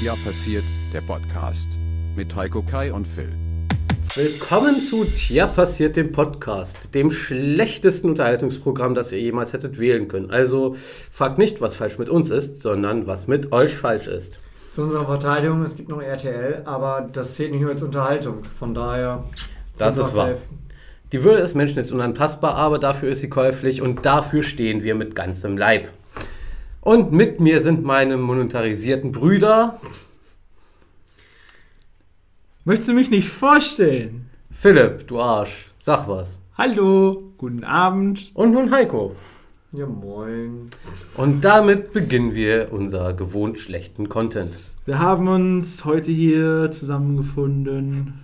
[0.00, 0.62] Ja passiert,
[0.94, 1.66] der Podcast.
[2.14, 3.32] Mit Heiko Kai und Phil.
[4.14, 10.30] Willkommen zu Tja passiert dem Podcast, dem schlechtesten Unterhaltungsprogramm, das ihr jemals hättet wählen können.
[10.30, 10.76] Also
[11.10, 14.38] fragt nicht, was falsch mit uns ist, sondern was mit euch falsch ist.
[14.72, 18.44] Zu unserer Verteidigung, es gibt noch RTL, aber das zählt nicht mehr als Unterhaltung.
[18.56, 19.24] Von daher.
[19.78, 20.28] Das ist wahr.
[20.28, 20.38] safe.
[21.10, 24.94] Die Würde des Menschen ist unantastbar, aber dafür ist sie käuflich und dafür stehen wir
[24.94, 25.88] mit ganzem Leib.
[26.80, 29.80] Und mit mir sind meine monetarisierten Brüder
[32.68, 34.28] Möchtest du mich nicht vorstellen?
[34.50, 36.38] Philipp, du Arsch, sag was.
[36.58, 38.30] Hallo, guten Abend.
[38.34, 39.16] Und nun Heiko.
[39.72, 40.66] Ja, moin.
[41.16, 44.58] Und damit beginnen wir unser gewohnt schlechten Content.
[44.84, 48.22] Wir haben uns heute hier zusammengefunden,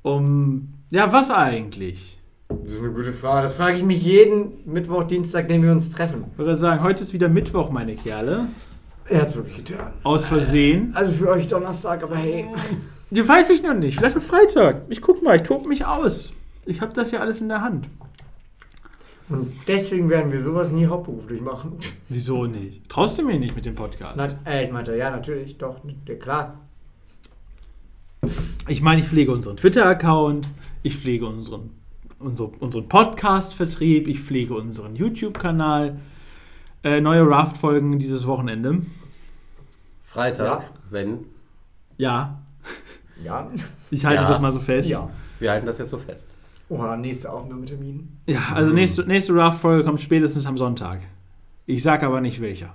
[0.00, 0.72] um...
[0.88, 2.17] Ja, was eigentlich?
[2.48, 3.42] Das ist eine gute Frage.
[3.42, 6.24] Das frage ich mich jeden Mittwoch, Dienstag, den wir uns treffen.
[6.32, 8.46] Ich würde sagen, heute ist wieder Mittwoch, meine Kerle.
[9.06, 9.92] Er hat wirklich getan.
[10.02, 10.92] Aus Versehen.
[10.94, 12.46] Also für euch Donnerstag, aber hey.
[13.10, 13.98] Ja, weiß ich noch nicht.
[13.98, 14.82] Vielleicht am Freitag.
[14.88, 16.32] Ich guck mal, ich tob mich aus.
[16.66, 17.86] Ich habe das ja alles in der Hand.
[19.30, 21.72] Und deswegen werden wir sowas nie hauptberuflich machen.
[22.08, 22.88] Wieso nicht?
[22.88, 24.14] Traust du mir nicht mit dem Podcast?
[24.16, 26.60] Na, äh, ich meinte, ja, natürlich, doch, ja, klar.
[28.68, 30.48] Ich meine, ich pflege unseren Twitter-Account,
[30.82, 31.70] ich pflege unseren,
[32.18, 35.98] unsere, unseren Podcast-Vertrieb, ich pflege unseren YouTube-Kanal.
[36.84, 38.82] Äh, neue Raft-Folgen dieses Wochenende.
[40.04, 40.68] Freitag, Ja.
[40.90, 41.24] wenn.
[41.96, 42.38] Ja,
[43.24, 43.50] Ja.
[43.90, 44.28] ich halte Ja.
[44.28, 44.88] das mal so fest.
[44.88, 45.10] Ja.
[45.40, 46.26] Wir halten das jetzt so fest.
[46.68, 48.08] Oha, nächste Aufnahmetermin.
[48.26, 51.00] Ja, also nächste, nächste Raft-Folge kommt spätestens am Sonntag.
[51.66, 52.74] Ich sag aber nicht welcher.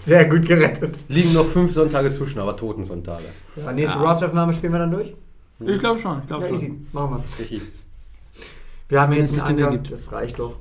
[0.00, 0.98] Sehr gut gerettet.
[1.08, 3.24] Liegen noch fünf Sonntage zwischen, aber Totensonntage.
[3.56, 4.04] Ja, nächste Ja.
[4.04, 5.14] Raft-Aufnahme spielen wir dann durch?
[5.60, 6.66] Ich glaube schon, ich glaube Ja, easy.
[6.66, 6.86] schon.
[6.92, 7.24] Machen wir.
[7.44, 7.60] Sichi.
[8.92, 10.56] Wir haben jetzt denn Anker, das reicht doch.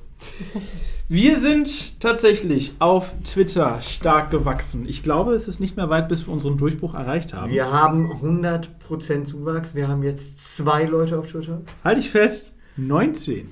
[1.09, 4.85] Wir sind tatsächlich auf Twitter stark gewachsen.
[4.87, 7.51] Ich glaube, es ist nicht mehr weit, bis wir unseren Durchbruch erreicht haben.
[7.51, 9.75] Wir haben 100% Zuwachs.
[9.75, 11.59] Wir haben jetzt zwei Leute auf Twitter.
[11.83, 13.49] Halte ich fest, 19.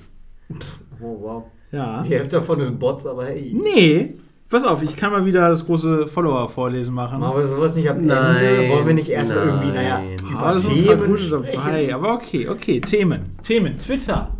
[1.02, 1.44] Oh, wow.
[1.72, 2.00] Ja.
[2.00, 3.54] Die Hälfte davon sind Bots, aber hey.
[3.54, 4.14] Nee.
[4.48, 7.20] Pass auf, ich kann mal wieder das große Follower-Vorlesen machen.
[7.20, 8.70] Machen wir sowas nicht am Nein, Ende?
[8.70, 11.94] Wollen wir nicht erstmal irgendwie, naja, über Ah, Themen dabei.
[11.94, 12.80] Aber okay, okay.
[12.80, 13.36] Themen.
[13.42, 13.76] Themen.
[13.76, 14.30] Twitter.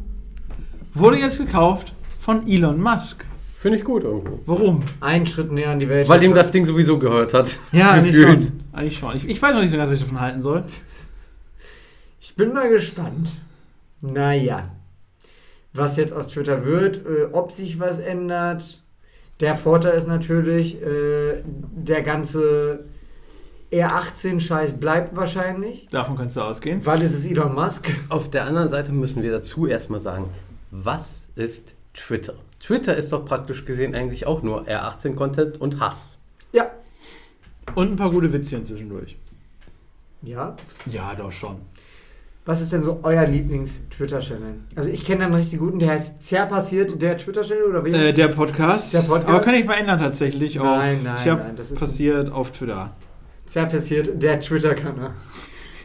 [0.94, 3.24] Wurde jetzt gekauft von Elon Musk.
[3.56, 4.40] Finde ich gut irgendwo.
[4.46, 4.82] Warum?
[5.00, 6.08] Einen Schritt näher an die Welt.
[6.08, 7.58] Weil ihm das Ding sowieso gehört hat.
[7.72, 8.42] Ja, eigentlich Gefühlt.
[8.42, 8.60] schon.
[8.72, 9.16] Eigentlich schon.
[9.16, 10.64] Ich, ich weiß noch nicht so ganz, was ich davon halten soll.
[12.20, 13.32] Ich bin mal gespannt.
[14.00, 14.70] Naja.
[15.74, 18.82] Was jetzt aus Twitter wird, äh, ob sich was ändert.
[19.40, 22.84] Der Vorteil ist natürlich, äh, der ganze
[23.70, 25.86] R18-Scheiß bleibt wahrscheinlich.
[25.90, 26.84] Davon kannst du ausgehen.
[26.84, 27.88] Weil es ist Elon Musk.
[28.08, 30.30] Auf der anderen Seite müssen wir dazu erstmal sagen,
[30.70, 32.34] was ist Twitter?
[32.60, 36.18] Twitter ist doch praktisch gesehen eigentlich auch nur R18-Content und Hass.
[36.52, 36.70] Ja.
[37.74, 39.16] Und ein paar gute Witzchen zwischendurch.
[40.22, 40.56] Ja.
[40.86, 41.56] Ja, doch schon.
[42.44, 44.54] Was ist denn so euer Lieblings-Twitter-Channel?
[44.74, 47.90] Also ich kenne einen richtig guten, der heißt Zerr passiert, der Twitter-Channel oder wie?
[47.90, 48.92] Äh, heißt der Podcast.
[48.94, 49.28] Der Podcast?
[49.28, 50.56] Aber kann ich mal ändern tatsächlich.
[50.56, 52.90] Nein, auf, nein, Tja, nein, das ist- passiert auf Twitter.
[53.46, 55.10] Zerr passiert, der Twitter-Kanal.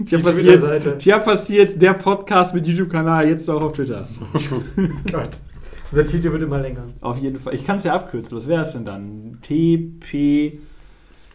[0.06, 1.00] Tja, Die passiert.
[1.00, 4.08] Tja, passiert der Podcast mit YouTube-Kanal jetzt auch auf Twitter.
[5.12, 5.30] Gott.
[5.92, 6.84] Der Titel wird immer länger.
[7.02, 7.54] Auf jeden Fall.
[7.56, 8.36] Ich kann es ja abkürzen.
[8.38, 9.38] Was wäre es denn dann?
[9.42, 10.60] TP.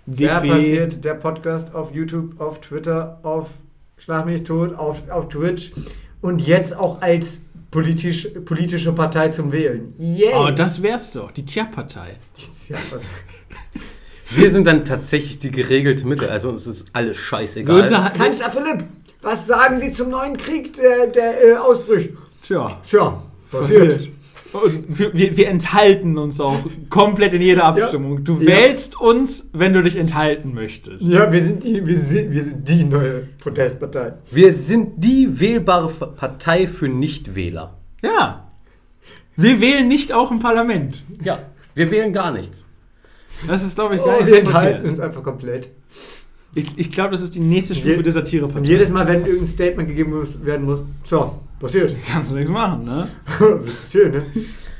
[0.06, 0.48] DP.
[0.48, 3.48] passiert, der Podcast auf YouTube, auf Twitter, auf
[3.96, 5.72] Schlag mich tot, auf, auf Twitch
[6.22, 9.92] und jetzt auch als politisch, politische Partei zum Wählen.
[9.96, 10.32] Yay!
[10.34, 11.30] Oh, das wär's doch.
[11.30, 12.16] Die Tja-Partei.
[12.68, 13.02] Ja, was-
[14.30, 17.76] Wir sind dann tatsächlich die geregelte Mitte, also uns ist alles scheißegal.
[17.76, 18.84] Würde, Kanzler Philipp,
[19.22, 22.10] was sagen Sie zum neuen Krieg, der, der äh, ausbricht?
[22.42, 22.78] Tja.
[22.88, 23.20] Tja,
[23.50, 23.92] passiert.
[23.96, 24.08] Passiert.
[24.52, 26.58] Und wir, wir, wir enthalten uns auch
[26.88, 28.24] komplett in jeder Abstimmung.
[28.24, 28.46] Du Ja.
[28.48, 31.02] wählst uns, wenn du dich enthalten möchtest.
[31.04, 34.14] Ja, wir sind die, wir sind, wir sind die neue Protestpartei.
[34.30, 37.76] Wir sind die wählbare F- Partei für Nichtwähler.
[38.02, 38.48] Ja.
[39.36, 41.04] Wir wählen nicht auch im Parlament.
[41.22, 41.38] Ja,
[41.76, 42.64] wir wählen gar nichts.
[43.48, 45.70] Das ist, glaube ich, Oh, gar nicht wir so enthalten uns einfach komplett.
[46.54, 48.66] Ich, ich glaube, das ist die nächste Stufe Je- der Und Satirepartei.
[48.68, 51.94] jedes Mal, wenn irgendein Statement gegeben muss, werden muss, tja, passiert.
[52.12, 53.08] Kannst du nichts machen, ne?
[53.64, 54.22] das ist hier, ne?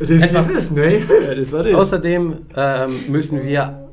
[0.01, 0.99] Das ist, wie es ist, ne?
[1.27, 1.75] Ja, das war das.
[1.75, 3.89] Außerdem ähm, müssen wir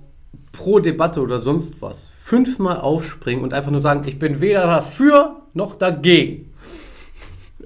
[0.51, 5.35] pro Debatte oder sonst was fünfmal aufspringen und einfach nur sagen, ich bin weder dafür
[5.53, 6.46] noch dagegen.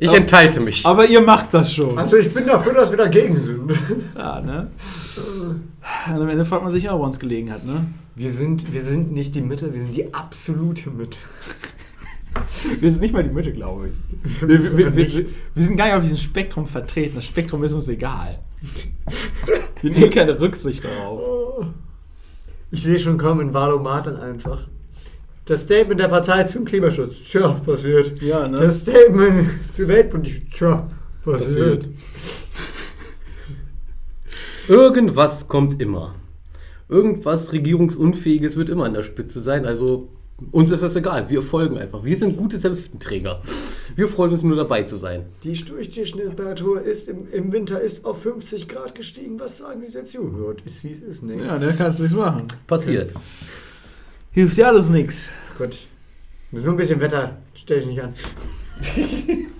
[0.01, 0.83] Ich Aber- enthalte mich.
[0.83, 1.95] Aber ihr macht das schon.
[1.95, 3.71] Also ich bin dafür, dass wir dagegen sind.
[4.17, 4.67] Ja, ne?
[6.07, 7.85] Und am Ende fragt man sich auch, wo uns gelegen hat, ne?
[8.15, 11.19] Wir sind, wir sind nicht die Mitte, wir sind die absolute Mitte.
[12.79, 13.93] Wir sind nicht mal die Mitte, glaube ich.
[14.41, 17.15] Wir, wir, wir, wir, sind gar nicht auf diesem Spektrum vertreten.
[17.15, 18.39] Das Spektrum ist uns egal.
[19.81, 21.67] Wir nehmen keine Rücksicht darauf.
[22.71, 24.67] Ich sehe schon kommen, Valomat dann einfach.
[25.45, 27.15] Das Statement der Partei zum Klimaschutz.
[27.29, 28.21] Tja, passiert.
[28.21, 28.59] Ja, ne?
[28.59, 30.51] Das Statement zur Weltpolitik.
[30.51, 30.89] Tja,
[31.23, 31.79] passiert.
[31.79, 31.89] Passiert.
[34.67, 36.15] Irgendwas kommt immer.
[36.87, 39.65] Irgendwas Regierungsunfähiges wird immer an der Spitze sein.
[39.65, 40.09] Also
[40.51, 41.29] uns ist das egal.
[41.29, 42.03] Wir folgen einfach.
[42.03, 43.41] Wir sind gute Senftenträger.
[43.95, 45.25] Wir freuen uns nur dabei zu sein.
[45.43, 49.39] Die Durchschnittstemperatur ist im, im Winter ist auf 50 Grad gestiegen.
[49.39, 50.33] Was sagen Sie dazu?
[50.37, 51.43] Ja, ist wie es ist, ne?
[51.43, 52.47] Ja, da kannst du nichts machen.
[52.67, 53.13] Passiert.
[54.31, 55.27] Hilft ja alles nichts.
[55.57, 55.87] Gut.
[56.51, 57.37] Nur ein bisschen Wetter.
[57.53, 58.13] Stell dich nicht an.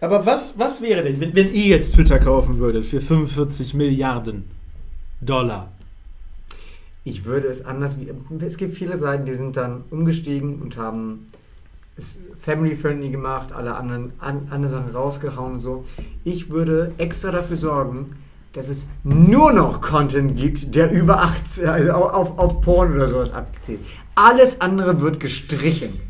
[0.00, 4.44] Aber was, was wäre denn, wenn, wenn ihr jetzt Twitter kaufen würdet für 45 Milliarden
[5.20, 5.72] Dollar?
[7.04, 8.12] Ich würde es anders wie.
[8.44, 11.30] Es gibt viele Seiten, die sind dann umgestiegen und haben
[11.96, 15.84] es family-friendly gemacht, alle anderen an, andere Sachen rausgehauen und so.
[16.24, 18.16] Ich würde extra dafür sorgen,
[18.54, 23.08] dass es nur noch Content gibt, der über 18, also auf, auf, auf Porn oder
[23.08, 23.80] sowas abzielt.
[24.14, 26.00] Alles andere wird gestrichen.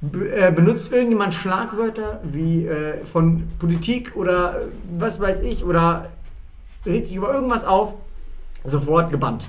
[0.00, 4.64] Be äh, benutzt irgendjemand Schlagwörter wie äh, von Politik oder äh,
[4.98, 6.08] was weiß ich oder
[6.86, 7.94] regt sich über irgendwas auf,
[8.64, 9.48] sofort gebannt.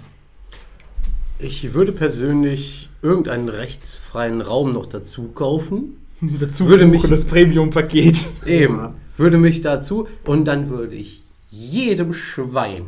[1.37, 5.95] Ich würde persönlich irgendeinen rechtsfreien Raum noch dazu kaufen.
[6.21, 8.27] Dazu Würde mich- das Premium-Paket.
[8.45, 8.77] Eben.
[8.77, 8.93] Ja.
[9.15, 11.21] Würde mich dazu und dann würde ich
[11.51, 12.87] jedem Schwein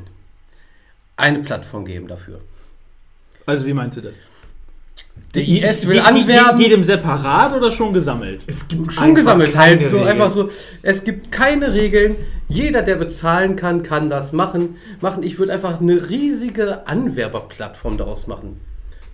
[1.17, 2.39] eine Plattform geben dafür.
[3.45, 4.13] Also wie meinst du das?
[5.35, 6.61] Der IS will Je- je- anwerben.
[6.61, 8.41] Jedem separat oder schon gesammelt?
[8.47, 10.11] Es gibt schon einfach gesammelt keine halt so Regeln.
[10.11, 10.49] einfach so
[10.81, 12.15] es gibt keine Regeln
[12.47, 18.27] jeder der bezahlen kann kann das machen machen ich würde einfach eine riesige Anwerberplattform daraus
[18.27, 18.59] machen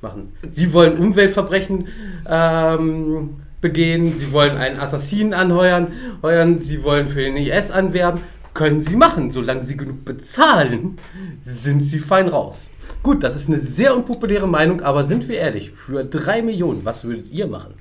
[0.02, 1.88] machen sie wollen Umweltverbrechen
[2.28, 5.88] ähm, begehen sie wollen einen Assassinen anheuern
[6.24, 8.22] heuern sie wollen für den IS anwerben
[8.58, 10.98] können sie machen solange sie genug bezahlen
[11.46, 12.70] sind sie fein raus
[13.04, 17.04] Gut, das ist eine sehr unpopuläre Meinung, aber sind wir ehrlich, für drei Millionen, was
[17.04, 17.74] würdet ihr machen?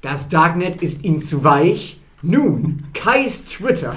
[0.00, 1.98] Das Darknet ist ihnen zu weich.
[2.22, 3.96] Nun, Kais Twitter.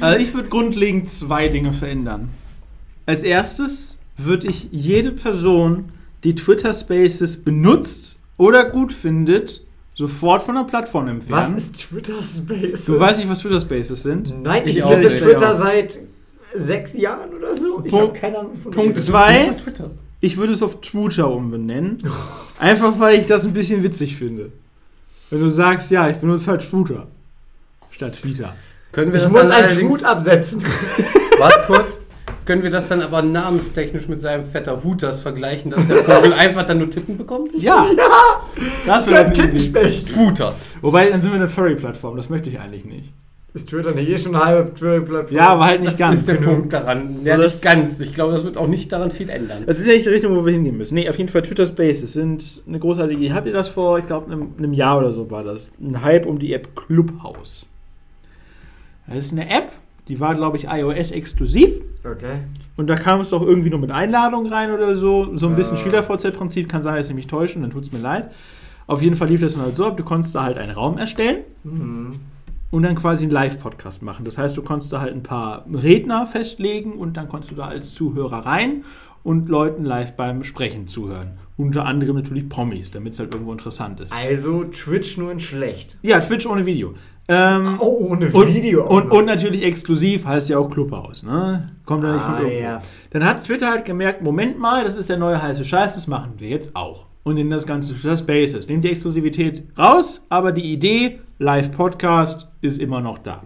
[0.00, 2.30] Also ich würde grundlegend zwei Dinge verändern.
[3.06, 5.86] Als erstes würde ich jede Person,
[6.24, 11.56] die Twitter Spaces benutzt oder gut findet, sofort von der Plattform Was entfernen.
[11.56, 12.84] ist Twitter Spaces?
[12.86, 14.42] Du weißt nicht, was Twitter Spaces sind?
[14.42, 15.16] Nein, Ich ich nutze.
[15.16, 15.98] Twitter seit
[16.54, 17.82] sechs Jahren oder so.
[17.84, 19.00] Ich habe keine Ahnung von Punkt Twitter.
[19.00, 19.54] zwei.
[19.62, 19.90] Twitter.
[20.20, 21.98] Ich würde es auf Twitter umbenennen.
[22.58, 24.52] Einfach weil ich das ein bisschen witzig finde.
[25.30, 27.06] Wenn du sagst, ja, ich benutze halt Twitter
[27.90, 28.54] statt Twitter.
[28.92, 30.62] Können wir Ich das muss einen Tweet absetzen.
[31.38, 31.98] Warte kurz.
[32.44, 36.66] Können wir das dann aber namenstechnisch mit seinem Vetter Hutas vergleichen, dass der Vogel einfach
[36.66, 37.50] dann nur Titten bekommt?
[37.56, 37.86] Ja!
[38.86, 39.42] Das Der wäre Idee.
[39.42, 40.16] Tittenspecht.
[40.16, 40.72] Hutas.
[40.80, 42.16] Wobei, dann sind wir eine Furry-Plattform.
[42.16, 43.12] Das möchte ich eigentlich nicht.
[43.54, 45.36] Ist Twitter nicht eh schon eine halbe Twitter-Plattform?
[45.36, 46.18] Ja, aber halt nicht Das ganz.
[46.20, 47.18] ist der Punkt daran.
[47.22, 48.00] Ja, das- nicht ganz.
[48.00, 49.62] Ich glaube, das wird auch nicht daran viel ändern.
[49.66, 50.94] Das ist ja nicht die Richtung, wo wir hingehen müssen.
[50.94, 53.32] Nee, auf jeden Fall Twitter Spaces sind eine großartige Idee.
[53.34, 55.70] Habt ihr das vor, ich glaube, einem, einem Jahr oder so war das?
[55.80, 57.66] Ein Hype um die App Clubhouse.
[59.06, 59.70] Das ist eine App,
[60.08, 61.72] die war, glaube ich, iOS-exklusiv.
[62.04, 62.40] Okay.
[62.76, 65.36] Und da kam es auch irgendwie nur mit Einladung rein oder so.
[65.36, 65.80] So ein bisschen Ah.
[65.80, 66.68] Schüler-VZ-Prinzip.
[66.68, 68.30] Kann sein, dass ich mich täusche, dann tut es mir leid.
[68.88, 70.98] Auf jeden Fall lief das dann halt so ab, du konntest da halt einen Raum
[70.98, 72.14] erstellen Mhm.
[72.72, 74.24] und dann quasi einen Live-Podcast machen.
[74.24, 77.66] Das heißt, du konntest da halt ein paar Redner festlegen und dann konntest du da
[77.66, 78.84] als Zuhörer rein
[79.22, 81.30] und Leuten live beim Sprechen zuhören.
[81.56, 84.12] Unter anderem natürlich Promis, damit es halt irgendwo interessant ist.
[84.12, 85.96] Also Twitch nur in schlecht.
[86.02, 86.94] Ja, Twitch ohne Video.
[87.32, 88.86] Ähm, Oh, ohne und, Video.
[88.86, 89.16] Und, noch.
[89.18, 91.68] und natürlich exklusiv heißt ja auch Clubhouse, ne?
[91.86, 92.60] Kommt ja nicht von Ah, irgendwo.
[92.62, 92.78] ja.
[93.10, 96.34] Dann hat Twitter halt gemerkt, Moment mal, das ist der neue heiße Scheiß, das machen
[96.38, 97.06] wir jetzt auch.
[97.24, 98.68] Und in das ganze Twitter Spaces.
[98.68, 103.44] Nehmt die Exklusivität raus, aber die Idee, Live-Podcast, ist immer noch da.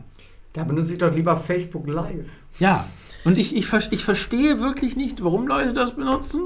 [0.54, 2.28] Da benutze ich doch lieber Facebook Live.
[2.58, 2.86] Ja.
[3.26, 6.40] Und ich, ich, ich verstehe wirklich nicht, warum Leute das benutzen.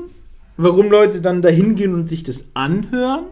[0.56, 3.26] Warum Leute dann dahin gehen und sich das anhören.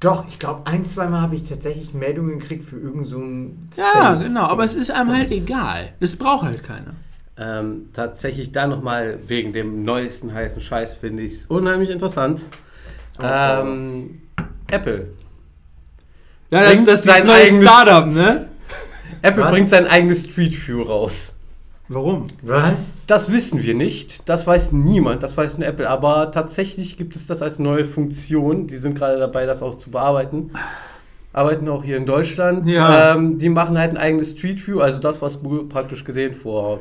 [0.00, 4.14] Doch, ich glaube, ein, zweimal habe ich tatsächlich Meldungen gekriegt für irgend so ein Ja,
[4.14, 4.42] Space- genau.
[4.46, 5.92] Aber es ist einem halt egal.
[5.98, 6.94] Das braucht halt keiner.
[7.36, 12.42] Ähm, tatsächlich da nochmal wegen dem neuesten heißen Scheiß finde ich es unheimlich interessant.
[13.20, 14.20] Oh, Ähm,
[14.70, 15.08] Apple.
[16.50, 18.48] Ja, das- das ist dieses neue Startup, ne?
[19.22, 19.50] Apple Was?
[19.52, 21.34] bringt sein eigenes Street View raus.
[21.88, 22.26] Warum?
[22.42, 22.94] Was?
[23.06, 24.28] Das wissen wir nicht.
[24.28, 25.22] Das weiß niemand.
[25.22, 25.88] Das weiß nur Apple.
[25.88, 28.66] Aber tatsächlich gibt es das als neue Funktion.
[28.66, 30.50] Die sind gerade dabei, das auch zu bearbeiten.
[31.32, 32.66] Arbeiten auch hier in Deutschland.
[32.66, 33.14] Ja.
[33.14, 34.80] Ähm, die machen halt ein eigenes Street View.
[34.80, 36.80] Also das, was Google praktisch gesehen vor ein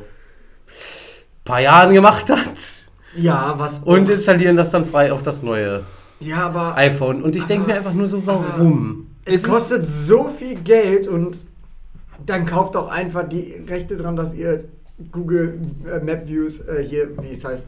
[1.45, 2.89] paar Jahren gemacht hat.
[3.15, 3.79] Ja, was?
[3.79, 5.83] Und installieren das dann frei auf das neue
[6.19, 7.21] ja, aber iPhone.
[7.21, 9.07] Und ich denke mir einfach nur so, warum?
[9.25, 11.43] es es kostet so viel Geld und
[12.25, 14.65] dann kauft auch einfach die Rechte dran, dass ihr
[15.11, 17.67] Google äh, Map Views, äh, hier, wie es heißt,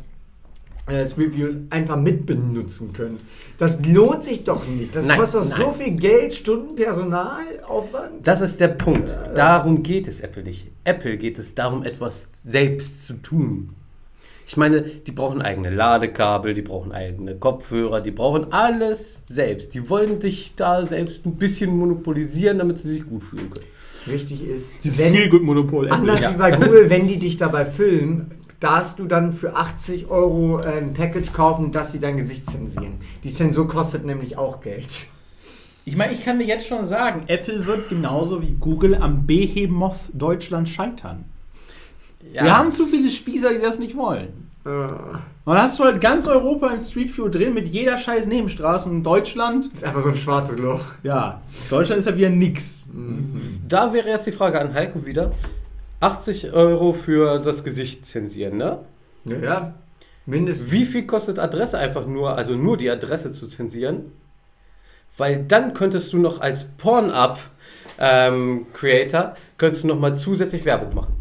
[0.88, 3.22] äh, Street Views, einfach mitbenutzen könnt.
[3.58, 4.96] Das lohnt sich doch nicht.
[4.96, 5.76] Das Nein, kostet doch so nein.
[5.76, 8.26] viel Geld, Stunden, Personalaufwand.
[8.26, 9.18] Das ist der Punkt.
[9.36, 10.68] Darum geht es Apple nicht.
[10.84, 13.76] Apple geht es darum, etwas selbst zu tun.
[14.48, 19.76] Ich meine, die brauchen eigene Ladekabel, die brauchen eigene Kopfhörer, die brauchen alles selbst.
[19.76, 23.68] Die wollen dich da selbst ein bisschen monopolisieren, damit sie sich gut fühlen können.
[24.06, 25.90] Wichtig ist, Dieses wenn, Feelgood-Monopol.
[25.92, 26.34] Anders Ja.
[26.34, 30.78] wie bei Google, wenn die dich dabei filmen, darfst du dann für 80 Euro äh,
[30.80, 32.94] ein Package kaufen, dass sie dein Gesicht zensieren.
[33.24, 34.88] Die Zensur kostet nämlich auch Geld.
[35.86, 39.96] Ich meine, ich kann dir jetzt schon sagen, Apple wird genauso wie Google am Behemoth
[40.14, 41.24] Deutschland scheitern.
[42.34, 44.50] Wir haben zu viele Spießer, die das nicht wollen.
[44.66, 48.90] Äh, Und hast du halt ganz Europa in Street View drin mit jeder scheiß Nebenstraße
[48.90, 49.68] und Deutschland.
[49.74, 50.82] ist einfach so ein schwarzes Loch.
[51.02, 52.79] Ja, Deutschland ist ja wieder nix.
[53.68, 55.32] Da wäre jetzt die Frage an Heiko wieder.
[56.00, 58.80] 80 Euro für das Gesicht zensieren, ne?
[59.26, 59.74] Ja, ja.
[60.26, 60.72] Mindestens.
[60.72, 64.12] Wie viel kostet Adresse einfach nur, also nur die Adresse zu zensieren?
[65.18, 71.19] Weil dann könntest du noch als Porn-Up-Creator, könntest du noch mal zusätzlich Werbung machen.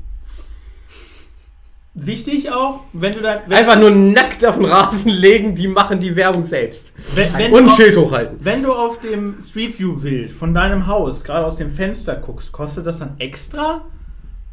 [2.07, 3.43] Wichtig auch, wenn du da.
[3.47, 6.93] Wenn, Einfach nur nackt auf den Rasen legen, die machen die Werbung selbst.
[7.15, 8.39] wenn, wenn, Und du ein auf, Schild hochhalten.
[8.41, 12.53] wenn du auf dem Street View Bild von deinem Haus gerade aus dem Fenster guckst,
[12.53, 13.83] kostet das dann extra?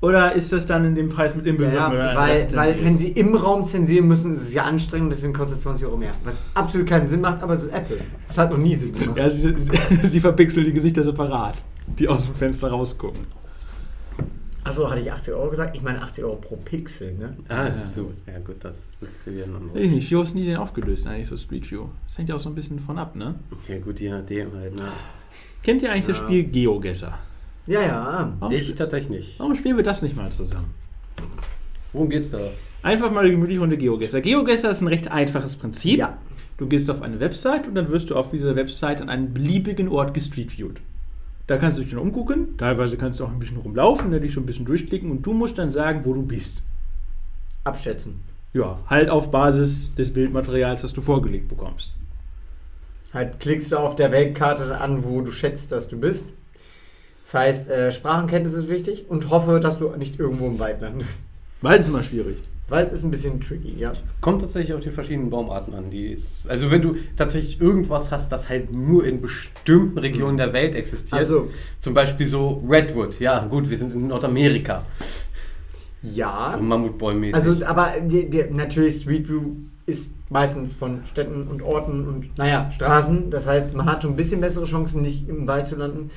[0.02, 1.78] Oder ist das dann in dem Preis mit inbegriffen?
[1.94, 5.58] ja, weil, weil wenn sie im Raum zensieren müssen, ist es ja anstrengend, deswegen kostet
[5.58, 6.12] es 20 Euro mehr.
[6.24, 7.98] Was absolut keinen Sinn macht, aber es ist Apple.
[8.28, 9.18] Es hat noch nie Sinn gemacht.
[9.18, 9.56] Ja, sie,
[10.04, 11.56] sie verpixeln die Gesichter separat,
[12.00, 13.22] die aus dem Fenster rausgucken.
[14.66, 15.76] Achso, hatte ich 80 Euro gesagt?
[15.76, 17.38] Ich meine 80 Euro pro Pixel, ne?
[17.50, 18.12] Ah, so.
[18.26, 19.80] Ja gut, das ist wieder ein anderes.
[19.80, 21.86] ich nicht, wie hast du die denn aufgelöst eigentlich, so Street View?
[22.08, 23.36] Das hängt ja auch so ein bisschen von ab, ne?
[23.68, 24.76] Ja gut, je nachdem halt.
[24.76, 24.88] Ne?
[25.62, 26.24] Kennt ihr eigentlich das Ja.
[26.24, 27.14] Spiel GeoGuessr?
[27.68, 28.34] Ja, ja.
[28.40, 29.40] Warum, Ich tatsächlich nicht.
[29.40, 30.74] warum spielen wir das nicht mal zusammen?
[31.94, 32.40] Worum geht's da?
[32.82, 34.22] Einfach mal eine gemütliche Runde GeoGuessr.
[34.22, 36.00] GeoGuessr ist ein recht einfaches Prinzip.
[36.00, 36.18] Ja.
[36.58, 39.90] Du gehst auf eine Website und dann wirst du auf dieser Website an einen beliebigen
[39.90, 40.80] Ort gestreetviewt.
[41.48, 44.34] Da kannst du dich dann umgucken, teilweise kannst du auch ein bisschen rumlaufen, da dich
[44.34, 46.64] so ein bisschen durchklicken und du musst dann sagen, wo du bist.
[47.64, 48.22] Abschätzen.
[48.54, 51.92] Ja, halt auf Basis des Bildmaterials, das du vorgelegt bekommst.
[53.14, 56.28] Halt klickst du auf der Weltkarte an, wo du schätzt, dass du bist.
[57.24, 61.26] Das heißt, äh, Sprachenkenntnis ist wichtig und hoffe, dass du nicht irgendwo im Wald landest.
[61.62, 62.38] Wald ist immer schwierig.
[62.68, 63.94] Wald ist ein bisschen tricky, ja.
[64.22, 65.92] Kommt tatsächlich auf die verschiedenen Baumarten an.
[65.92, 70.52] Die ist, also wenn du tatsächlich irgendwas hast, das halt nur in bestimmten Regionen der
[70.52, 71.20] Welt existiert.
[71.20, 73.20] Also, Zum Beispiel so Redwood.
[73.20, 74.84] Ja gut, wir sind in Nordamerika.
[76.02, 76.54] ja.
[76.54, 77.36] So Mammutbäummäßig.
[77.36, 79.44] Also, aber die, die, natürlich Street View
[79.86, 83.30] ist meistens von Städten und Orten und, naja, Straßen.
[83.30, 86.10] Das heißt, man hat schon ein bisschen bessere Chancen, nicht im Wald zu landen.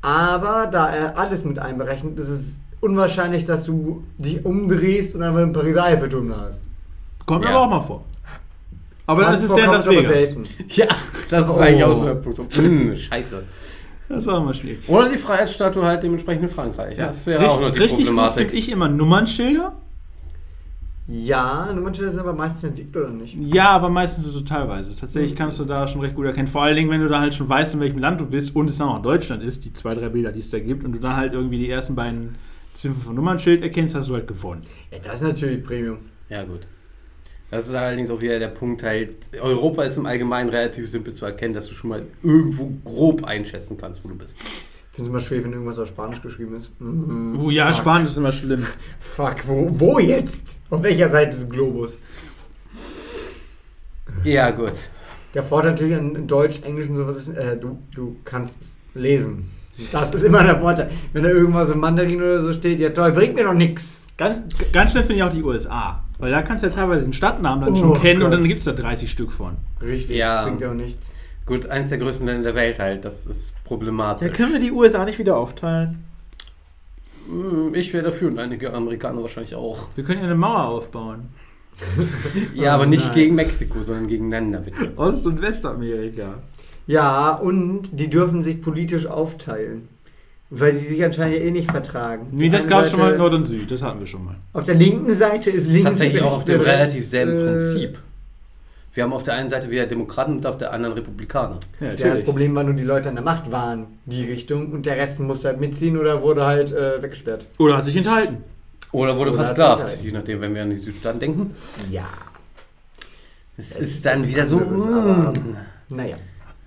[0.00, 5.40] Aber da er alles mit einberechnet, ist es unwahrscheinlich, dass du dich umdrehst und einfach
[5.40, 6.60] einen Pariser Eiffelturm hast.
[7.26, 7.50] Kommt Ja.
[7.50, 8.04] aber auch mal vor.
[9.08, 10.06] Aber dann Kann ist es der in Las ist Vegas.
[10.06, 10.44] selten.
[10.70, 10.86] ja,
[11.30, 11.60] das ist Oh.
[11.60, 12.36] eigentlich auch so der Punkt.
[12.36, 13.42] So, mm, scheiße.
[14.08, 14.88] Das war immer schwierig.
[14.88, 16.96] Oder die Freiheitsstatue halt dementsprechend in Frankreich.
[16.96, 18.36] Ja, das wäre auch noch die Richtig Problematik.
[18.50, 19.72] finde ich immer Nummernschilder.
[21.08, 23.36] Ja, Nummernschilder sind aber meistens entsiegt oder nicht?
[23.38, 24.94] Ja, aber meistens so teilweise.
[24.96, 26.48] Tatsächlich kannst du da schon recht gut erkennen.
[26.48, 28.68] Vor allen Dingen, wenn du da halt schon weißt, in welchem Land du bist und
[28.68, 30.98] es dann auch Deutschland ist, die zwei, drei Bilder, die es da gibt, und du
[30.98, 32.34] dann halt irgendwie die ersten beiden
[32.76, 34.60] Ziffern vom Nummernschild erkennst, hast du halt gewonnen.
[34.90, 35.98] Ja, das ist natürlich Premium.
[36.28, 36.60] Ja, gut.
[37.50, 41.24] Das ist allerdings auch wieder der Punkt halt, Europa ist im Allgemeinen relativ simpel zu
[41.24, 44.36] erkennen, dass du schon mal irgendwo grob einschätzen kannst, wo du bist.
[44.38, 46.70] Ich finde es immer schwer, wenn irgendwas auf Spanisch geschrieben ist.
[46.80, 47.38] Mhm.
[47.40, 47.76] Oh ja, Fuck.
[47.82, 48.66] Spanisch ist immer schlimm.
[48.98, 50.58] Fuck, wo, wo jetzt?
[50.70, 51.98] Auf welcher Seite des Globus?
[54.24, 54.72] Ja, gut.
[55.34, 59.50] Der Vorteil natürlich an Deutsch, Englisch und sowas ist, äh, du, du kannst es lesen.
[59.92, 60.90] Das ist immer der Vorteil.
[61.12, 64.00] Wenn da irgendwas im Mandarin oder so steht, ja toll, bringt mir doch nix.
[64.16, 64.42] Ganz,
[64.72, 66.02] ganz schnell finde ich auch die USA.
[66.18, 68.38] Weil da kannst du ja teilweise den Stadtnamen dann Oh schon kennen und Gott.
[68.40, 69.56] dann gibt es da 30 Stück von.
[69.82, 70.44] Richtig, Ja.
[70.44, 71.12] bringt ja auch nichts.
[71.44, 74.26] Gut, eines der größten Länder der Welt halt, das ist problematisch.
[74.26, 76.04] Ja, können wir die USA nicht wieder aufteilen?
[77.28, 79.88] Hm, Ich wäre dafür und einige Amerikaner wahrscheinlich auch.
[79.94, 81.28] Wir können ja eine Mauer aufbauen.
[82.54, 83.14] Ja, aber nicht nein.
[83.14, 84.92] gegen Mexiko, sondern gegen Länder, bitte.
[84.96, 86.38] Ost- und Westamerika.
[86.86, 89.88] Ja, und die dürfen sich politisch aufteilen.
[90.48, 92.28] Weil sie sich anscheinend eh nicht vertragen.
[92.30, 93.68] Nee, das gab es schon mal in Nord und Süd.
[93.68, 94.36] Das hatten wir schon mal.
[94.52, 95.84] Auf der linken Seite ist links.
[95.88, 97.98] Tatsächlich auch auf dem äh, relativ selben äh, Prinzip.
[98.94, 101.58] Wir haben auf der einen Seite wieder Demokraten und auf der anderen Republikaner.
[101.80, 104.86] Ja, Ja, das Problem war nur, die Leute an der Macht waren, die Richtung, und
[104.86, 107.44] der Rest musste halt mitziehen oder wurde halt äh, weggesperrt.
[107.58, 108.36] Oder hat sich enthalten.
[108.92, 111.50] Oder wurde Oder versklavt, je nachdem, wenn wir an die Südstaaten denken.
[111.90, 112.06] Ja.
[113.58, 114.58] Es ist dann wieder so.
[114.58, 115.56] anderes, aber- mm.
[115.88, 116.16] Naja.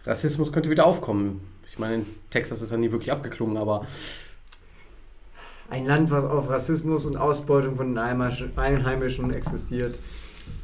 [0.06, 1.41] Rassismus könnte wieder aufkommen.
[1.68, 3.86] Ich meine, in Texas ist er nie wirklich abgeklungen, aber
[5.70, 9.98] ein Land, was auf Rassismus und Ausbeutung von den Einheimischen- existiert.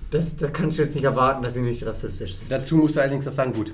[0.10, 2.52] Das, da kannst du jetzt nicht erwarten, dass sie nicht rassistisch sind.
[2.52, 3.74] Dazu musst du allerdings auch sagen, gut.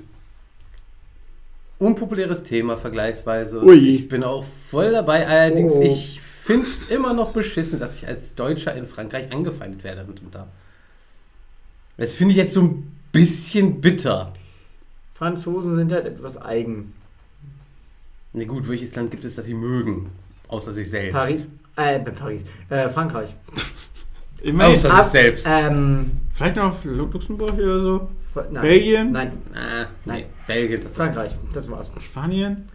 [1.78, 3.62] Unpopuläres Thema vergleichsweise.
[3.62, 3.76] Ui.
[3.76, 5.26] Ich bin auch voll dabei.
[5.26, 5.82] Allerdings, oh.
[5.82, 10.48] ich finde es immer noch beschissen, dass ich als Deutscher in Frankreich angefeindet werde mitunter.
[11.96, 14.32] Das finde ich jetzt so ein bisschen bitter.
[15.14, 16.92] Franzosen sind halt etwas eigen.
[18.32, 20.10] Na gut, welches Land gibt es, das sie mögen?
[20.48, 21.12] Außer sich selbst.
[21.14, 23.30] Paris, äh, Paris, äh, Frankreich.
[24.42, 24.74] Immerhin.
[24.74, 25.46] Außer Ab- sich selbst.
[25.48, 28.08] Ähm, Vielleicht noch Luxemburg oder so.
[28.50, 28.62] Nein.
[28.62, 29.10] Belgien?
[29.10, 31.92] Nein, Ah, nein, Belgien, das Frankreich, das war's.
[32.00, 32.66] Spanien?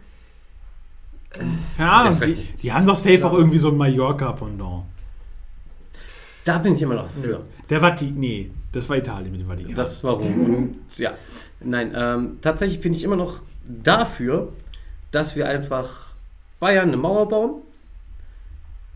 [1.30, 4.84] Keine Ahnung, Das die, die haben doch safe auch irgendwie so ein Mallorca-Pendant.
[6.48, 7.44] Da bin ich immer noch für.
[7.68, 9.74] Der Vatikan, nee, das war Italien mit dem Vatikan.
[9.74, 10.56] Das warum.
[10.56, 11.12] Und ja.
[11.60, 14.50] Nein, ähm, tatsächlich bin ich immer noch dafür,
[15.10, 16.06] dass wir einfach
[16.58, 17.60] Bayern eine Mauer bauen.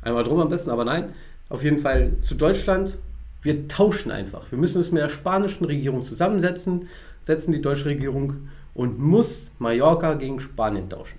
[0.01, 1.13] Einmal drum am besten, aber nein.
[1.51, 2.97] Auf jeden Fall zu Deutschland.
[3.43, 4.51] Wir tauschen einfach.
[4.51, 6.89] Wir müssen uns mit der spanischen Regierung zusammensetzen,
[7.23, 11.19] setzen die deutsche Regierung und muss Mallorca gegen Spanien tauschen.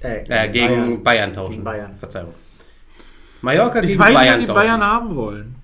[0.00, 1.32] Äh, gegen Bayern, Bayern.
[1.32, 1.52] tauschen.
[1.52, 1.96] Gegen Bayern.
[1.98, 2.34] Verzeihung.
[3.44, 4.60] Mallorca ich gegen weiß Bayern ob die tauschen.
[4.60, 5.54] Bayern haben wollen.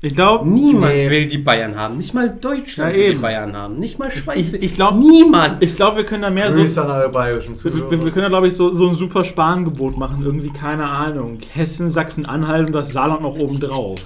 [0.00, 1.10] Ich glaube, Niemand Nee.
[1.10, 1.96] will die Bayern haben.
[1.96, 3.18] Nicht mal Deutschland Ja, will die.
[3.18, 3.80] Bayern haben.
[3.80, 4.38] Nicht mal Schweiz.
[4.38, 5.60] ich, will- ich glaube, Niemand.
[5.60, 6.80] ich glaub, wir können da mehr so.
[6.80, 10.22] An alle bayerischen Wir, wir, können da, glaube ich, so, so ein super Sparangebot machen.
[10.24, 11.40] Irgendwie, keine Ahnung.
[11.52, 13.98] Hessen, Sachsen-Anhalt und das Saarland noch oben drauf.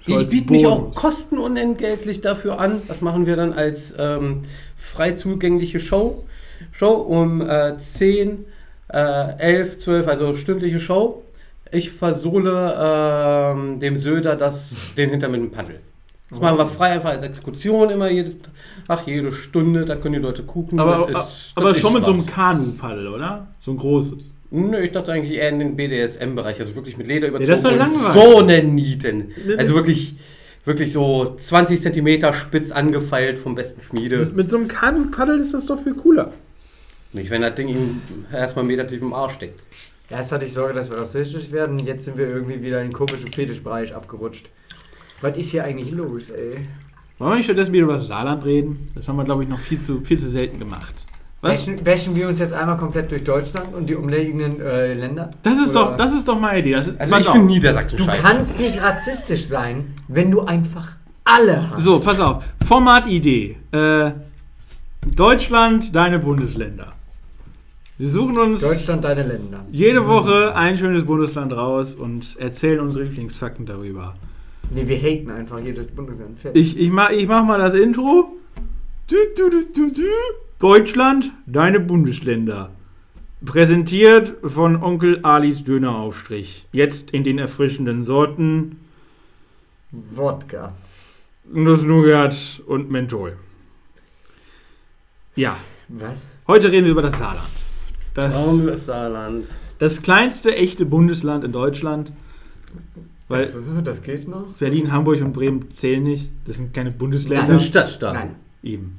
[0.00, 2.80] So ich biete mich auch kostenunentgeltlich dafür an.
[2.88, 4.42] Das machen wir dann als ähm,
[4.76, 6.24] frei zugängliche Show.
[6.72, 8.44] Show um äh, 10,
[8.88, 11.22] äh, 11, 12, also stündliche Show.
[11.72, 15.80] Ich versohle ähm, dem Söder das, den Hinter mit dem Paddel.
[16.30, 18.36] Das machen wir frei einfach als Exekution immer jedes,
[18.88, 20.78] ach, jede Stunde, da können die Leute gucken.
[20.80, 22.18] Aber, Das ist- aber schon mit so was.
[22.18, 23.46] einem Kanu-Paddel, oder?
[23.60, 24.14] So ein großes.
[24.50, 27.64] Nö, ich dachte eigentlich eher in den BDSM-Bereich, also wirklich mit Leder überzogen das ist
[27.64, 28.22] doch langweilig.
[28.32, 29.32] so eine Nieten.
[29.58, 30.14] Also wirklich,
[30.64, 34.18] wirklich so 20 Zentimeter spitz angefeilt vom besten Schmiede.
[34.18, 36.32] Mit, mit so einem Kanu-Paddel ist das doch viel cooler.
[37.16, 38.02] Nicht, wenn das Ding ihm
[38.32, 39.62] erstmal einen Meter tief im Arsch steckt.
[40.10, 42.92] Erst hatte ich Sorge, dass wir rassistisch werden, jetzt sind wir irgendwie wieder in den
[42.92, 44.50] komischen Fetischbereich abgerutscht.
[45.22, 46.68] Was ist hier eigentlich los, ey?
[47.18, 48.90] Wollen wir nicht stattdessen wieder über das Saarland reden?
[48.94, 50.92] Das haben wir, glaube ich, noch viel zu, viel zu selten gemacht.
[51.40, 51.56] Was?
[51.64, 55.30] Bashen, bashen wir uns jetzt einmal komplett durch Deutschland und die umliegenden äh, Länder?
[55.42, 56.74] Das ist, Oder- doch, das ist doch meine Idee.
[56.74, 58.20] Das ist, Also pass ich finde Niedersachsen Du scheiße.
[58.22, 61.82] kannst nicht rassistisch sein, wenn du einfach alle hast.
[61.82, 62.44] So, pass auf.
[62.66, 63.56] Formatidee.
[63.72, 64.12] Äh,
[65.14, 66.92] Deutschland, deine Bundesländer.
[67.98, 69.64] Wir suchen uns Deutschland, deine Länder.
[69.72, 74.14] jede Woche ein schönes Bundesland raus und erzählen unsere Lieblingsfakten darüber.
[74.70, 76.38] Nee, wir haten einfach jedes Bundesland.
[76.38, 76.76] Fertig.
[76.76, 78.36] Ich, ich, mach, ich mach mal das Intro.
[79.06, 80.02] Du, du, du.
[80.58, 82.70] Deutschland, deine Bundesländer.
[83.44, 86.66] Präsentiert von Onkel Alis Döneraufstrich.
[86.72, 88.80] Jetzt in den erfrischenden Sorten
[89.92, 90.74] Wodka.
[91.52, 93.36] Nuss-Nougat und Menthol.
[95.36, 95.56] Ja,
[95.88, 96.32] Was?
[96.48, 97.46] heute reden wir über das Saarland.
[98.16, 99.46] Das, Warum das Saarland?
[99.78, 102.10] das kleinste echte Bundesland in Deutschland.
[103.28, 104.46] Weil das, das geht noch?
[104.58, 106.30] Berlin, Hamburg und Bremen zählen nicht.
[106.46, 107.44] Das sind keine Das Bundesländer.
[107.44, 108.18] sind Stadtstaaten.
[108.18, 108.34] Nein.
[108.62, 108.98] Eben.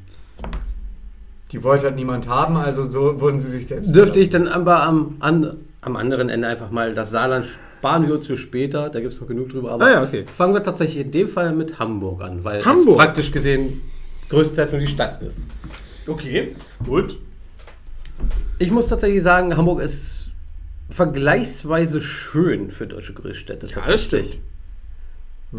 [1.51, 3.95] Die wollte halt niemand haben, also so wurden sie sich selbst.
[3.95, 7.45] Dürfte ich dann aber am, an, am anderen Ende einfach mal das Saarland
[7.79, 9.71] sparen wir uns für später, da gibt es noch genug drüber.
[9.71, 10.25] Aber Ah ja, okay.
[10.35, 12.99] fangen wir tatsächlich in dem Fall mit Hamburg an, weil Hamburg?
[12.99, 13.81] es praktisch gesehen
[14.29, 15.47] größtenteils nur die Stadt ist.
[16.05, 16.53] Okay,
[16.85, 17.17] gut.
[18.59, 20.31] Ich muss tatsächlich sagen, Hamburg ist
[20.89, 23.67] vergleichsweise schön für deutsche Großstädte.
[23.67, 24.09] Ja, das.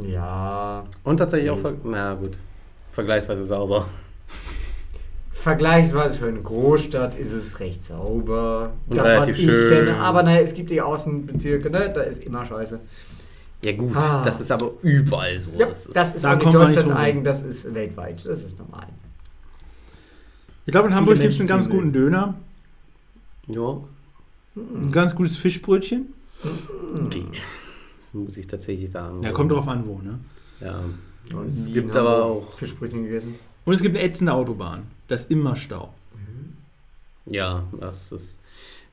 [0.07, 0.85] Ja.
[1.05, 2.39] Und tatsächlich auch, ver na gut,
[2.93, 3.87] vergleichsweise sauber.
[5.31, 8.73] Vergleichsweise für eine Großstadt ist es recht sauber.
[8.89, 9.69] Und das, relativ was ich schön.
[9.87, 9.97] kenne.
[9.97, 11.91] Aber naja, es gibt die Außenbezirke, ne?
[11.95, 12.81] Da ist immer scheiße.
[13.63, 14.23] Ja gut, Ah.
[14.25, 15.53] das ist aber überall so.
[15.53, 18.25] Ja, das ist, das ist da auch nicht Deutschland eigen, das ist weltweit.
[18.27, 18.87] Das ist normal.
[20.67, 22.35] Ich glaube, in Hamburg gibt es einen ganz guten Döner.
[23.49, 23.81] Ja,
[24.57, 26.07] Ein ganz gutes Fischbrötchen.
[27.11, 27.43] geht.
[28.13, 29.23] Muss ich tatsächlich sagen.
[29.23, 30.19] Ja, kommt drauf an, wo, ne?
[30.61, 30.81] Ja.
[31.37, 33.35] Und Es gibt aber Hamburg auch- Fischbrötchen gegessen.
[33.65, 34.85] Und es gibt eine ätzende Autobahn.
[35.09, 35.93] Das ist immer Stau.
[37.27, 38.39] Ja, das ist.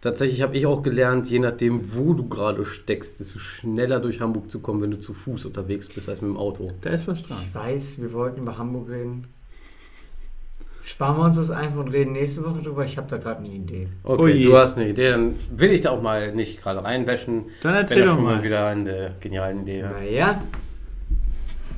[0.01, 4.51] Tatsächlich habe ich auch gelernt, je nachdem, wo du gerade steckst, desto schneller durch Hamburg
[4.51, 6.69] zu kommen, wenn du zu Fuß unterwegs bist, als mit dem Auto.
[6.81, 7.37] Da ist was dran.
[7.47, 9.25] Ich weiß, wir wollten über Hamburg reden.
[10.85, 12.85] Sparen wir uns das einfach und reden nächste Woche drüber.
[12.85, 13.87] Ich habe da gerade eine Idee.
[14.03, 14.43] Okay, Ui.
[14.43, 17.81] du hast eine Idee, dann will ich da auch mal nicht gerade reinwäschen, Dann wenn
[17.81, 18.43] erzähl er doch schon mal mal.
[18.43, 19.81] wieder eine geniale Idee.
[19.81, 20.41] Naja,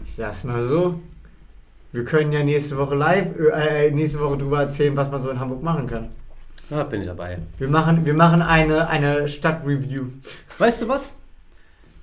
[0.06, 1.00] ich sag's mal so.
[1.94, 5.40] Wir können ja nächste Woche live, äh, nächste Woche drüber erzählen, was man so in
[5.40, 6.10] Hamburg machen kann.
[6.70, 7.38] Da bin ich dabei.
[7.60, 10.04] Wir machen, wir machen eine, eine Stadtreview.
[10.58, 11.14] Weißt du was?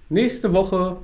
[0.09, 0.97] Nächste Woche,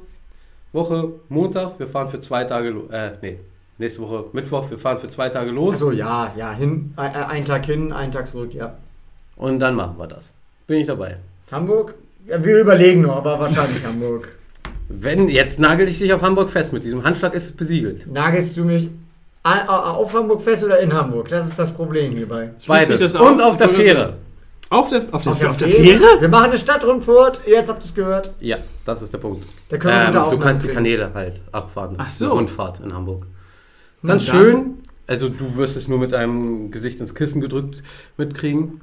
[0.72, 2.90] Woche Montag, wir fahren für zwei Tage los.
[2.90, 3.38] Äh, nee.
[3.80, 5.76] Nächste Woche Mittwoch, wir fahren für zwei Tage los.
[5.76, 8.74] Achso, ja, ja, hin, äh, ein Tag hin, ein Tag zurück, ja.
[9.36, 10.34] Und dann machen wir das.
[10.66, 11.16] Bin ich dabei.
[11.50, 11.94] Hamburg?
[12.26, 14.36] Ja, wir überlegen noch, aber wahrscheinlich Hamburg.
[14.90, 16.74] Wenn, jetzt nagel ich dich auf Hamburg fest.
[16.74, 18.06] Mit diesem Handschlag ist es besiegelt.
[18.12, 18.90] Nagelst du mich
[19.42, 21.28] auf Hamburg fest oder in Hamburg?
[21.28, 22.50] Das ist das Problem hierbei.
[22.66, 23.00] Beides.
[23.00, 24.18] das Und auf der Fähre.
[24.68, 25.98] Auf der, auf der, Auf der, auf der Fähre?
[26.00, 26.20] Fähre?
[26.20, 28.30] Wir machen eine Stadtrundfahrt, jetzt habt ihr es gehört.
[28.40, 29.46] Ja, das ist der Punkt.
[29.70, 30.76] Da können wir Ähm, du kannst die kriegen.
[30.76, 31.94] Kanäle halt abfahren.
[31.96, 32.26] Ach so.
[32.26, 33.24] Eine Rundfahrt in Hamburg.
[34.02, 34.78] Ganz schön.
[35.06, 37.82] Also du wirst es nur mit deinem Gesicht ins Kissen gedrückt
[38.16, 38.80] mitkriegen.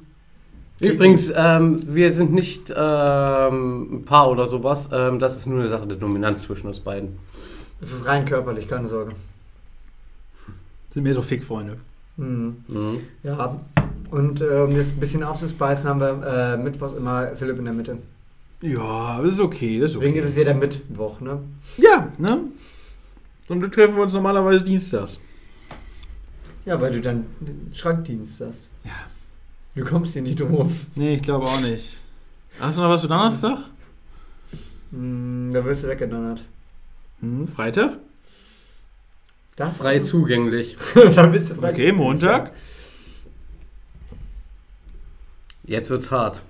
[0.80, 4.88] Übrigens, ähm, wir sind nicht ähm, ein Paar oder sowas.
[4.92, 7.18] Ähm, das ist nur eine Sache der Dominanz zwischen uns beiden.
[7.80, 9.12] Es ist rein körperlich, keine Sorge.
[10.90, 11.78] Sind mir so Fickfreunde.
[12.16, 12.56] Mhm.
[12.68, 13.00] Mhm.
[13.22, 13.58] Ja,
[14.10, 17.74] und äh, um das ein bisschen aufzuspeisen, haben wir äh, Mittwochs immer Philipp in der
[17.74, 17.98] Mitte.
[18.60, 19.80] Ja, das ist okay.
[19.80, 20.20] Das ist Deswegen okay.
[20.20, 21.40] ist es ja der Mittwoch, ne?
[21.76, 22.40] Ja, ne?
[23.48, 25.18] Und wir treffen uns normalerweise dienstags.
[26.66, 27.26] Ja, weil du dann
[27.72, 28.68] Schrankdienst hast.
[28.84, 28.90] Ja.
[29.74, 30.80] Du kommst hier nicht drum rum.
[30.96, 31.96] Nee, ich glaube auch nicht.
[32.60, 33.58] Hast du noch was für Donnerstag?
[34.90, 36.44] Hm, da wirst du weggedonnert.
[37.20, 37.98] Hm, Freitag?
[39.56, 40.76] Das Frei zugänglich.
[41.14, 42.52] da bist du frei Okay, Montag.
[45.64, 46.42] Jetzt wird's hart.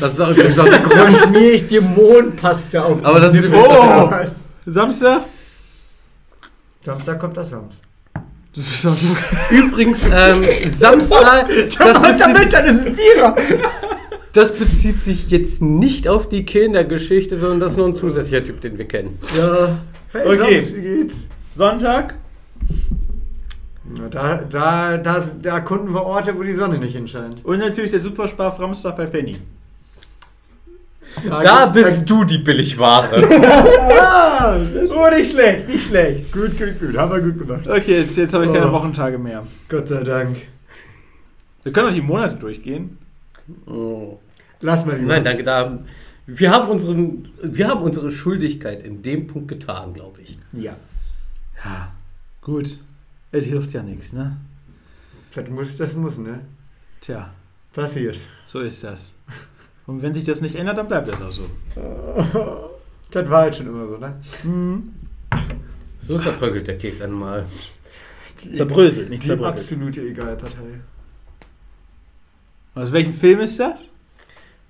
[0.00, 1.12] Das ist auch, ist auch der Dann Grund.
[1.12, 3.04] schmier ich dir Mondpaste auf.
[3.04, 4.10] Aber das ist die Oh!
[4.66, 5.22] Samstag?
[6.80, 7.86] Samstag kommt das Samstag.
[8.54, 8.96] Das ist auch
[9.50, 13.36] Übrigens, ähm, Samstag, das bezieht, dann ist ein Vierer.
[14.32, 18.60] das bezieht sich jetzt nicht auf die Kindergeschichte, sondern das ist nur ein zusätzlicher Typ,
[18.60, 19.18] den wir kennen.
[19.38, 19.76] Ja.
[20.12, 20.60] Hey, Okay.
[20.60, 21.28] Sams, wie geht's?
[21.54, 22.14] Sonntag?
[23.84, 27.44] Na, da, da, da, da erkunden wir Orte, wo die Sonne nicht hinscheint.
[27.44, 29.36] Und natürlich der Superspar Samstag bei Penny.
[31.28, 33.22] Da gibt's- bist du die Billigware.
[34.90, 36.32] Oh, nicht schlecht, nicht schlecht.
[36.32, 36.96] gut, gut, gut.
[36.96, 37.68] Haben wir gut gemacht.
[37.68, 38.72] Okay, jetzt, jetzt habe ich keine Oh.
[38.72, 39.46] Wochentage mehr.
[39.68, 40.36] Gott sei Dank.
[41.62, 42.98] Wir können auch die Monate durchgehen.
[43.66, 44.18] Oh.
[44.60, 45.42] Lass mal die Nein, danke.
[45.44, 45.78] Da,
[46.26, 50.38] wir, haben unseren, wir haben unsere Schuldigkeit in dem Punkt getan, glaube ich.
[50.52, 50.76] Ja.
[51.64, 51.92] Ja,
[52.40, 52.78] gut.
[53.32, 54.36] Es hilft ja nichts, ne?
[55.34, 56.40] Das muss, das muss, ne?
[57.00, 57.30] Tja,
[57.72, 58.18] Passiert.
[58.44, 59.12] so ist das.
[59.86, 61.44] Und wenn sich das nicht ändert, dann bleibt das auch so.
[63.12, 64.14] Das war halt schon immer so, ne?
[64.44, 64.92] Mhm.
[66.06, 67.44] So zerbröckelt der Keks einmal.
[68.54, 69.56] Zerbröselt, nicht Die zerbröckelt.
[69.58, 70.80] absolute Egalpartei.
[72.76, 73.88] Aus welchem Film ist das?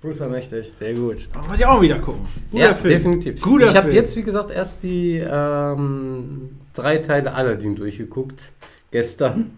[0.01, 0.73] Bruce mächtig.
[0.77, 1.29] Sehr gut.
[1.35, 2.25] Oh, muss ich auch wieder gucken.
[2.49, 2.93] Guter Ja, Film.
[2.93, 3.41] definitiv.
[3.41, 8.53] Guter ich habe jetzt, wie gesagt, erst die ähm, drei Teile Aladdin durchgeguckt.
[8.89, 9.51] Gestern.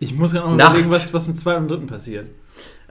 [0.00, 0.70] Ich muss gerade noch Nacht.
[0.70, 2.28] überlegen, was, was im zweiten und dritten passiert.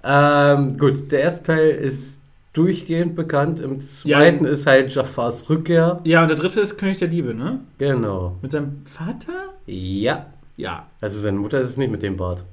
[0.03, 2.19] Ähm, gut, der erste Teil ist
[2.53, 3.59] durchgehend bekannt.
[3.59, 4.19] Im Ja.
[4.19, 5.99] zweiten ist halt Jafars Rückkehr.
[6.03, 7.61] Ja, und der dritte ist König der Diebe, ne?
[7.77, 8.37] Genau.
[8.41, 9.53] Mit seinem Vater?
[9.65, 10.27] Ja.
[10.57, 10.85] Ja.
[11.01, 12.43] Also seine Mutter ist es nicht mit dem Bart.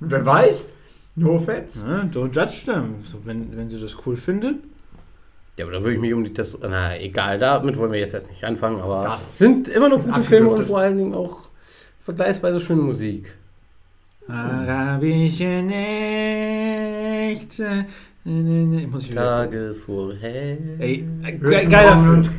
[0.00, 0.68] Wer weiß?
[1.16, 1.84] No offense.
[1.84, 2.08] Ne?
[2.12, 2.96] Don't judge them.
[3.04, 4.56] So, wenn, wenn sie das cool findet.
[5.58, 6.56] Ja, aber da würde ich mich um die Test.
[6.62, 10.22] Na, egal, damit wollen wir jetzt erst nicht anfangen, aber Das sind immer noch gute
[10.22, 11.48] Filme und vor allen Dingen auch
[12.04, 13.34] vergleichsweise schöne Musik.
[14.28, 15.62] Arabische
[17.32, 17.86] Nächte.
[18.24, 18.86] Ne, ne, ne.
[18.86, 19.22] Muss ich wieder.
[19.22, 20.56] Tage vorher.
[20.78, 22.14] Ey, ge geiler brauchen wir Film.
[22.18, 22.30] uns,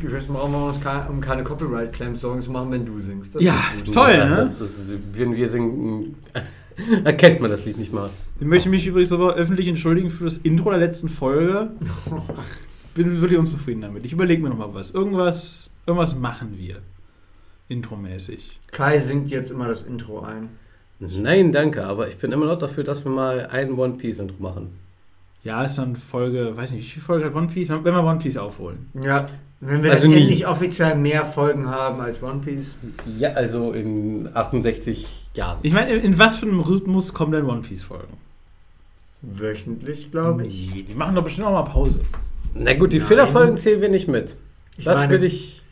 [0.52, 3.34] wir uns keine, um keine Copyright-Claim-Songs zu machen, wenn du singst.
[3.34, 3.54] Das Ja,
[3.92, 4.36] toll, Ja, ne?
[4.36, 6.16] Das ist, wenn wir singen,
[7.04, 8.08] erkennt man das Lied nicht mal.
[8.40, 11.72] Ich möchte mich übrigens aber öffentlich entschuldigen für das Intro der letzten Folge.
[12.94, 14.06] Bin wirklich unzufrieden damit.
[14.06, 14.90] Ich überlege mir nochmal was.
[14.90, 16.76] Irgendwas, irgendwas machen wir.
[17.68, 18.58] Intromäßig.
[18.72, 20.48] Kai singt jetzt immer das Intro ein.
[20.98, 24.36] Nein, danke, aber ich bin immer noch dafür, dass wir mal ein One Piece Intro
[24.38, 24.78] machen.
[25.42, 27.68] Ja, ist dann Folge, weiß nicht, wie viele Folge hat One Piece?
[27.68, 28.88] Wenn wir One Piece aufholen.
[29.02, 29.28] Ja,
[29.60, 32.74] wenn wir Also endlich offiziell mehr Folgen haben als One Piece.
[33.18, 35.58] Ja, also in 68 Jahren.
[35.62, 38.16] Ich meine, in, in was für einem Rhythmus kommen denn One Piece Folgen?
[39.20, 40.70] Wöchentlich, glaube ich.
[40.72, 42.00] Nee, die machen doch bestimmt auch mal Pause.
[42.54, 43.08] Na gut, die Nein.
[43.08, 44.36] Fillerfolgen zählen wir nicht mit.
[44.76, 45.62] Ich das will ich.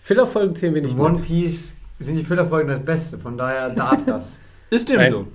[0.00, 1.26] Fillerfolgen zählen wir nicht One mit.
[1.26, 4.38] Piece sind die Fillerfolgen das Beste, von daher darf das.
[4.70, 5.12] Ist dem Nein.
[5.12, 5.26] so.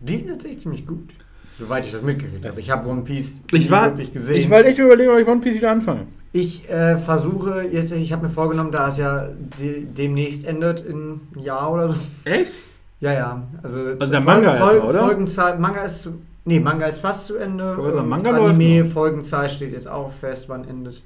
[0.00, 1.10] Die sind tatsächlich ziemlich gut.
[1.58, 2.60] Soweit ich das mitgekriegt habe.
[2.60, 4.36] Ich habe One Piece Ich war, wirklich gesehen.
[4.36, 6.06] ich wollte echt überlegen, ob ich One Piece wieder anfange.
[6.32, 9.28] Ich äh, versuche jetzt, ich habe mir vorgenommen, da es ja
[9.60, 11.94] de demnächst endet in einem Jahr oder so.
[12.24, 12.52] Echt?
[13.00, 13.42] Ja, ja.
[13.62, 15.00] Also, Also der Manga erstmal, oder?
[15.00, 17.74] Folgenzahl, Manga ist zu, nee, Manga ist fast zu Ende.
[17.74, 18.84] sagen, Manga Anime.
[18.84, 21.02] Folgenzahl steht jetzt auch fest, wann endet.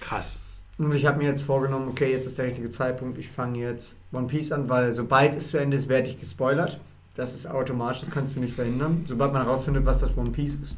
[0.00, 0.38] Krass.
[0.78, 3.18] Und ich habe mir jetzt vorgenommen, okay, jetzt ist der richtige Zeitpunkt.
[3.18, 6.78] Ich fange jetzt One Piece an, weil sobald es zu Ende ist, werde ich gespoilert.
[7.14, 10.58] Das ist automatisch, das kannst du nicht verhindern, sobald man herausfindet, was das One Piece
[10.62, 10.76] ist.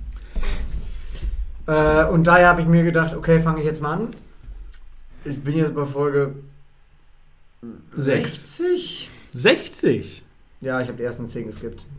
[1.67, 4.09] Äh, und daher habe ich mir gedacht, okay, fange ich jetzt mal an.
[5.25, 6.35] Ich bin jetzt bei Folge
[7.97, 8.57] Sechs.
[8.57, 9.11] 60.
[9.33, 10.23] 60.
[10.61, 11.85] Ja, ich habe die ersten 10 geskippt.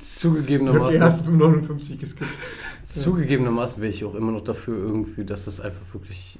[0.00, 2.30] Ich habe die Zugegebenermaßen, ersten 59 geskippt.
[2.84, 6.38] zugegebenermaßen wäre ich auch immer noch dafür irgendwie, dass das einfach wirklich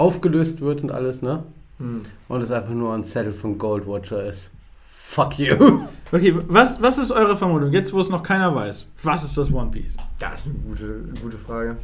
[0.00, 1.44] aufgelöst wird und alles, ne?
[1.78, 2.02] Hm.
[2.28, 4.50] Und es einfach nur ein Zettel von Goldwatcher ist.
[4.88, 5.56] Fuck you.
[6.12, 7.70] Okay, was, was ist eure Vermutung?
[7.70, 8.88] Jetzt, wo es noch keiner weiß.
[9.04, 9.96] Was ist das One Piece?
[10.18, 11.76] Das ist eine gute, gute Frage.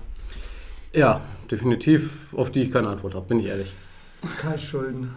[0.92, 3.72] Ja, definitiv, auf die ich keine Antwort habe, bin ich ehrlich.
[4.42, 5.14] Kai Schulden.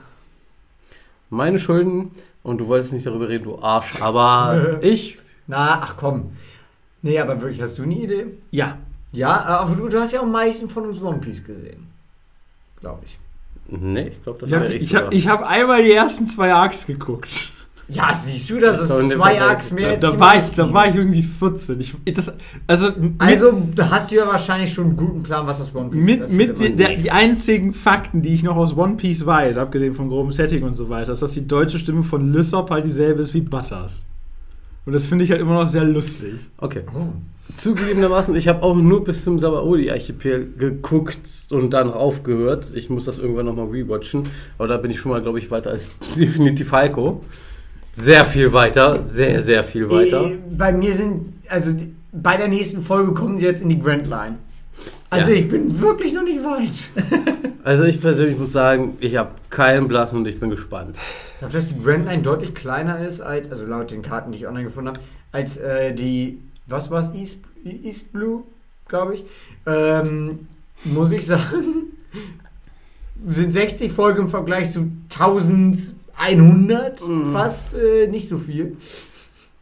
[1.32, 2.12] Meine Schulden,
[2.44, 6.34] und du wolltest nicht darüber reden, du Arsch, aber ich, Na, ach komm.
[7.02, 8.28] Nee, aber wirklich, hast du eine Idee?
[8.52, 8.78] Ja.
[9.12, 11.89] Ja, aber du, du hast ja am meisten von uns One Piece gesehen.
[12.82, 13.20] Glaube ich.
[13.68, 15.14] nee, ich glaube, das Ich habe wäre ich ich hab, sogar.
[15.14, 17.52] ich hab einmal die ersten zwei Arcs geguckt.
[17.92, 20.46] Ja, siehst du, das Das ist zwei Arcs mehr Da, als da, die war ich,
[20.54, 21.80] da war ich irgendwie 14.
[21.80, 22.32] Ich, das,
[22.68, 26.06] also Also, da hast du ja wahrscheinlich schon einen guten Plan, was das One Piece
[26.06, 26.32] mit, ist.
[26.34, 26.70] mit mal.
[26.70, 30.64] der, die einzigen Fakten, die ich noch aus One Piece weiß, abgesehen vom groben Setting
[30.64, 34.06] und so weiter, ist, dass die deutsche Stimme von Lysop halt dieselbe ist wie Butters.
[34.90, 36.34] Und das finde ich halt immer noch sehr lustig.
[36.58, 36.82] Okay.
[36.96, 37.10] Oh.
[37.56, 41.20] Zugegebenermaßen, ich habe auch nur bis zum Sabaody-Archipel geguckt
[41.52, 42.72] und dann aufgehört.
[42.74, 44.24] Ich muss das irgendwann nochmal rewatchen.
[44.58, 47.24] Aber da bin ich schon mal, glaube ich, weiter als definitiv Heiko.
[47.98, 50.26] Sehr viel weiter, sehr, sehr viel weiter.
[50.26, 51.70] Äh, Bei mir sind, also
[52.12, 54.40] bei der nächsten Folge kommen sie jetzt in die Grand Line.
[55.10, 55.38] Also Ja.
[55.38, 56.70] ich bin wirklich noch nicht weit.
[57.62, 60.96] Also ich persönlich muss sagen, ich habe keinen Blassen und ich bin gespannt.
[61.42, 64.48] Dafür, dass die Grand Line deutlich kleiner ist als, also laut den Karten, die ich
[64.48, 65.00] online gefunden habe,
[65.34, 68.44] als äh, die, was war es, East, East Blue,
[68.88, 69.26] glaube ich,
[69.68, 70.48] ähm,
[70.86, 71.88] muss ich sagen,
[73.28, 77.34] sind 60 Folgen im Vergleich zu 1100 Mhm.
[77.34, 78.78] fast äh, nicht so viel.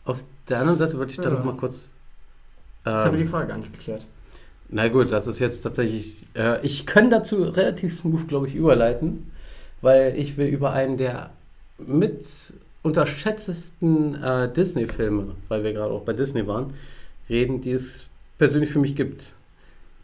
[0.06, 1.32] Auf der anderen Seite würde ich da Ja.
[1.32, 1.90] noch mal kurz...
[2.84, 4.06] Das habe ich die Ähm, Frage gar nicht geklärt.
[4.70, 6.26] Na gut, das ist jetzt tatsächlich...
[6.36, 9.32] Äh, ich kann dazu relativ smooth, glaube ich, überleiten,
[9.82, 11.30] weil ich will über einen der
[11.78, 12.26] mit
[12.82, 16.74] unterschätztesten äh, Disney-Filme, weil wir gerade auch bei Disney waren,
[17.30, 18.06] reden, die es
[18.38, 19.36] persönlich für mich gibt.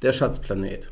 [0.02, 0.92] Der Schatzplanet.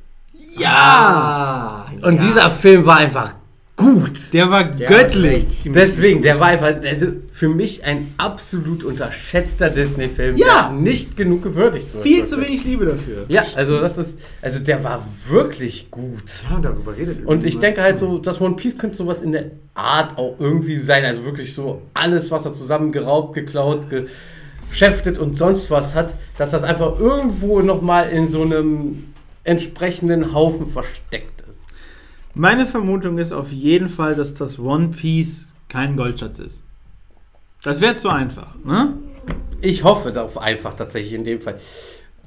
[0.58, 1.92] Ja!
[2.02, 2.28] Und ja.
[2.28, 3.34] dieser Film war einfach
[3.82, 4.34] gut.
[4.34, 5.66] Der war Der göttlich.
[5.66, 10.70] war Deswegen, der war einfach also für mich ein absolut unterschätzter Disney-Film, Ja.
[10.70, 12.04] der nicht genug gewürdigt wird.
[12.04, 13.26] Viel zu wenig Liebe dafür.
[13.28, 16.24] Ja, also das ist, also der war wirklich gut.
[16.50, 19.52] Ja, darüber redet Und ich denke halt so, das One Piece könnte sowas in der
[19.74, 21.04] Art auch irgendwie sein.
[21.06, 23.88] Also wirklich so alles, was er zusammengeraubt, geklaut,
[24.70, 29.06] geschäftet und sonst was hat, dass das einfach irgendwo nochmal in so einem
[29.44, 31.41] entsprechenden Haufen versteckt ist.
[32.34, 36.64] Meine Vermutung ist auf jeden Fall, dass das One Piece kein Goldschatz ist.
[37.64, 38.94] Das wäre zu einfach, ne?
[39.62, 41.60] Ich hoffe darauf einfach tatsächlich in dem Fall.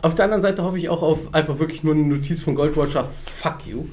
[0.02, 3.08] Auf der anderen Seite hoffe ich auch auf einfach wirklich nur eine Notiz von Goldwatcher,
[3.26, 3.86] fuck you.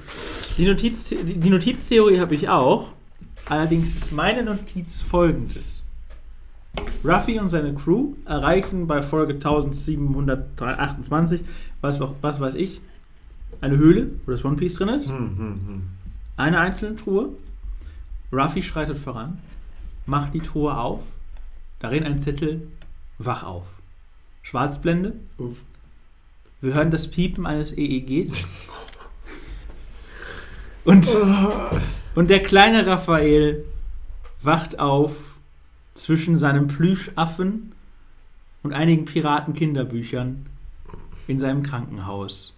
[0.58, 2.89] Die, Notiz, die Notiztheorie habe ich auch.
[3.45, 5.84] Allerdings ist meine Notiz folgendes.
[7.04, 11.41] Ruffy und seine Crew erreichen bei Folge 1728,
[11.82, 12.82] was, was weiß ich,
[13.62, 15.08] eine Höhle, wo das One Piece drin ist.
[15.08, 15.82] Hm, hm, hm.
[16.38, 17.30] Eine einzelne Truhe.
[18.32, 19.39] Ruffy schreitet voran,
[20.06, 21.02] macht die Truhe auf.
[21.80, 22.67] Darin ein Zettel,
[23.17, 23.67] wach auf.
[24.44, 25.13] Schwarzblende.
[25.38, 25.58] Uff.
[26.62, 28.46] Wir hören das Piepen eines EEGs.
[30.84, 31.08] Und,
[32.15, 33.65] und der kleine Raphael
[34.41, 35.15] wacht auf
[35.94, 37.74] zwischen seinem Plüschaffen
[38.63, 40.46] und einigen Piraten-Kinderbüchern
[41.28, 42.54] in seinem Krankenhaus,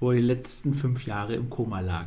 [0.00, 2.06] wo er die letzten fünf Jahre im Koma lag.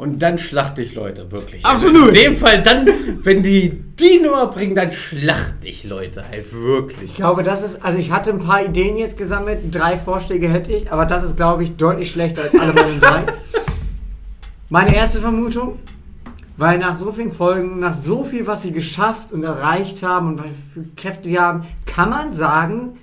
[0.00, 1.66] Und dann schlachte ich Leute, wirklich.
[1.66, 2.08] Absolut.
[2.08, 2.88] Also in dem Fall dann,
[3.22, 7.10] wenn die die Nummer bringen, dann schlachte ich Leute halt wirklich.
[7.10, 10.72] Ich glaube, das ist, also ich hatte ein paar Ideen jetzt gesammelt, drei Vorschläge hätte
[10.72, 13.22] ich, aber das ist, glaube ich, deutlich schlechter als alle meine drei.
[14.70, 15.80] Meine erste Vermutung,
[16.56, 20.38] weil nach so vielen Folgen, nach so viel, was sie geschafft und erreicht haben und
[20.38, 22.96] was für Kräfte sie haben, kann man sagen,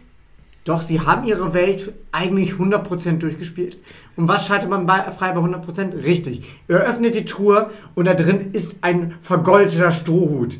[0.68, 3.78] doch, sie haben ihre Welt eigentlich 100% durchgespielt.
[4.18, 6.04] Und was schaltet man bei, frei bei 100%?
[6.04, 6.44] Richtig.
[6.68, 10.58] Ihr öffnet die Truhe und da drin ist ein vergoldeter Strohhut.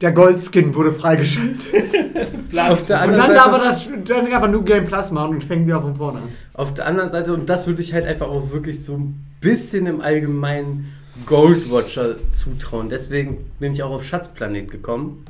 [0.00, 1.64] Der Goldskin wurde freigeschaltet.
[2.68, 5.44] Auf der Und anderen dann darf er das dann einfach New Game Plus machen und
[5.44, 6.28] fängt wieder von vorne an.
[6.54, 9.86] auf der anderen Seite, und das würde ich halt einfach auch wirklich so ein bisschen
[9.86, 10.92] im Allgemeinen
[11.24, 12.88] Goldwatcher zutrauen.
[12.88, 15.24] Deswegen bin ich auch auf Schatzplanet gekommen.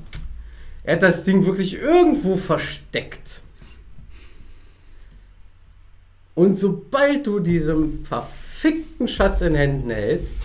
[0.84, 3.42] Er hat das Ding wirklich irgendwo versteckt.
[6.36, 10.36] Und sobald du diesen verfickten Schatz in Händen hältst,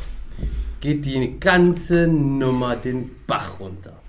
[0.80, 4.00] geht die ganze Nummer den Bach runter.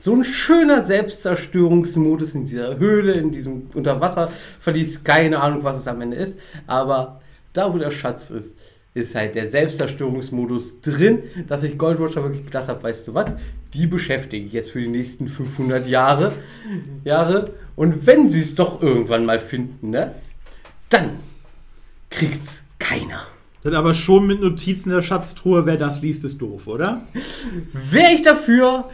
[0.00, 5.04] so ein schöner Selbstzerstörungsmodus in dieser Höhle, in diesem Unterwasserverlies.
[5.04, 6.34] Keine Ahnung, was es am Ende ist.
[6.66, 7.20] Aber
[7.52, 8.56] da, wo der Schatz ist,
[8.94, 13.34] ist halt der Selbstzerstörungsmodus drin, dass ich Gold Roger wirklich gedacht habe, weißt du was,
[13.74, 16.32] die beschäftige ich jetzt für die nächsten 500 Jahre.
[17.04, 17.52] Jahre.
[17.76, 20.14] Und wenn sie es doch irgendwann mal finden, ne,
[20.88, 21.27] dann
[22.10, 23.20] kriegt's keiner.
[23.62, 27.02] Dann aber schon mit Notizen der Schatztruhe, wer das liest, ist doof, oder?
[27.72, 28.88] Wäre ich dafür,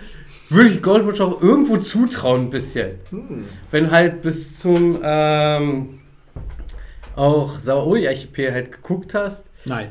[0.48, 2.92] würde ich Goldwatch auch irgendwo zutrauen, ein bisschen.
[3.70, 6.00] Wenn halt bis zum ähm,
[7.14, 9.88] auch Saori-Archipel halt geguckt hast, Nein,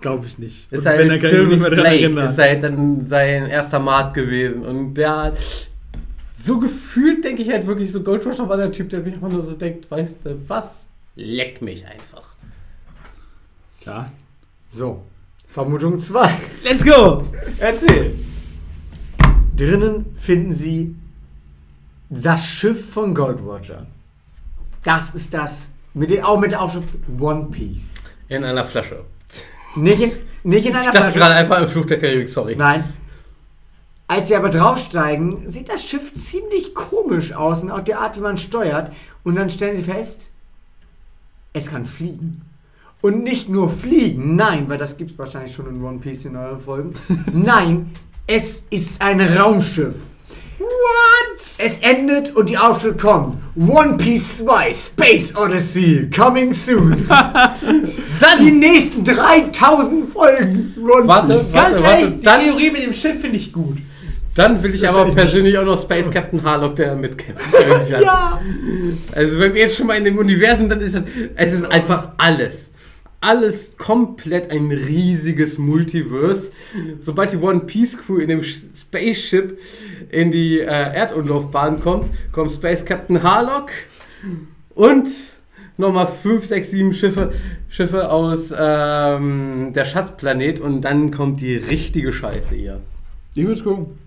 [0.00, 0.72] glaube ich nicht.
[0.72, 3.78] ist Und halt wenn, mich Sylvius nicht mehr dran Blake, ist halt dann sein erster
[3.78, 4.62] Mart gewesen.
[4.62, 5.38] Und der hat
[6.38, 9.42] so gefühlt, denke ich halt wirklich so, Goldwatch war der Typ, der sich einfach nur
[9.42, 12.15] so denkt, weißt du was, leck mich einfach.
[13.86, 14.10] Ja.
[14.68, 15.02] So,
[15.48, 16.30] Vermutung 2.
[16.64, 17.22] Let's go!
[17.58, 18.14] Erzähl!
[19.56, 20.96] Drinnen finden Sie
[22.10, 23.86] das Schiff von Gold Roger.
[24.82, 28.10] Das ist das, mit den, auch mit der Aufschrift One Piece.
[28.28, 29.04] In einer Flasche.
[29.76, 31.18] Nicht in, nicht in einer Ich dachte Flasche.
[31.18, 32.56] gerade einfach im Flug der Karibik, sorry.
[32.56, 32.84] Nein.
[34.08, 38.20] Als sie aber draufsteigen, sieht das Schiff ziemlich komisch aus und auch die Art, wie
[38.20, 38.92] man steuert.
[39.24, 40.30] Und dann stellen sie fest,
[41.52, 42.42] es kann fliegen.
[43.06, 46.34] Und nicht nur fliegen, nein, weil das gibt es wahrscheinlich schon in One Piece in
[46.34, 46.92] euren Folgen.
[47.32, 47.92] nein,
[48.26, 49.94] es ist ein Raumschiff.
[50.58, 51.44] What?
[51.58, 53.36] Es endet und die Aufschrift kommt.
[53.54, 57.06] One Piece 2 Space Odyssey coming soon.
[57.08, 60.74] Dann die nächsten 3000 Folgen.
[60.76, 61.54] One Warte, Piece.
[61.54, 62.10] warte, warte.
[62.20, 63.76] Dann, Theorie mit dem Schiff finde ich gut.
[64.34, 67.44] dann will ich aber persönlich auch noch Space Captain Harlock, der mitkämpft.
[67.88, 68.40] Ja.
[69.12, 71.04] Also wenn wir jetzt schon mal in dem Universum, dann ist es,
[71.36, 72.72] es ist einfach alles.
[73.26, 76.52] Alles komplett ein riesiges Multiverse.
[77.00, 79.58] Sobald die One Piece Crew in dem Spaceship
[80.10, 83.70] in die äh, Erdumlaufbahn kommt, kommt Space Captain Harlock
[84.76, 85.08] und
[85.76, 87.32] nochmal 5, 6, 7 Schiffe,
[87.68, 92.80] Schiffe aus ähm, der Schatzplanet und dann kommt die richtige Scheiße hier.
[93.34, 93.98] Ich würde gucken.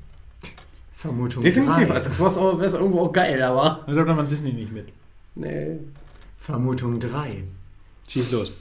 [0.96, 1.88] Vermutung Definitiv.
[1.90, 1.96] drei.
[1.96, 3.84] Also wäre es irgendwo auch geil, aber.
[3.86, 4.88] Ich glaube, da macht Disney nicht mit.
[5.36, 5.78] Nee.
[6.38, 7.44] Vermutung 3.
[8.08, 8.54] Schieß los.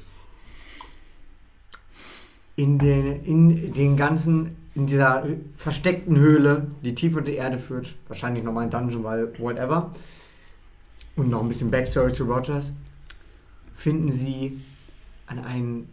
[2.59, 7.95] In den, in den ganzen, in dieser versteckten Höhle, die tief unter die Erde führt,
[8.09, 9.93] wahrscheinlich nochmal ein Dungeon, weil whatever,
[11.15, 12.73] und noch ein bisschen Backstory zu Rogers,
[13.73, 14.61] finden sie
[15.27, 15.89] an einen,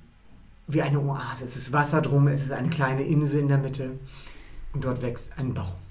[0.65, 1.45] wie eine Oase.
[1.45, 3.91] Es ist Wasser drum, es ist eine kleine Insel in der Mitte
[4.73, 5.84] und dort wächst ein Baum.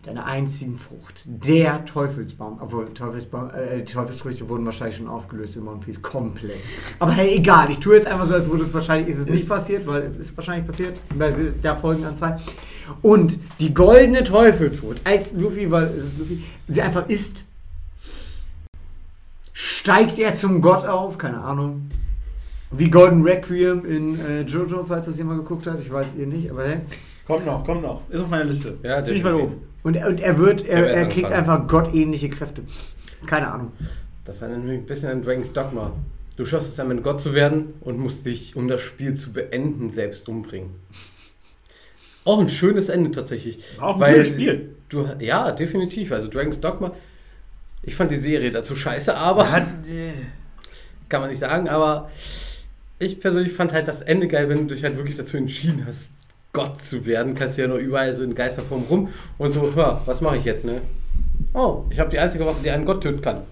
[0.00, 1.24] Mit einer einzigen Frucht.
[1.26, 2.58] Der Teufelsbaum.
[2.62, 6.00] Obwohl, Teufelsbaum, äh, die Teufelsfrüchte wurden wahrscheinlich schon aufgelöst in One Piece.
[6.00, 6.56] Komplett.
[6.98, 7.70] Aber hey, egal.
[7.70, 10.16] Ich tue jetzt einfach so, als würde es wahrscheinlich, ist es nicht passiert, weil es
[10.16, 12.40] ist wahrscheinlich passiert bei der Folgenanzahl.
[13.02, 17.44] Und die goldene Teufelsfrucht, als Luffy, weil es ist Luffy, sie einfach isst,
[19.52, 21.90] steigt er zum Gott auf, keine Ahnung.
[22.70, 25.78] Wie Golden Requiem in äh, Jojo, falls das jemand geguckt hat.
[25.80, 26.80] Ich weiß ihr nicht, aber hey.
[27.30, 28.02] Kommt noch, kommt noch.
[28.10, 28.76] Ist auf meiner Liste.
[28.82, 29.62] Ja, Ziemlich weit oben.
[29.82, 31.32] Und, er- und er wird, er, er kriegt angefangen.
[31.60, 32.62] einfach gottähnliche Kräfte.
[33.26, 33.72] Keine Ahnung.
[34.24, 35.92] Das erinnert mich ein bisschen an Dragon's Dogma.
[36.36, 39.90] Du schaffst es damit Gott zu werden und musst dich, um das Spiel zu beenden,
[39.90, 40.70] selbst umbringen.
[42.24, 43.58] Auch ein schönes Ende tatsächlich.
[43.80, 44.74] Auch ein Weil gutes Spiel.
[44.88, 46.12] Du, ja, definitiv.
[46.12, 46.92] Also Dragon's Dogma.
[47.82, 49.44] Ich fand die Serie dazu scheiße, aber
[51.08, 51.68] kann man nicht sagen.
[51.68, 52.10] Aber
[52.98, 56.10] ich persönlich fand halt das Ende geil, wenn du dich halt wirklich dazu entschieden hast,
[56.52, 57.34] Gott zu werden.
[57.34, 59.08] Kannst du ja nur überall so in Geisterform rum
[59.38, 60.80] und so, hör, was mache ich jetzt, ne?
[61.54, 63.42] Oh, ich habe die einzige Waffe, die einen Gott töten kann.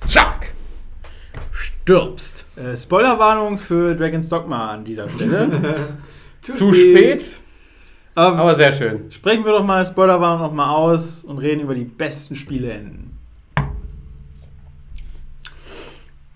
[0.00, 0.48] Zack!
[1.52, 2.46] Stirbst.
[2.56, 5.76] Äh, Spoilerwarnung für Dragon's Dogma an dieser Stelle.
[6.40, 7.24] Zu spät,
[8.14, 9.10] Aber, aber sehr schön.
[9.10, 13.18] sprechen wir doch mal Spoilerwarnung nochmal aus und reden über die besten Spieleenden.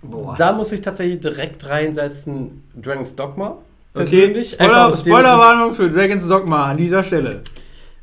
[0.02, 0.35] Boah.
[0.38, 3.59] Da muss ich tatsächlich direkt reinsetzen, Dragon's Dogma.
[3.94, 4.44] Okay.
[4.44, 7.42] Spoiler, Spoilerwarnung für Dragon's Dogma an dieser Stelle.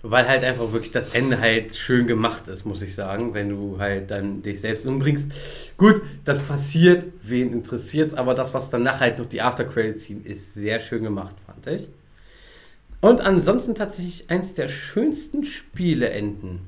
[0.01, 3.79] Weil halt einfach wirklich das Ende halt schön gemacht ist, muss ich sagen, wenn du
[3.79, 5.31] halt dann dich selbst umbringst.
[5.77, 10.53] Gut, das passiert, wen interessiert's, aber das, was danach halt noch die Aftercredits ziehen, ist
[10.53, 11.89] sehr schön gemacht, fand ich.
[13.01, 16.59] Und ansonsten tatsächlich eins der schönsten Spieleenden,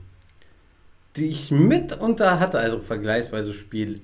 [1.16, 4.02] die ich mitunter hatte, also vergleichsweise Spielende.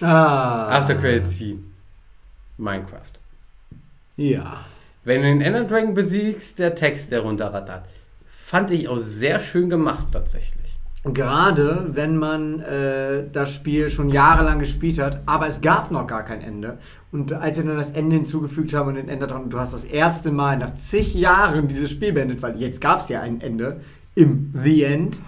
[0.00, 0.78] Ah.
[0.78, 1.74] Aftercredits ziehen.
[2.56, 3.17] Minecraft.
[4.18, 4.66] Ja.
[5.04, 7.84] Wenn du den Ender Dragon besiegst, der Text, der runterrattert.
[8.30, 10.78] Fand ich auch sehr schön gemacht tatsächlich.
[11.04, 16.24] Gerade wenn man äh, das Spiel schon jahrelang gespielt hat, aber es gab noch gar
[16.24, 16.78] kein Ende.
[17.12, 19.84] Und als sie dann das Ende hinzugefügt haben und den Ender dran, du hast das
[19.84, 23.80] erste Mal nach zig Jahren dieses Spiel beendet, weil jetzt gab es ja ein Ende,
[24.16, 25.20] im The End.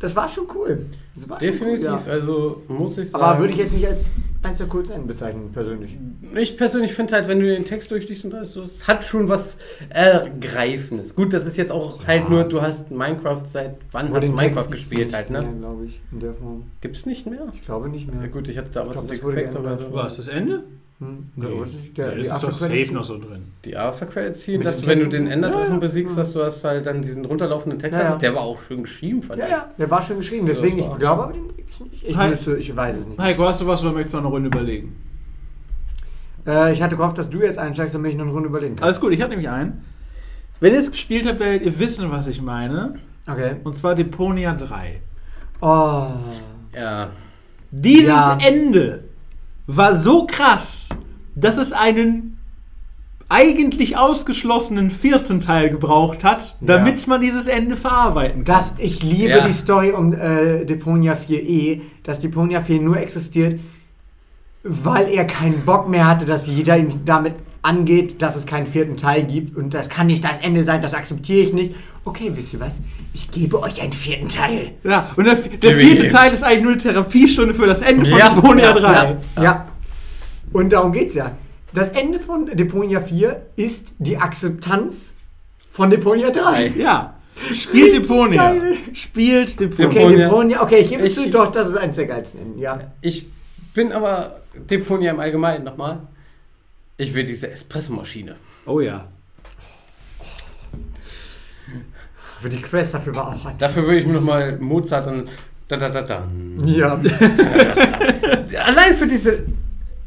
[0.00, 0.86] Das war schon cool.
[1.14, 2.12] Das war schon Definitiv, Cool, ja.
[2.12, 3.24] also muss ich sagen.
[3.24, 4.02] Aber würde ich jetzt nicht als
[4.42, 5.98] eins der coolsten Enden bezeichnen, persönlich.
[6.34, 9.28] Ich persönlich finde halt, wenn du den Text durchliest und alles, so, es hat schon
[9.28, 9.56] was
[9.88, 11.14] Ergreifendes.
[11.14, 14.68] Gut, das ist jetzt auch halt nur, du hast Minecraft seit wann hast du Minecraft
[14.70, 15.46] gespielt halt, ne?
[15.58, 16.64] glaube ich, in der Form.
[16.80, 17.46] Gibt's nicht mehr?
[17.54, 18.22] Ich glaube nicht mehr.
[18.22, 19.82] Ja gut, ich hatte da was glaub, mit Effekt oder so.
[19.84, 20.04] geändert.
[20.04, 20.64] Was, das Ende?
[20.98, 21.28] Hm?
[21.36, 21.46] Nee.
[21.96, 22.86] Der, ja, die das ist doch Aftercredits?
[22.86, 23.44] safe noch so drin.
[23.66, 25.78] Die Aftercredits ziehen, Mit dass du, wenn du den Enderdrachen Ja, ja.
[25.78, 28.10] besiegst, dass du hast halt dann diesen runterlaufenden Text Ja, ja.
[28.14, 28.22] hast.
[28.22, 29.50] Der war auch schön geschrieben, fand Ja, ich.
[29.52, 32.02] ja, der war schön geschrieben, deswegen, Das ich glaube aber, den gibt's nicht.
[32.02, 32.30] Ich, Hi.
[32.30, 33.18] müsste, ich weiß es nicht.
[33.20, 34.96] Heiko, hast du was oder möchtest du noch eine Runde überlegen?
[36.46, 38.84] Äh, ich hatte gehofft, dass du jetzt einsteigst, damit ich noch eine Runde überlegen kann.
[38.84, 39.84] Alles gut, ich habe nämlich einen.
[40.60, 42.94] Wenn ihr es gespielt habt, werdet ihr wissen, was ich meine.
[43.28, 43.56] Okay.
[43.64, 45.00] Und zwar Deponia 3.
[45.60, 46.06] Oh.
[46.74, 47.08] Ja.
[47.70, 48.38] Dieses Ja.
[48.40, 49.04] Ende
[49.66, 50.88] war so krass,
[51.34, 52.38] dass es einen
[53.28, 56.76] eigentlich ausgeschlossenen vierten Teil gebraucht hat, Ja.
[56.78, 58.56] damit man dieses Ende verarbeiten kann.
[58.56, 59.46] Das, ich liebe Ja.
[59.46, 63.58] die Story um äh, Deponia 4e, dass Deponia 4 nur existiert,
[64.62, 67.34] weil er keinen Bock mehr hatte, dass jeder ihn damit
[67.66, 70.94] angeht, dass es keinen vierten Teil gibt und das kann nicht das Ende sein, das
[70.94, 71.74] akzeptiere ich nicht.
[72.04, 72.82] Okay, wisst ihr was?
[73.12, 74.72] Ich gebe euch einen vierten Teil.
[74.84, 76.06] Ja, und der, der vierte.
[76.08, 79.16] Teil ist eigentlich nur eine Therapiestunde für das Ende von Ja, Deponia ja, 3.
[79.36, 79.68] Ja, ja.
[80.52, 81.32] Und darum geht's ja.
[81.74, 85.14] Das Ende von Deponia 4 ist die Akzeptanz
[85.70, 86.72] von Deponia 3.
[86.78, 87.14] Ja.
[87.52, 88.52] Spielt Deponia.
[88.52, 88.76] geil.
[88.94, 89.88] Spielt Deponia.
[89.88, 92.78] Okay, Deponia- okay, ich gebe Ich- zu, doch, das ist eins der geilsten Enden, ja.
[93.02, 93.26] Ich
[93.74, 94.40] bin aber
[94.70, 95.98] Deponia im Allgemeinen nochmal.
[96.98, 98.36] Ich will diese Espressomaschine.
[98.64, 99.08] Oh ja.
[102.40, 103.58] Für die Quest dafür war auch ein.
[103.58, 105.28] Dafür würde ich mir nochmal Mozart und
[105.68, 106.28] da da da da.
[106.64, 106.94] Ja.
[108.64, 109.44] Allein für diese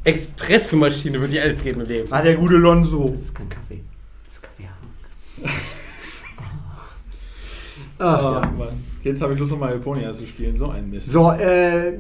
[0.03, 2.09] Espressomaschine würde ich alles geben im Leben.
[2.09, 3.09] War der gute Lonzo.
[3.09, 3.83] Das ist kein Kaffee.
[4.25, 4.69] Das ist Kaffee.
[7.99, 8.51] Ach, Ach, ja.
[8.51, 8.83] Mann.
[9.03, 10.55] Jetzt habe ich Lust, nochmal Deponia zu spielen.
[10.55, 11.11] So ein Mist.
[11.11, 11.93] So, äh,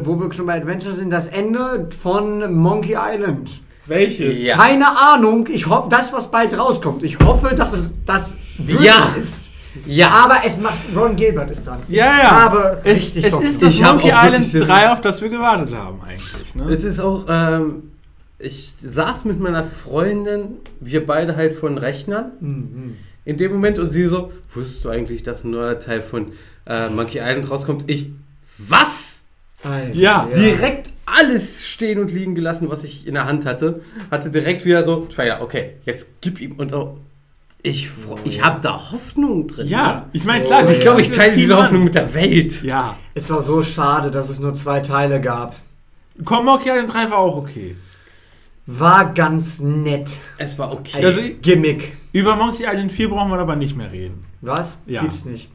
[0.00, 3.60] wo wir schon bei Adventure sind, das Ende von Monkey Island.
[3.88, 4.42] Welches?
[4.42, 4.56] Ja.
[4.56, 9.14] Keine Ahnung, ich hoffe, das, was bald rauskommt, ich hoffe, dass es das wirklich Ja.
[9.20, 9.50] ist.
[9.86, 10.10] Ja.
[10.10, 11.78] Aber es macht, Ron Gilbert ist dran.
[11.88, 12.28] Ja, ja.
[12.30, 12.84] Aber es,
[13.14, 15.74] richtig es ist das Ich Monkey Island wirklich- das 3, ist- auf das wir gewartet
[15.74, 16.54] haben eigentlich.
[16.54, 16.64] Ne?
[16.70, 17.90] Es ist auch, ähm,
[18.38, 22.96] ich saß mit meiner Freundin, wir beide halt von Rechnern Mhm.
[23.24, 26.32] in dem Moment und sie so, wusstest du eigentlich, dass ein neuer Teil von
[26.66, 27.84] äh, Monkey Island rauskommt?
[27.86, 28.10] Ich,
[28.58, 29.22] was?
[29.62, 33.80] Alter, Ja, Direkt alles stehen und liegen gelassen, was ich in der Hand hatte.
[34.10, 36.98] Hatte direkt wieder so, Trailer, okay, jetzt gib ihm und so.
[37.62, 38.44] Ich, Oh, ich ja.
[38.44, 39.66] habe da Hoffnung drin.
[39.66, 40.64] Ja, ich meine, Oh, klar.
[40.64, 40.70] ja.
[40.70, 41.56] Ich glaube, ich teile diese.
[41.56, 42.62] Hoffnung mit der Welt.
[42.62, 42.96] Ja.
[43.14, 45.56] Es war so schade, dass es nur zwei Teile gab.
[46.24, 47.74] Komm, Monkey Island 3 war auch okay.
[48.66, 50.18] War ganz nett.
[50.36, 51.04] Es war okay.
[51.04, 51.96] Als Also- Gimmick.
[52.12, 54.24] Über Monkey Island 4 brauchen wir aber nicht mehr reden.
[54.40, 54.78] Was?
[54.86, 55.02] Ja.
[55.02, 55.50] Gibt's nicht.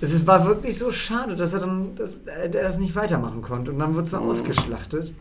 [0.00, 3.70] Es ist, war wirklich so schade, dass er dann dass, der das nicht weitermachen konnte.
[3.72, 4.18] Und dann wird es Mhm.
[4.20, 5.12] ausgeschlachtet.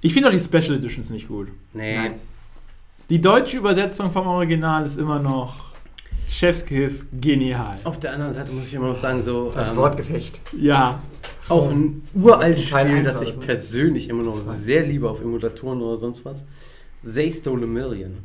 [0.00, 1.48] Ich finde auch die Special Editions nicht gut.
[1.72, 1.96] nee.
[1.96, 2.14] Nein.
[3.08, 5.54] Die deutsche Übersetzung vom Original ist immer noch
[6.28, 7.78] Chefskiss genial.
[7.84, 10.40] Auf der anderen Seite muss ich immer noch sagen, so Das ähm, Wortgefecht.
[10.58, 11.00] Ja.
[11.48, 15.98] auch ein uraltes Spiel, eins das ich persönlich immer noch sehr liebe auf Emulatoren oder
[15.98, 16.44] sonst was.
[17.04, 18.16] They Stole a Million.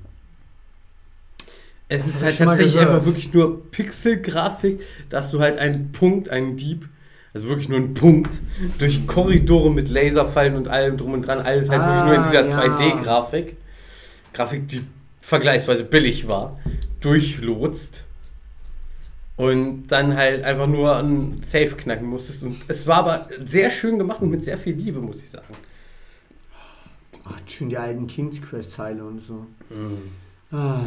[1.94, 4.80] Es ist halt tatsächlich einfach wirklich nur Pixel-Grafik,
[5.10, 6.88] dass du halt einen Punkt, einen Dieb,
[7.34, 8.42] also wirklich nur einen Punkt,
[8.78, 12.30] durch Korridore mit Laserfallen und allem drum und dran, alles halt wirklich nur in Ah,
[12.30, 12.76] dieser ja.
[12.78, 13.58] 2D-Grafik.
[14.34, 14.84] Grafik, die
[15.20, 16.58] vergleichsweise billig war,
[17.02, 18.06] durchlotst.
[19.36, 22.44] Und dann halt einfach nur ein Safe knacken musstest.
[22.44, 25.54] Und es war aber sehr schön gemacht und mit sehr viel Liebe, muss ich sagen.
[27.26, 29.46] Ach, schön die alten King's Quest-Teile und so.
[30.52, 30.80] Ah,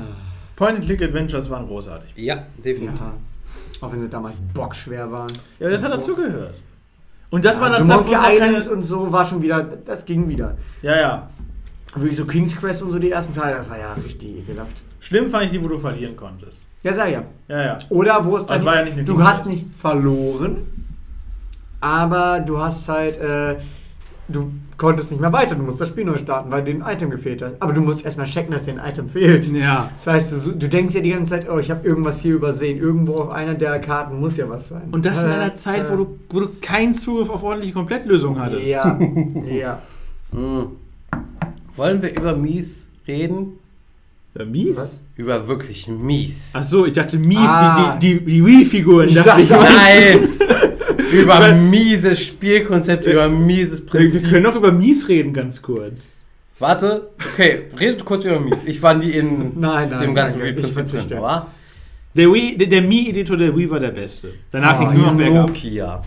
[0.56, 2.12] Point-and-Click-Adventures waren großartig.
[2.16, 3.00] Ja, definitiv.
[3.00, 3.14] ja.
[3.80, 5.32] Auch wenn sie damals bockschwer waren.
[5.58, 6.54] Ja, das hat dazugehört.
[7.30, 8.70] Und das war also dann Zeit, wo Monkey Island keine...
[8.76, 10.56] und so war schon wieder, das ging wieder.
[10.82, 11.28] Ja, ja.
[11.94, 14.82] Wirklich so King's Quest und so die ersten Teile, das war ja richtig ekelhaft.
[15.00, 16.60] Schlimm fand ich die, wo du verlieren konntest.
[16.82, 17.24] Ja, sag ja.
[17.48, 17.78] Ja, ja.
[17.88, 18.56] Oder wo es dann.
[18.56, 20.58] Das war ja nicht eine du King's hast nicht verloren,
[21.80, 23.18] aber du hast halt.
[23.18, 23.56] Äh,
[24.28, 25.54] du konntest nicht mehr weiter.
[25.54, 27.56] Du musst das Spiel neu starten, weil dir ein Item gefehlt hat.
[27.60, 29.46] Aber du musst erstmal checken, dass dir ein Item fehlt.
[29.52, 29.90] Ja.
[29.96, 32.78] Das heißt, du, du denkst ja die ganze Zeit, oh, ich habe irgendwas hier übersehen.
[32.78, 34.82] Irgendwo auf einer der Karten muss ja was sein.
[34.90, 37.72] Und das in Äh, einer Zeit, äh, wo du, wo du keinen Zugriff auf ordentliche
[37.74, 38.66] Komplettlösungen hattest.
[38.66, 38.98] Ja,
[39.50, 39.80] ja.
[40.32, 40.66] Mhm.
[41.76, 43.54] Wollen wir über mies reden?
[44.36, 44.76] Ja, mies?
[44.76, 45.02] Was?
[45.16, 46.50] Über wirklich mies.
[46.54, 47.96] Ach so, ich dachte mies, Ah.
[47.98, 49.14] die, die, die Wii-Figuren.
[49.14, 49.54] Meinst du?
[49.54, 50.28] Nein!
[51.12, 54.30] über mieses Spielkonzept, über mieses Wir, wir Prinzip.
[54.30, 56.20] können noch über mies reden, ganz kurz.
[56.58, 58.64] Warte, okay, redet kurz über mies.
[58.64, 61.14] Ich war nie in Nein, nein, dem ganzen verzichte.
[61.14, 61.52] drin, war.
[62.14, 64.34] Der, Wii, der, der Mi-Editor der Wii war der beste.
[64.52, 65.48] Danach Oh, ging es nur noch bergab.
[65.48, 66.02] Nokia.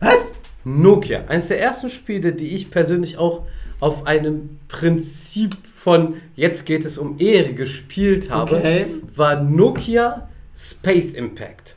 [0.00, 0.32] Was?
[0.64, 1.24] Nokia.
[1.28, 3.44] Eines der ersten Spiele, die ich persönlich auch
[3.80, 8.86] auf einem Prinzip von jetzt geht es um Ehre gespielt habe, Okay.
[9.14, 11.76] war Nokia Space Impact.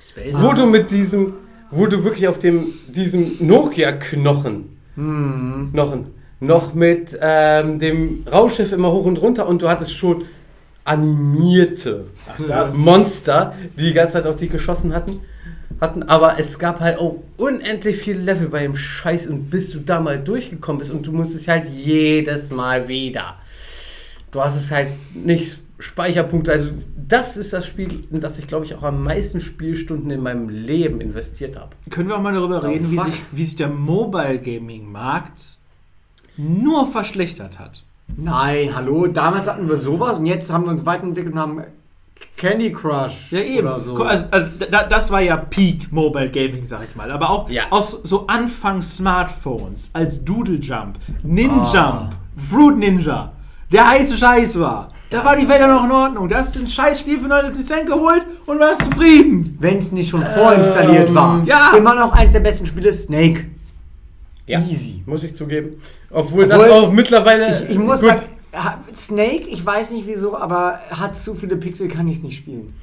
[0.00, 0.34] Space.
[0.38, 1.32] Wo du mit diesem,
[1.70, 5.70] wo du wirklich auf dem, diesem Nokia-Knochen, Hm.
[5.72, 6.06] Knochen,
[6.40, 10.24] noch mit ähm, dem Raumschiff immer hoch und runter und du hattest schon
[10.84, 12.06] animierte
[12.46, 12.74] das.
[12.76, 15.20] Monster, die die ganze Zeit auf die geschossen hatten.
[15.80, 16.02] hatten.
[16.04, 20.00] Aber es gab halt auch unendlich viele Level bei dem Scheiß und bis du da
[20.00, 23.34] mal durchgekommen bist und du musstest halt jedes Mal wieder.
[24.30, 26.52] Du hast es halt nicht Speicherpunkte.
[26.52, 30.22] Also das ist das Spiel, in das ich glaube ich auch am meisten Spielstunden in
[30.22, 31.70] meinem Leben investiert habe.
[31.90, 35.58] Können wir auch mal darüber Oh, reden, wie sich, wie sich der Mobile Gaming Markt
[36.36, 37.82] nur verschlechtert hat?
[38.16, 41.62] Nein, hallo, damals hatten wir sowas und jetzt haben wir uns weiterentwickelt und haben
[42.36, 43.66] Candy Crush Ja, eben.
[43.66, 43.96] oder so.
[44.02, 47.10] Also, also, da, das war ja Peak Mobile Gaming, sag ich mal.
[47.10, 47.64] Aber auch Ja.
[47.70, 52.10] aus so Anfang Smartphones, als Doodle Jump, Ninjump, Ah.
[52.36, 53.32] Fruit Ninja,
[53.72, 54.88] der heiße Scheiß war.
[55.10, 56.28] Da war die Welt ja noch in Ordnung.
[56.28, 59.56] Da hast du ein Scheißspiel für 99 Cent geholt und warst zufrieden.
[59.60, 61.44] Wenn es nicht schon vorinstalliert Ähm, war.
[61.44, 61.74] ja.
[61.76, 63.44] Immer noch eins der besten Spiele, Snake.
[64.46, 65.02] Ja, Easy.
[65.06, 65.80] muss ich zugeben.
[66.10, 67.64] Obwohl, Obwohl, das auch mittlerweile.
[67.64, 68.22] Ich, ich muss gut, sagen,
[68.94, 72.74] Snake, ich weiß nicht wieso, aber hat zu viele Pixel, kann ich es nicht spielen.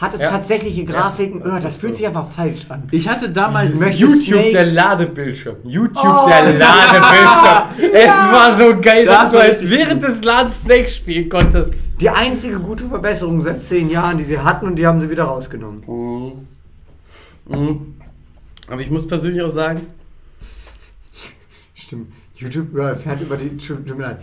[0.00, 0.30] Hat es Ja.
[0.30, 2.84] tatsächliche Grafiken, das oh, das fühlt sich einfach falsch an.
[2.90, 3.70] Ich hatte damals.
[3.70, 5.56] Ich möchte- YouTube, Snake- der Ladebildschirm.
[5.64, 6.26] YouTube, Oh.
[6.28, 7.92] der Ladebildschirm.
[7.94, 11.74] Es war so geil, Das dass du halt während des Ladens Snake spielen konntest.
[12.00, 15.24] Die einzige gute Verbesserung seit zehn Jahren, die sie hatten und die haben sie wieder
[15.24, 15.82] rausgenommen.
[17.46, 17.94] Mhm.
[18.68, 19.82] Aber ich muss persönlich auch sagen,
[21.74, 22.12] Stimmt.
[22.40, 23.56] YouTube überfährt über die.
[23.58, 24.18] Tut mir leid.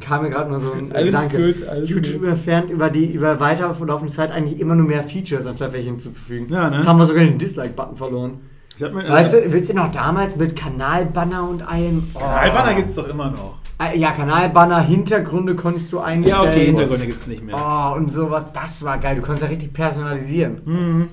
[0.00, 1.52] Kam mir gerade nur so ein Alles Gedanke.
[1.52, 1.56] gut,
[1.88, 2.22] YouTube gut.
[2.22, 6.52] überfährt über die über weiter verlaufende Zeit eigentlich immer nur mehr Features, anstatt welche hinzuzufügen.
[6.52, 6.76] Ja, ne?
[6.76, 8.40] Jetzt haben wir sogar den Dislike-Button verloren.
[8.78, 12.08] Mir, Weißt du, willst du noch damals mit Kanalbanner und allem?
[12.14, 12.18] Oh.
[12.18, 13.58] Kanalbanner gibt es doch immer noch.
[13.78, 16.42] Äh, Ja, Kanalbanner, Hintergründe konntest du einstellen.
[16.44, 17.54] Ja, okay, Hintergründe gibt es nicht mehr.
[17.56, 19.16] Oh, und sowas, das war geil.
[19.16, 20.58] Du konntest ja richtig personalisieren.
[20.64, 21.08] Mhm.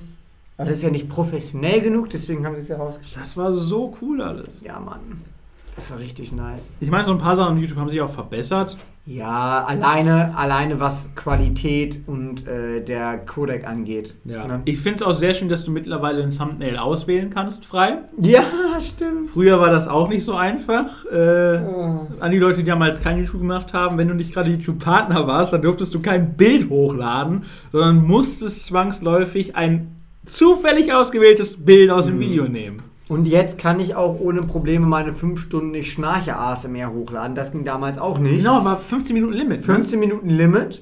[0.57, 3.23] Aber das ist ja nicht professionell genug, deswegen haben sie es ja rausgeschrieben.
[3.23, 4.61] Das war so cool alles.
[4.61, 4.99] Ja, Mann.
[5.75, 6.71] Das war richtig nice.
[6.79, 8.77] Ich meine, so ein paar Sachen auf YouTube haben sich auch verbessert.
[9.05, 14.15] Ja, alleine, alleine was Qualität und äh, der Codec angeht.
[14.23, 14.61] Ne?
[14.63, 17.97] Ich finde es auch sehr schön, dass du mittlerweile ein Thumbnail auswählen kannst, frei.
[18.21, 18.43] Ja,
[18.81, 19.31] stimmt.
[19.31, 21.03] Früher war das auch nicht so einfach.
[21.11, 22.07] Äh, Oh.
[22.19, 25.51] an die Leute, die damals kein YouTube gemacht haben, wenn du nicht gerade YouTube-Partner warst,
[25.53, 29.95] dann durftest du kein Bild hochladen, sondern musstest zwangsläufig ein
[30.25, 32.83] zufällig ausgewähltes Bild aus dem Video nehmen.
[33.09, 37.35] Und jetzt kann ich auch ohne Probleme meine 5 Stunden nicht Schnarche ASMR hochladen.
[37.35, 38.37] Das ging damals auch nicht.
[38.37, 39.59] Genau, aber 15 Minuten Limit.
[39.59, 39.63] ne?
[39.63, 40.81] 15 Minuten Limit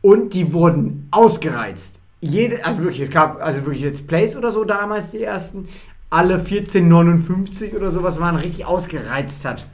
[0.00, 1.96] und die wurden ausgereizt.
[2.20, 5.68] Jede, also wirklich, es gab also wirklich Let's Plays oder so damals die ersten.
[6.10, 9.66] Alle 14,59 oder sowas waren richtig ausgereizt hat.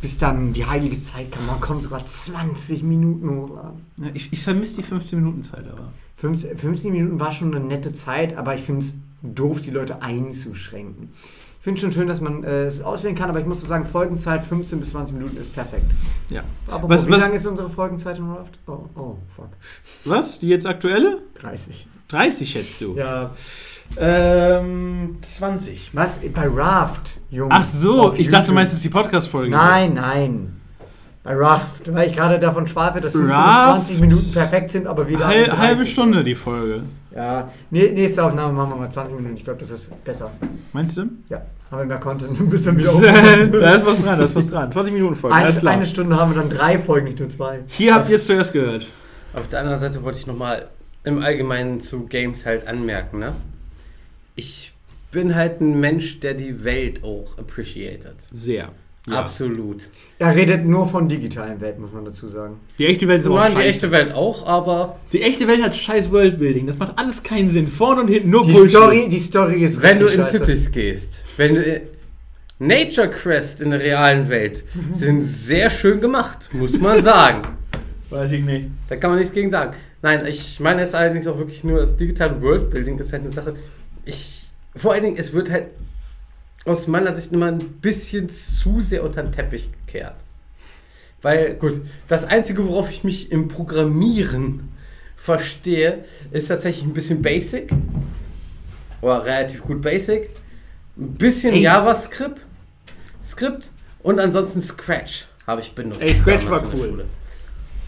[0.00, 3.84] Bis dann die heilige Zeit kam, man konnte sogar 20 Minuten hochladen.
[3.98, 5.92] Ja, Ich, ich vermisse die 15 Minuten Zeit aber.
[6.16, 10.00] 15, 15 Minuten war schon eine nette Zeit, aber ich finde es doof, die Leute
[10.02, 11.10] einzuschränken.
[11.58, 13.84] Ich finde schon schön, dass man äh, es auswählen kann, aber ich muss so sagen,
[13.84, 15.90] Folgenzeit 15 bis 20 Minuten ist perfekt.
[16.30, 16.42] Ja.
[16.70, 18.58] Aber Was- wie lange ist unsere Folgenzeit in Raft?
[18.66, 19.50] Oh, oh, fuck.
[20.06, 20.38] Was?
[20.38, 21.18] Die jetzt aktuelle?
[21.34, 21.86] 30.
[22.08, 22.94] 30 schätzt du.
[22.96, 23.32] Ja.
[23.96, 25.90] Ähm, 20.
[25.94, 26.20] Was?
[26.34, 27.50] Bei Raft, Junge.
[27.54, 28.54] Ach so, Auf ich dachte, du YouTube.
[28.54, 29.50] meinst, es ist die Podcast-Folge.
[29.50, 30.56] Nein, nein.
[31.22, 33.84] Bei Raft, weil ich gerade davon schwafe, dass 15 bis Raft?
[33.86, 35.26] 20 Minuten perfekt sind, aber wieder.
[35.26, 35.58] 30.
[35.58, 36.82] halbe Stunde die Folge.
[37.14, 37.50] Ja.
[37.70, 39.36] Nächste Aufnahme machen wir mal 20 Minuten.
[39.36, 40.30] Ich glaube, das ist besser.
[40.72, 41.02] Meinst du?
[41.28, 41.42] Ja.
[41.70, 44.72] Haben wir mehr Content, müssen wir wieder da ist was dran, da ist was dran.
[44.72, 45.72] 20 Minuten Folge, alles Eine, klar.
[45.74, 47.60] eine Stunde haben wir dann drei Folgen, nicht nur zwei.
[47.68, 48.86] Hier habt ihr es zuerst gehört.
[49.34, 50.66] auf der anderen Seite wollte ich nochmal
[51.04, 53.32] im Allgemeinen zu Games halt anmerken, ne?
[54.36, 54.72] Ich
[55.10, 58.14] bin halt ein Mensch, der die Welt auch appreciated.
[58.32, 58.70] Sehr.
[59.08, 59.88] Absolut.
[60.18, 62.60] Er redet nur von digitalen Welt, muss man dazu sagen.
[62.78, 63.68] Die echte Welt ist Ich aber meine, die scheiße.
[63.70, 66.66] echte Welt auch, aber Die echte Welt hat scheiß Worldbuilding.
[66.66, 67.66] Das macht alles keinen Sinn.
[67.66, 68.70] Vorne und hinten nur Die Bullshit.
[68.70, 70.38] Story, die Story ist wenn du in scheiße.
[70.44, 71.80] Cities gehst, wenn du in
[72.58, 77.42] Nature Quest in der realen Welt sind sehr schön gemacht, muss man sagen.
[78.10, 78.66] Weiß ich nicht.
[78.88, 79.74] Da kann man nichts gegen sagen.
[80.02, 83.54] Nein, ich meine jetzt allerdings auch wirklich nur das digitale Worldbuilding ist halt eine Sache.
[84.04, 85.68] Ich, vor allen Dingen, es wird halt
[86.64, 90.16] aus meiner Sicht immer ein bisschen zu sehr unter den Teppich gekehrt.
[91.22, 94.68] Weil, gut, das Einzige, worauf ich mich im Programmieren
[95.16, 97.70] verstehe, ist tatsächlich ein bisschen Basic.
[99.02, 100.30] Oder relativ gut Basic.
[100.96, 101.62] Ein bisschen Ace.
[101.62, 102.40] JavaScript.
[103.22, 103.70] Script
[104.02, 106.00] und ansonsten Scratch habe ich benutzt.
[106.00, 106.88] Ey, Scratch war cool.
[106.88, 107.04] Schule.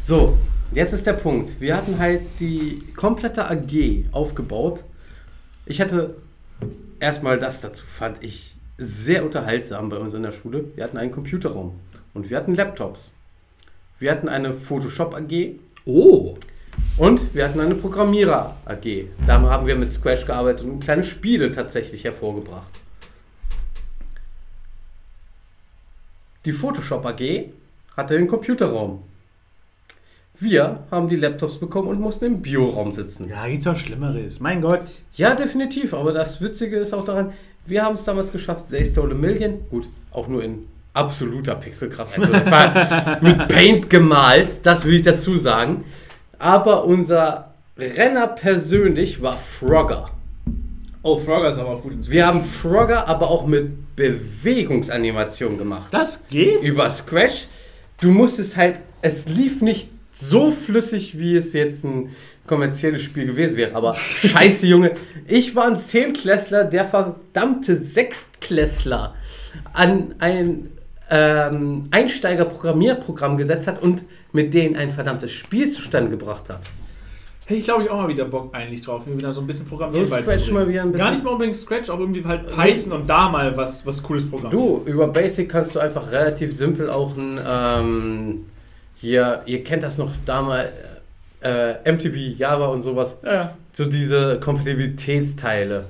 [0.04, 0.36] So,
[0.74, 1.60] Jetzt ist der Punkt.
[1.60, 4.84] Wir hatten halt die komplette AG aufgebaut.
[5.64, 6.16] Ich hatte
[7.00, 10.64] erstmal das dazu, fand ich sehr unterhaltsam bei uns in der Schule.
[10.74, 11.78] Wir hatten einen Computerraum
[12.14, 13.12] und wir hatten Laptops.
[13.98, 16.36] Wir hatten eine Photoshop AG Oh.
[16.96, 19.06] und wir hatten eine Programmierer AG.
[19.26, 22.80] Da haben wir mit Scratch gearbeitet und kleine Spiele tatsächlich hervorgebracht.
[26.44, 27.52] Die Photoshop AG
[27.96, 29.02] hatte den Computerraum.
[30.42, 33.28] Wir haben die Laptops bekommen und mussten im Bioraum sitzen.
[33.28, 34.40] Ja, gibt's auch Schlimmeres.
[34.40, 34.98] Mein Gott.
[35.14, 35.94] Ja, definitiv.
[35.94, 37.32] Aber das Witzige ist auch daran,
[37.64, 42.18] wir haben es damals geschafft, They Stole a Million, gut, auch nur in absoluter Pixelkraft.
[42.18, 45.84] Also das war mit Paint gemalt, das will ich dazu sagen.
[46.40, 50.06] Aber unser Renner persönlich war Frogger.
[51.04, 55.94] Oh, Frogger ist aber auch gut ins Wir haben Frogger aber auch mit Bewegungsanimation gemacht.
[55.94, 56.62] Das geht?
[56.62, 57.46] Über Scratch.
[58.00, 59.88] Du musstest halt, es lief nicht
[60.22, 62.10] so flüssig, wie es jetzt ein
[62.46, 63.74] kommerzielles Spiel gewesen wäre.
[63.74, 64.92] Aber scheiße, Junge.
[65.26, 69.14] Ich war ein Zehnklässler, der verdammte Sechstklässler
[69.72, 70.70] an ein
[71.10, 76.60] ähm, Einsteiger-Programmierprogramm gesetzt hat und mit denen ein verdammtes Spiel zustande gebracht hat.
[77.44, 79.66] Hey, ich glaube, ich auch mal wieder Bock eigentlich drauf, mir wieder so ein bisschen
[79.66, 82.46] Programmieren So Scratch mal wieder ein bisschen- Gar nicht mal unbedingt Scratch, auch irgendwie halt
[82.46, 84.50] Python und da mal was, was cooles Programm.
[84.50, 88.44] Du, über Basic kannst du einfach relativ simpel auch ein, ähm,
[89.02, 90.70] hier, ihr kennt das noch damals,
[91.42, 93.56] äh, MTV, Java und sowas, Ja, ja.
[93.72, 95.86] so diese Kompatibilitätsteile,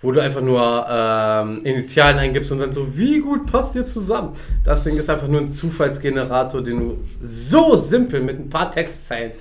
[0.00, 4.32] wo du einfach nur ähm, Initialen eingibst und dann so, wie gut passt ihr zusammen?
[4.64, 9.32] Das Ding ist einfach nur ein Zufallsgenerator, den du so simpel mit ein paar Textzeilen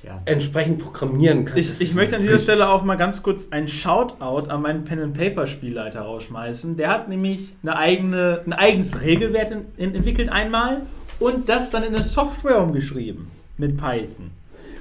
[0.00, 0.22] Tja.
[0.24, 1.80] entsprechend programmieren kannst.
[1.80, 2.44] Ich, ich möchte an dieser Witz.
[2.44, 6.76] Stelle auch mal ganz kurz ein Shoutout an meinen Pen and Paper Spielleiter rausschmeißen.
[6.76, 10.82] Der hat nämlich eine eigene, ein eigenes Regelwerk in, in, entwickelt einmal
[11.18, 13.26] und das dann in eine Software umgeschrieben
[13.58, 14.30] mit Python.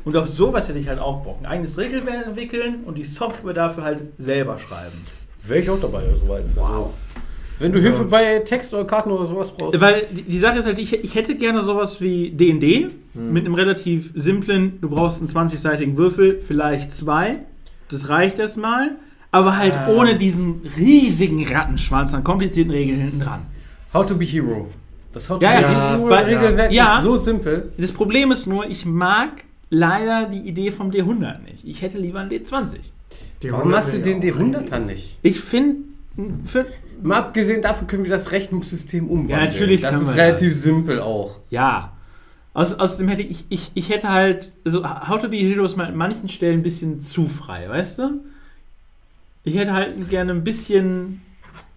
[0.03, 1.37] Und auf sowas hätte ich halt auch Bock.
[1.41, 4.97] Ein eigenes Regelwerk entwickeln und die Software dafür halt selber schreiben.
[5.43, 6.43] Wäre ich auch dabei, soweit.
[6.55, 6.93] Wow.
[7.57, 9.79] Wenn du Also- Hilfe bei Text oder Karten oder sowas brauchst.
[9.79, 13.55] Weil die, die Sache ist halt, ich, ich hätte gerne sowas wie D&D mit einem
[13.55, 17.37] relativ simplen, du brauchst einen 20-seitigen Würfel, vielleicht zwei,
[17.89, 18.97] das reicht erstmal,
[19.31, 19.89] aber halt Ah.
[19.89, 23.45] ohne diesen riesigen Rattenschwanz an komplizierten Regeln hinten dran.
[23.93, 24.67] How to be Hero.
[25.15, 26.97] Das to Ja, ja, bei- Regelwerk ja.
[26.97, 27.71] ist so simpel.
[27.77, 31.63] Das Problem ist nur, ich mag leider die Idee vom D100 nicht.
[31.63, 32.77] Ich hätte lieber einen D20.
[33.41, 35.17] Die Warum Hunde hast du den ja auch D100 dann nicht?
[35.23, 35.77] Ich finde,
[37.01, 39.39] Mal abgesehen davon können wir das Rechnungssystem umwandeln.
[39.39, 41.39] Ja, natürlich Das ist relativ simpel auch.
[41.49, 41.91] Ja.
[42.53, 45.87] Aus, außerdem hätte ich, ich, ich hätte halt, also How to be Hero ist mal
[45.87, 48.21] an manchen Stellen ein bisschen zu frei, weißt du?
[49.43, 51.21] Ich hätte halt gerne ein bisschen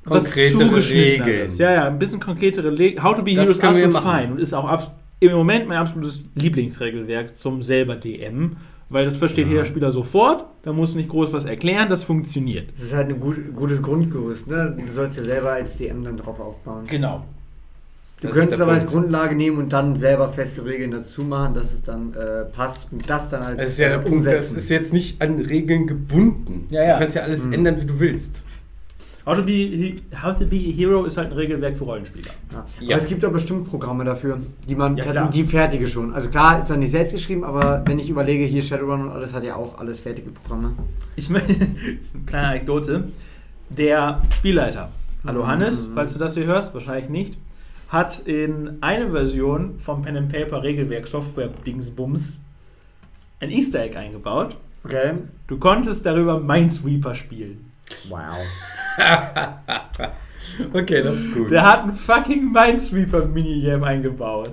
[0.09, 0.77] Konkretere.
[0.91, 1.51] Regeln.
[1.59, 3.03] Ja, ja, ein bisschen konkretere Regeln.
[3.03, 4.91] How to be Das Hero ist können wir absolut fein und ist auch
[5.21, 8.57] im Moment mein absolutes Lieblingsregelwerk zum selber DM,
[8.89, 12.71] weil das versteht jeder Spieler sofort, da muss nicht groß was erklären, das funktioniert.
[12.73, 14.77] Das ist halt ein gut, gutes Grundgerüst, ne?
[14.79, 16.85] Du sollst ja selber als DM dann drauf aufbauen.
[16.89, 17.25] Genau.
[18.21, 19.01] Du Das könntest aber als Punkt.
[19.03, 23.09] Grundlage nehmen und dann selber feste Regeln dazu machen, dass es dann äh, passt und
[23.09, 25.87] das dann als Das ist ja der äh, Punkt, das ist jetzt nicht an Regeln
[25.87, 26.67] gebunden.
[26.71, 26.93] Ja, ja.
[26.95, 27.53] Du kannst ja alles Mhm.
[27.53, 28.43] ändern, wie du willst.
[29.29, 32.31] How to, be, How to be a Hero ist halt ein Regelwerk für Rollenspieler.
[32.51, 32.65] Ja.
[32.81, 32.95] Ja.
[32.97, 35.31] Aber es gibt doch bestimmt Programme dafür, die man Ja, tatsächlich, klar.
[35.31, 36.15] die fertige schon.
[36.15, 39.35] Also klar ist dann nicht selbst geschrieben, aber wenn ich überlege, hier Shadowrun und alles
[39.35, 40.73] hat ja auch alles fertige Programme.
[41.17, 41.55] Ich möchte,
[42.27, 43.05] kleine Anekdote,
[43.69, 44.89] der Spielleiter,
[45.27, 45.95] hallo Hannes, Mhm.
[45.95, 47.37] falls du das hier hörst, wahrscheinlich nicht,
[47.91, 52.39] hat in eine Version vom Pen and Paper Regelwerk Software Dingsbums
[53.41, 54.57] ein Easter Egg eingebaut.
[54.85, 55.13] Okay.
[55.49, 57.71] Du konntest darüber Minesweeper spielen.
[58.09, 58.21] Wow.
[60.75, 61.51] Okay, das ist gut.
[61.51, 64.51] Der hat ein fucking Minesweeper Minigame eingebaut.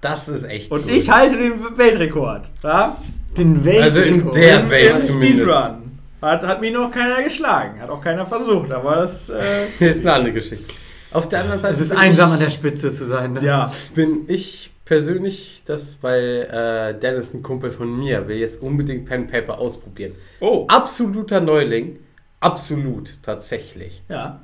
[0.00, 0.90] Das ist echt Und gut.
[0.92, 2.46] ich halte den Weltrekord.
[2.62, 2.96] Ja?
[3.38, 5.42] Den Welt Also in der Im- Welt Im zumindest.
[5.42, 5.98] Speedrun.
[6.20, 7.80] Hat, hat mich noch keiner geschlagen.
[7.80, 8.72] Hat auch keiner versucht.
[8.72, 9.28] Aber das.
[9.30, 9.40] Äh,
[9.78, 10.74] Das ist eine andere Geschichte.
[11.12, 13.34] Auf der anderen Seite Es ist einsam ich- an der Spitze zu sein.
[13.34, 13.44] Ne?
[13.44, 13.70] ja.
[13.94, 19.28] bin ich persönlich, das weil äh, Dennis, ein Kumpel von mir, will jetzt unbedingt Pen
[19.28, 20.12] Paper ausprobieren.
[20.40, 20.64] Oh.
[20.68, 21.98] Absoluter Neuling.
[22.44, 24.02] Absolut, tatsächlich.
[24.08, 24.40] Ja.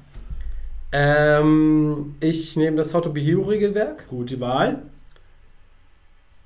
[0.92, 4.08] Ähm, ich nehme das How to Be Hero Regelwerk.
[4.08, 4.82] Gute Wahl.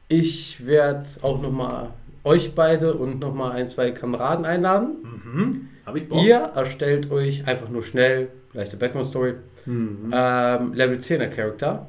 [0.08, 1.90] Ich werde auch nochmal
[2.24, 4.96] euch beide und nochmal ein, zwei Kameraden einladen.
[5.02, 5.68] Mhm.
[5.86, 6.22] Hab ich Bock.
[6.22, 9.34] Ihr erstellt euch einfach nur schnell, leichte Background-Story,
[9.66, 10.10] Mhm.
[10.12, 11.86] ähm, Level 10er Charakter.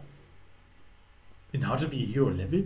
[1.52, 2.66] In How to be Hero Level?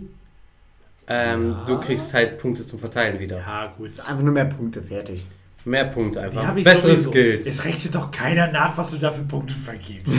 [1.08, 1.64] Ähm, Ja.
[1.64, 3.38] Du kriegst halt Punkte zum Verteilen wieder.
[3.38, 3.88] Ja, gut.
[4.00, 5.26] Einfach nur mehr Punkte, fertig.
[5.64, 6.54] Mehr Punkte einfach.
[6.54, 7.10] Bessere sowieso.
[7.10, 7.46] Skills.
[7.46, 10.06] Es rechnet doch keiner nach, was du da für Punkte vergibst.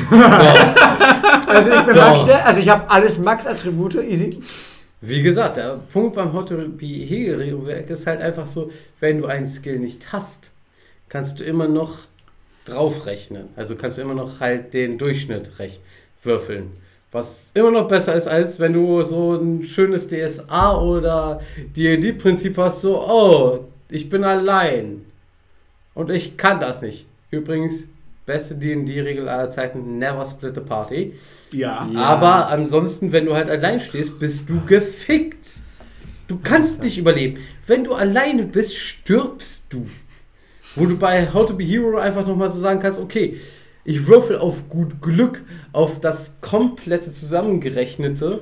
[1.48, 2.28] Also ich bin Doch.
[2.28, 4.42] Max, also ich habe alles Max-Attribute, easy.
[5.02, 10.14] Wie gesagt, der Punkt beim Hottery-Hegel-Regelwerk ist halt einfach so, wenn du einen Skill nicht
[10.14, 10.52] hast,
[11.10, 12.00] kannst du immer noch
[12.66, 13.50] draufrechnen.
[13.56, 15.52] Also kannst du immer noch halt den Durchschnitt
[16.24, 16.72] würfeln.
[17.12, 21.42] Was immer noch besser ist, als wenn du so ein schönes DSA oder
[21.76, 25.06] D&D-Prinzip hast, so, oh, ich bin allein.
[25.94, 27.06] Und ich kann das nicht.
[27.32, 27.86] Übrigens,
[28.26, 31.14] beste D&D-Regel aller Zeiten, never split a party.
[31.54, 31.88] Ja.
[31.94, 32.00] Ja.
[32.00, 35.60] Aber ansonsten, wenn du halt allein stehst, bist du gefickt.
[36.28, 37.40] Du kannst nicht überleben.
[37.68, 39.86] Wenn du alleine bist, stirbst du.
[40.76, 43.38] Wo du bei How to Be Hero einfach nochmal so sagen kannst, okay,
[43.84, 45.42] ich würfel auf gut Glück,
[45.74, 48.42] auf das komplette zusammengerechnete,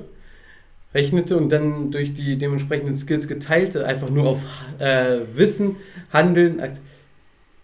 [0.94, 4.38] rechnete und dann durch die dementsprechenden Skills geteilte, einfach nur auf
[4.78, 5.76] äh, Wissen,
[6.12, 6.60] Handeln.
[6.60, 6.80] Akt-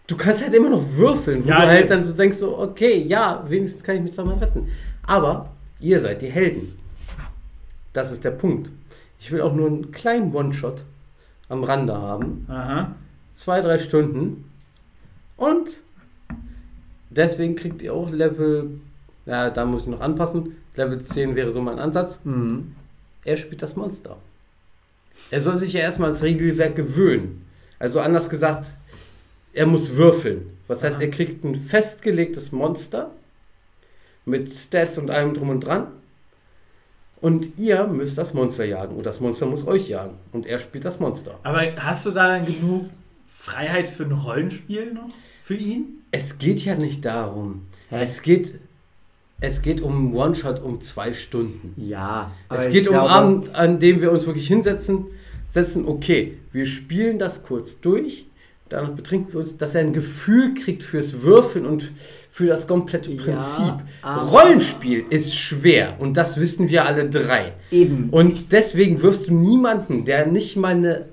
[0.07, 1.95] Du kannst halt immer noch würfeln, wo Ja, du halt ja.
[1.95, 4.67] dann so denkst, so, okay, ja, wenigstens kann ich mich doch mal retten.
[5.03, 5.49] Aber
[5.79, 6.77] ihr seid die Helden.
[7.93, 8.71] Das ist der Punkt.
[9.19, 10.83] Ich will auch nur einen kleinen One-Shot
[11.49, 12.45] am Rande haben.
[12.47, 12.95] Aha.
[13.35, 14.49] Zwei, drei Stunden.
[15.35, 15.81] Und
[17.09, 18.79] deswegen kriegt ihr auch Level,
[19.25, 20.55] ja, da muss ich noch anpassen.
[20.75, 22.19] Level 10 wäre so mein Ansatz.
[22.23, 22.75] Mhm.
[23.25, 24.17] Er spielt das Monster.
[25.31, 27.45] Er soll sich ja erstmal ans Regelwerk gewöhnen.
[27.79, 28.71] Also anders gesagt,
[29.57, 30.49] er muss würfeln.
[30.67, 33.11] Was heißt, er kriegt ein festgelegtes Monster
[34.25, 35.87] mit Stats und allem drum und dran.
[37.19, 38.95] Und ihr müsst das Monster jagen.
[38.95, 40.15] Und das Monster muss euch jagen.
[40.33, 41.39] Und er spielt das Monster.
[41.43, 42.89] Aber hast du da dann genug
[43.25, 45.09] Freiheit für ein Rollenspiel noch?
[45.43, 46.03] Für ihn?
[46.11, 47.63] Es geht ja nicht darum.
[47.89, 48.03] Hä?
[48.03, 48.55] Es geht,
[49.39, 51.73] es geht um One-Shot um zwei Stunden.
[51.77, 55.05] Ja, es geht um glaube- Abend, an dem wir uns wirklich hinsetzen,
[55.51, 58.26] setzen, okay, wir spielen das kurz durch,
[58.69, 61.91] danach betrinken wir uns, dass er ein Gefühl kriegt fürs Würfeln und
[62.31, 63.73] für das komplette Ja, Prinzip.
[64.01, 67.53] aber- Rollenspiel ist schwer und das wissen wir alle drei.
[67.71, 68.09] Eben.
[68.11, 71.05] Und deswegen wirst du niemanden, der nicht mal eine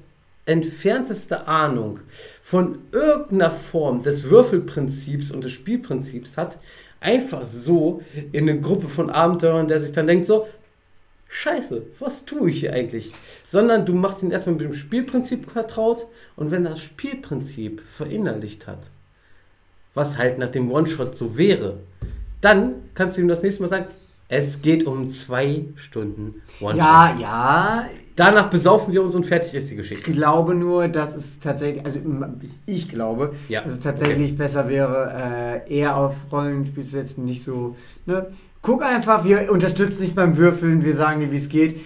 [0.46, 2.00] entfernteste Ahnung
[2.42, 6.58] von irgendeiner Form des Würfelprinzips und des Spielprinzips hat,
[7.00, 8.02] einfach so
[8.32, 10.46] in eine Gruppe von Abenteurern, der sich dann denkt so,
[11.36, 13.12] Scheiße, was tue ich hier eigentlich?
[13.48, 16.06] Sondern du machst ihn erstmal mit dem Spielprinzip vertraut
[16.36, 18.90] und wenn das Spielprinzip verinnerlicht hat,
[19.94, 21.78] was halt nach dem One-Shot so wäre,
[22.40, 23.86] dann kannst du ihm das nächste Mal sagen,
[24.28, 26.78] es geht um zwei Stunden One-Shot.
[26.78, 27.88] Ja, ja.
[28.16, 30.12] Danach besaufen wir uns und fertig ist die Ich Geschichte.
[30.12, 31.98] glaube nur, dass es tatsächlich, also
[32.64, 33.62] ich glaube, Ja.
[33.62, 37.74] dass es tatsächlich besser wäre, äh, eher auf Rollenspiel zu setzen, nicht so,
[38.06, 38.28] ne?
[38.64, 41.80] Guck einfach, wir unterstützen dich beim Würfeln, wir sagen dir, wie es geht.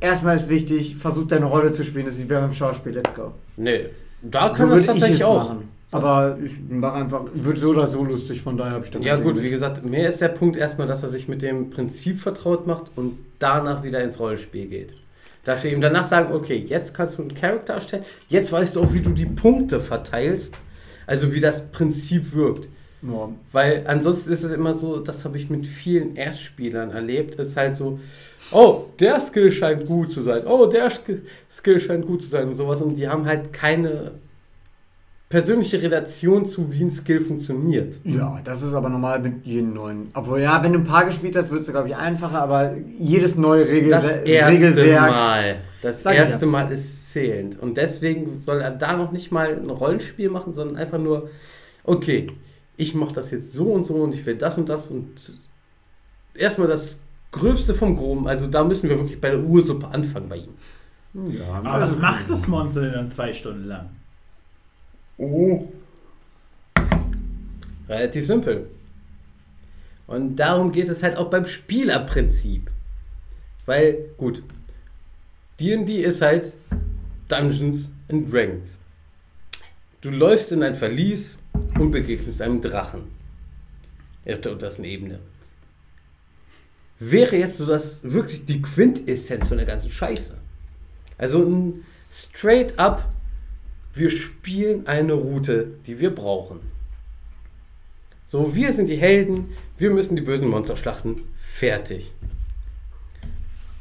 [0.00, 3.32] Erstmal ist wichtig, versuch deine Rolle zu spielen, das ist wie beim Schauspiel, let's go.
[3.56, 3.86] Nee,
[4.20, 5.48] da So kann das würde ich tatsächlich es auch.
[5.48, 5.68] machen.
[5.90, 9.36] Aber ich mache einfach, wird so oder so lustig, von daher habe ich Ja gut,
[9.36, 9.50] Ding wie mit.
[9.52, 13.16] gesagt, mir ist der Punkt erstmal, dass er sich mit dem Prinzip vertraut macht und
[13.38, 14.94] danach wieder ins Rollenspiel geht.
[15.44, 18.82] Dass wir ihm danach sagen, okay, jetzt kannst du einen Charakter erstellen, jetzt weißt du
[18.82, 20.54] auch, wie du die Punkte verteilst,
[21.06, 22.68] also wie das Prinzip wirkt.
[23.02, 23.28] Ja.
[23.52, 27.76] Weil ansonsten ist es immer so, das habe ich mit vielen Erstspielern erlebt, ist halt
[27.76, 27.98] so,
[28.52, 31.20] oh, der Skill scheint gut zu sein, oh, der Sk-
[31.50, 34.12] Skill scheint gut zu sein und sowas und die haben halt keine
[35.30, 37.94] persönliche Relation zu, wie ein Skill funktioniert.
[38.02, 40.10] Ja, das ist aber normal mit jedem neuen.
[40.12, 43.36] Obwohl, ja, wenn du ein paar gespielt hast, wird es, glaube ich, einfacher, aber jedes
[43.36, 45.10] neue Regel Das erste Regelwerk.
[45.10, 45.56] Mal.
[45.82, 46.50] Das erste ja.
[46.50, 47.60] Mal ist zählend.
[47.60, 51.30] Und deswegen soll er da noch nicht mal ein Rollenspiel machen, sondern einfach nur,
[51.84, 52.26] okay,
[52.80, 55.32] ich mache das jetzt so und so und ich will das und das und
[56.34, 56.98] erstmal das
[57.30, 58.26] Gröbste vom Groben.
[58.26, 60.54] Also da müssen wir wirklich bei der Ursuppe anfangen bei ihm.
[61.32, 63.90] Ja, Aber was macht das Monster denn dann zwei Stunden lang?
[65.18, 65.68] Oh.
[67.88, 68.70] Relativ simpel.
[70.06, 72.70] Und darum geht es halt auch beim Spielerprinzip.
[73.66, 74.42] Weil, gut,
[75.60, 76.54] D&D ist halt
[77.28, 78.78] Dungeons and Dragons.
[80.00, 81.39] Du läufst in ein Verlies
[81.80, 83.02] und begegnest einem Drachen.
[84.28, 85.18] Auf der untersten Ebene.
[86.98, 90.36] Wäre jetzt so das wirklich die Quintessenz von der ganzen Scheiße.
[91.16, 93.10] Also ein straight up
[93.92, 96.60] wir spielen eine Route, die wir brauchen.
[98.28, 101.22] So, wir sind die Helden, wir müssen die bösen Monster schlachten.
[101.40, 102.12] Fertig.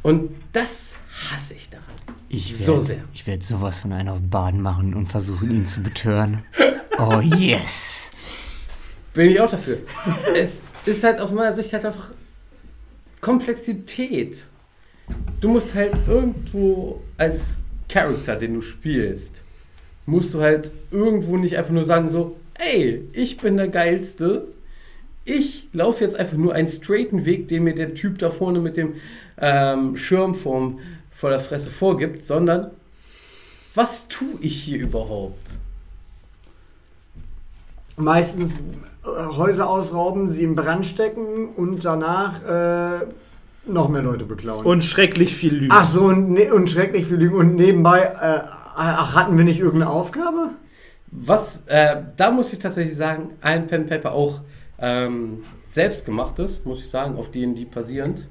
[0.02, 0.98] Und das
[1.30, 1.86] hasse ich daran.
[2.28, 3.04] Ich So werd- sehr.
[3.14, 6.44] Ich werde sowas von einer auf Baden machen und versuchen, ihn zu betören.
[7.02, 8.12] Oh yes!
[9.14, 9.78] Bin ich auch dafür.
[10.36, 12.12] es ist halt aus meiner Sicht halt einfach
[13.22, 14.48] Komplexität.
[15.40, 19.44] Du musst halt irgendwo als Charakter, den du spielst,
[20.06, 24.50] musst du halt irgendwo nicht einfach nur sagen so, ey, ich bin der Geilste.
[25.24, 28.76] Ich laufe jetzt einfach nur einen straighten Weg, den mir der Typ da vorne mit
[28.76, 28.96] dem
[29.40, 30.80] ähm, Schirm vor
[31.24, 32.72] der Fresse vorgibt, sondern
[33.74, 35.60] was tue ich hier überhaupt?
[38.00, 38.60] Meistens
[39.04, 43.06] äh, Häuser ausrauben, sie in Brand stecken und danach äh,
[43.66, 44.66] noch mehr Leute beklauen.
[44.66, 45.72] Und schrecklich viel Lügen.
[45.72, 47.36] Ach so, und, ne und schrecklich viel Lügen.
[47.36, 48.42] Und nebenbei, äh,
[48.76, 50.52] ach, hatten wir nicht irgendeine Aufgabe?
[51.12, 54.42] Was, äh, da muss ich tatsächlich sagen, ein Pen Paper auch
[54.80, 58.28] ähm, selbstgemachtes, muss ich sagen, auf D&D basierend.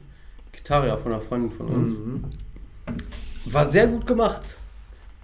[0.53, 2.01] Gitarre von einer Freundin von uns.
[3.47, 4.59] War sehr gut gemacht.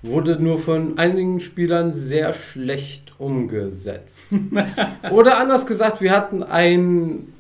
[0.07, 4.20] Wurde nur von einigen Spielern sehr schlecht umgesetzt.
[5.11, 7.32] Oder anders gesagt, wir hatten einen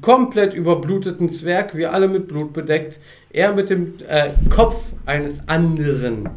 [0.00, 2.98] komplett überbluteten Zwerg, wir alle mit Blut bedeckt.
[3.30, 6.30] Er mit dem äh, Kopf eines anderen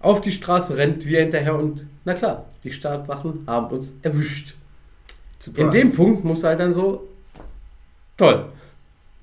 [0.00, 4.54] auf die Straße rennt, wir hinterher und na klar, die Startwachen haben uns erwischt.
[5.56, 7.08] In dem Punkt musste halt dann so,
[8.16, 8.46] toll.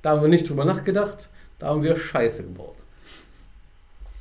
[0.01, 1.29] Da haben wir nicht drüber nachgedacht,
[1.59, 2.75] da haben wir Scheiße gebaut.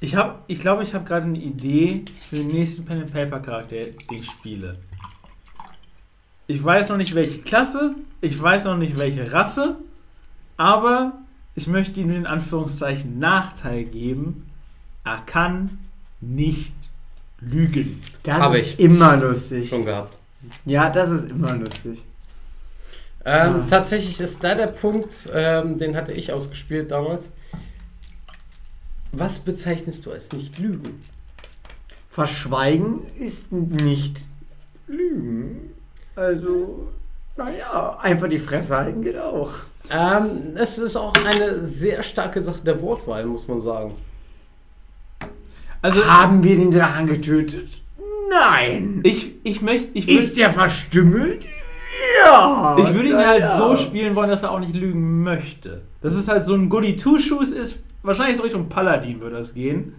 [0.01, 3.41] Ich habe, ich glaube, ich habe gerade eine Idee für den nächsten Pen and Paper
[3.41, 4.77] Charakter, den ich spiele.
[6.47, 9.77] Ich weiß noch nicht welche Klasse, ich weiß noch nicht welche Rasse,
[10.57, 11.13] aber
[11.55, 14.49] ich möchte ihm in Anführungszeichen Nachteil geben.
[15.05, 15.79] Er kann
[16.21, 16.75] nicht
[17.41, 18.01] lügen.
[18.23, 18.81] Das Hab ist ich.
[18.81, 19.69] immer lustig.
[19.69, 20.19] Schon gehabt.
[20.65, 22.05] Ja, das ist immer lustig.
[23.25, 23.67] Ähm, Ah.
[23.69, 27.31] Tatsächlich ist da der Punkt, ähm, den hatte ich ausgespielt damals.
[29.19, 31.01] Was bezeichnest du als nicht Lügen?
[32.11, 34.27] Verschweigen ist nicht
[34.87, 35.73] Lügen.
[36.15, 36.89] Also,
[37.35, 39.53] naja, einfach die Fresse halten geht auch.
[39.91, 43.95] Ähm, es ist auch eine sehr starke Sache der Wortwahl, muss man sagen.
[45.81, 47.69] Also Haben wir den Drachen getötet?
[48.29, 49.01] Nein.
[49.03, 51.43] ich, ich möchte, ich Ist der verstümmelt?
[52.23, 52.77] Ja.
[52.79, 53.57] ich würde ihn halt ja.
[53.57, 55.83] so spielen wollen, dass er auch nicht lügen möchte.
[56.03, 59.53] Das ist halt so ein Goody Two Shoes ist wahrscheinlich so Richtung Paladin würde das
[59.55, 59.95] gehen.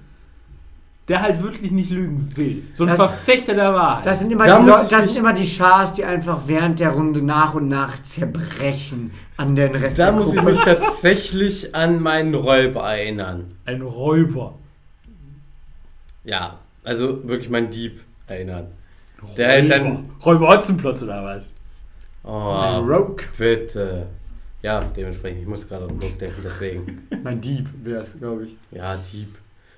[1.07, 2.63] Der halt wirklich nicht lügen will.
[2.73, 4.05] So ein Das- Verfechter der Wahrheit.
[4.05, 6.41] Das sind immer Da die, muss Leu- ich das sind immer die Schars, die einfach
[6.47, 10.59] während der Runde nach und nach zerbrechen an den Rest Da der muss ich mich
[10.59, 13.55] tatsächlich an meinen Räuber erinnern.
[13.63, 14.55] ein Räuber.
[16.25, 18.67] Ja, also wirklich mein Dieb erinnern.
[19.37, 20.09] Der halt dann.
[20.25, 21.53] Räuber Hotzenplotz oder was?
[22.23, 23.23] Oh, Mein Rogue.
[23.37, 24.07] bitte.
[24.67, 25.43] Ja, dementsprechend.
[25.43, 27.07] Ich muss gerade an Rogue denken, deswegen.
[27.23, 28.57] Mein Dieb wäre es, glaube ich.
[28.69, 29.33] Ja, Dieb.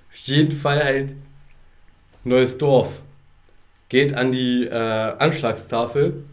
[0.10, 1.16] Auf jeden Fall halt
[2.24, 3.04] neues Dorf.
[3.88, 6.24] Geht an die äh, Anschlagstafel,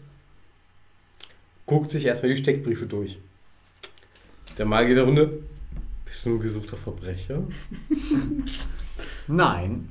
[1.67, 3.19] guckt sich erstmal die Steckbriefe durch.
[4.57, 5.43] Der Magier der Runde.
[6.03, 7.43] Bist du ein gesuchter Verbrecher?
[9.27, 9.87] Nein.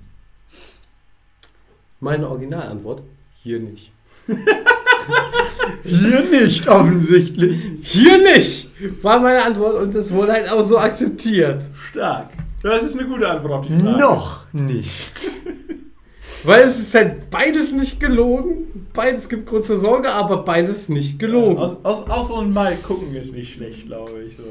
[2.00, 3.04] Meine Originalantwort:
[3.44, 3.92] Hier nicht.
[5.84, 7.56] Hier nicht, offensichtlich.
[7.82, 8.68] Hier nicht!
[9.02, 11.62] War meine Antwort und es wurde halt auch so akzeptiert.
[11.90, 12.30] Stark.
[12.62, 13.98] Das ist eine gute Antwort auf die Frage.
[13.98, 15.14] Noch nicht.
[16.44, 18.88] Weil es ist halt beides nicht gelogen.
[18.92, 21.58] Beides gibt Grund zur Sorge, aber beides nicht gelogen.
[21.58, 24.36] Aus, aus, aus so einem Mal gucken ist nicht schlecht, glaube ich.
[24.36, 24.42] So.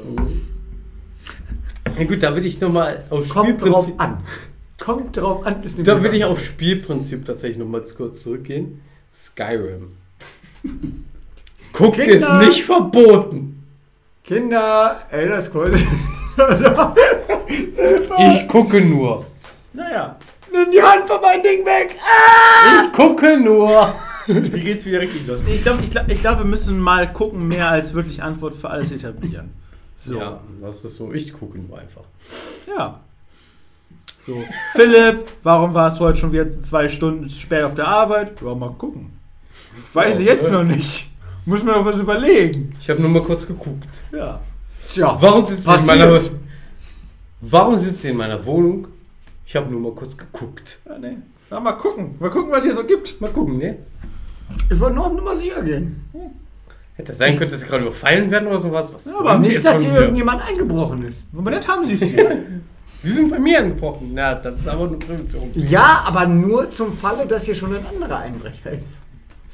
[1.98, 4.00] Na gut, da will ich nochmal auf Kommt drauf Spielprinzip.
[4.00, 4.18] an.
[4.78, 8.80] Kommt drauf an, ist eine Da will ich auf Spielprinzip tatsächlich nochmal kurz zurückgehen.
[9.12, 9.92] Skyrim.
[11.72, 12.46] Gucken ist Kinder!
[12.46, 13.62] nicht verboten.
[14.24, 15.80] Kinder, ey, das Scrolls.
[18.18, 19.24] Ich gucke nur.
[19.72, 20.16] Naja,
[20.56, 21.94] Nimm die Hand von meinem Ding weg.
[21.94, 23.92] Ich gucke nur.
[24.26, 25.42] hier geht's wieder richtig los.
[25.46, 28.70] Ich glaube, ich glaub, ich glaub, wir müssen mal gucken, mehr als wirklich Antwort für
[28.70, 29.50] alles etablieren.
[29.98, 30.18] So.
[30.18, 31.12] Ja, das ist so.
[31.12, 32.04] Ich gucke nur einfach.
[32.66, 33.00] Ja.
[34.18, 34.42] So.
[34.72, 38.40] Philipp, warum warst du heute schon wieder zwei Stunden zu spät auf der Arbeit?
[38.40, 39.15] Ja, mal gucken.
[39.92, 41.10] Weiß ich jetzt noch nicht.
[41.44, 42.74] Muss mir noch was überlegen.
[42.80, 43.88] Ich habe nur mal kurz geguckt.
[44.12, 44.40] Ja.
[44.92, 46.20] Tja, Warum sitzt sie in meiner
[47.40, 48.88] Warum sitzt sie in meiner Wohnung?
[49.44, 50.80] Ich habe nur mal kurz geguckt.
[50.88, 51.18] ja nee.
[51.50, 52.16] Na, mal gucken.
[52.18, 53.20] Mal gucken, was hier so gibt.
[53.20, 53.78] Mal gucken, ne?
[54.70, 56.04] Ich wollte nur auf Nummer sicher gehen.
[56.94, 58.92] Hätte sein können, dass sie gerade überfallen werden oder sowas.
[58.92, 61.26] Was Ja, aber Nicht, dass hier irgendjemand eingebrochen ist.
[61.36, 62.44] Aber nett haben sie es hier.
[63.02, 64.10] Sie sind bei mir angebrochen.
[64.14, 65.52] Na, das ist aber eine Prävention.
[65.54, 69.02] Ja, aber nur zum Falle, dass hier schon ein anderer Einbrecher ist.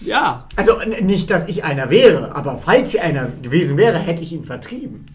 [0.01, 0.47] Ja.
[0.57, 0.73] Also
[1.03, 5.07] nicht, dass ich einer wäre, aber falls hier einer gewesen wäre, hätte ich ihn vertrieben.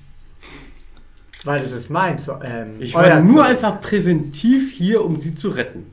[1.43, 3.45] Weil es ist mein Zo ähm, Ich euer war nur Zoll.
[3.45, 5.86] einfach präventiv hier, um sie zu retten.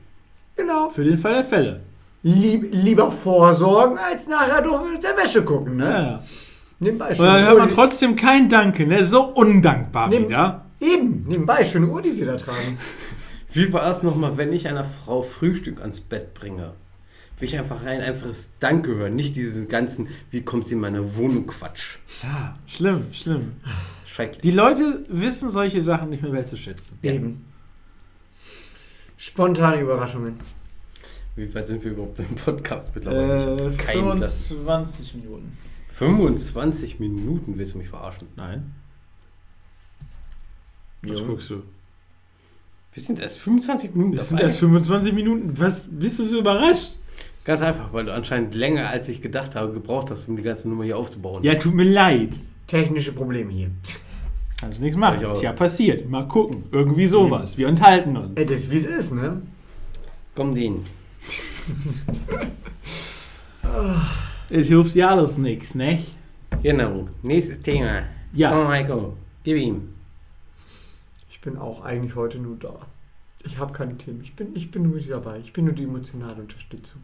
[0.55, 0.89] Genau.
[0.89, 1.81] Für den Fall der Fälle.
[2.23, 5.91] Lieb, lieber vorsorgen, als nachher durch der Wäsche gucken, Ja, ne?
[5.91, 6.23] ja.
[6.79, 9.03] Nebenbei Und dann hört man trotzdem kein Danke, ne?
[9.03, 10.65] So undankbar Nimm- wieder.
[10.81, 12.77] eben, nebenbei schöne Uhr, die sie da tragen.
[13.53, 16.73] Wie war es nochmal, wenn ich einer Frau Frühstück ans Bett bringe?
[17.39, 21.15] Will ich einfach ein einfaches Danke hören, nicht diesen ganzen, wie kommt sie in meine
[21.17, 21.97] Wohnung, Quatsch.
[22.23, 23.53] Ja, schlimm, schlimm.
[24.05, 24.41] Schrecklich.
[24.41, 26.97] Die Leute wissen solche Sachen nicht mehr wertzuschätzen.
[27.03, 27.45] Eben.
[29.17, 30.39] Spontane Überraschungen.
[31.35, 33.33] Wie weit sind wir überhaupt im Podcast mittlerweile?
[33.35, 34.29] Äh, hab keinen Plan.
[34.29, 35.57] 25 Minuten.
[35.93, 38.27] 25 Minuten willst du mich verarschen?
[38.37, 38.73] Nein.
[41.03, 41.25] Was Jo.
[41.25, 41.63] guckst du?
[42.93, 45.59] Wir sind erst 25 Minuten Das sind erst 25 Minuten.
[45.59, 45.85] Was?
[45.89, 46.95] Bist du so überrascht?
[47.45, 50.67] Ganz einfach, weil du anscheinend länger als ich gedacht habe gebraucht hast, um die ganze
[50.67, 51.43] Nummer hier aufzubauen.
[51.43, 52.31] Ja, tut mir leid.
[52.65, 53.69] Technische Probleme hier.
[54.59, 55.21] Kannst nichts machen.
[55.21, 56.09] Ist ja passiert.
[56.09, 56.63] Mal gucken.
[56.71, 57.55] Irgendwie sowas.
[57.57, 58.31] Wir enthalten uns.
[58.35, 59.41] Ey, das ist wie es ist, ne?
[60.33, 60.85] Komm, den.
[64.49, 65.99] Es hilft ja alles nichts, ne?
[66.61, 67.09] Genau.
[67.23, 68.03] Nächstes Thema.
[68.31, 68.51] Ja.
[68.51, 69.17] Komm, Heiko.
[69.43, 69.89] Gib ihm.
[71.29, 72.75] Ich bin auch eigentlich heute nur da.
[73.43, 74.21] Ich habe keine Themen.
[74.21, 75.39] Ich bin, ich bin nur mit dabei.
[75.39, 77.01] Ich bin nur die emotionale Unterstützung.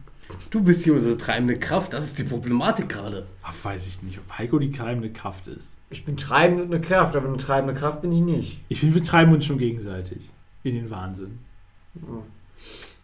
[0.50, 1.92] Du bist hier unsere treibende Kraft.
[1.92, 3.26] Das ist die Problematik gerade.
[3.42, 5.76] Ach, weiß ich nicht, ob Heiko die treibende Kraft ist.
[5.90, 8.60] Ich bin treibend und eine Kraft, aber eine treibende Kraft bin ich nicht.
[8.68, 10.30] Ich finde, wir treiben uns schon gegenseitig.
[10.62, 11.38] In den Wahnsinn.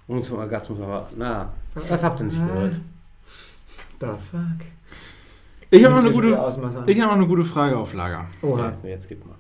[0.07, 1.53] Und zum Orgasmus, aber na,
[1.89, 2.81] das habt ihr nicht gehört.
[4.01, 4.67] The fuck?
[5.71, 6.89] Ich habe noch, eine gute- Ausmaß an.
[6.89, 8.25] ich hab noch eine gute Frage auf Lager.
[8.41, 8.73] Oha.
[8.83, 9.35] Ja, jetzt gib mal.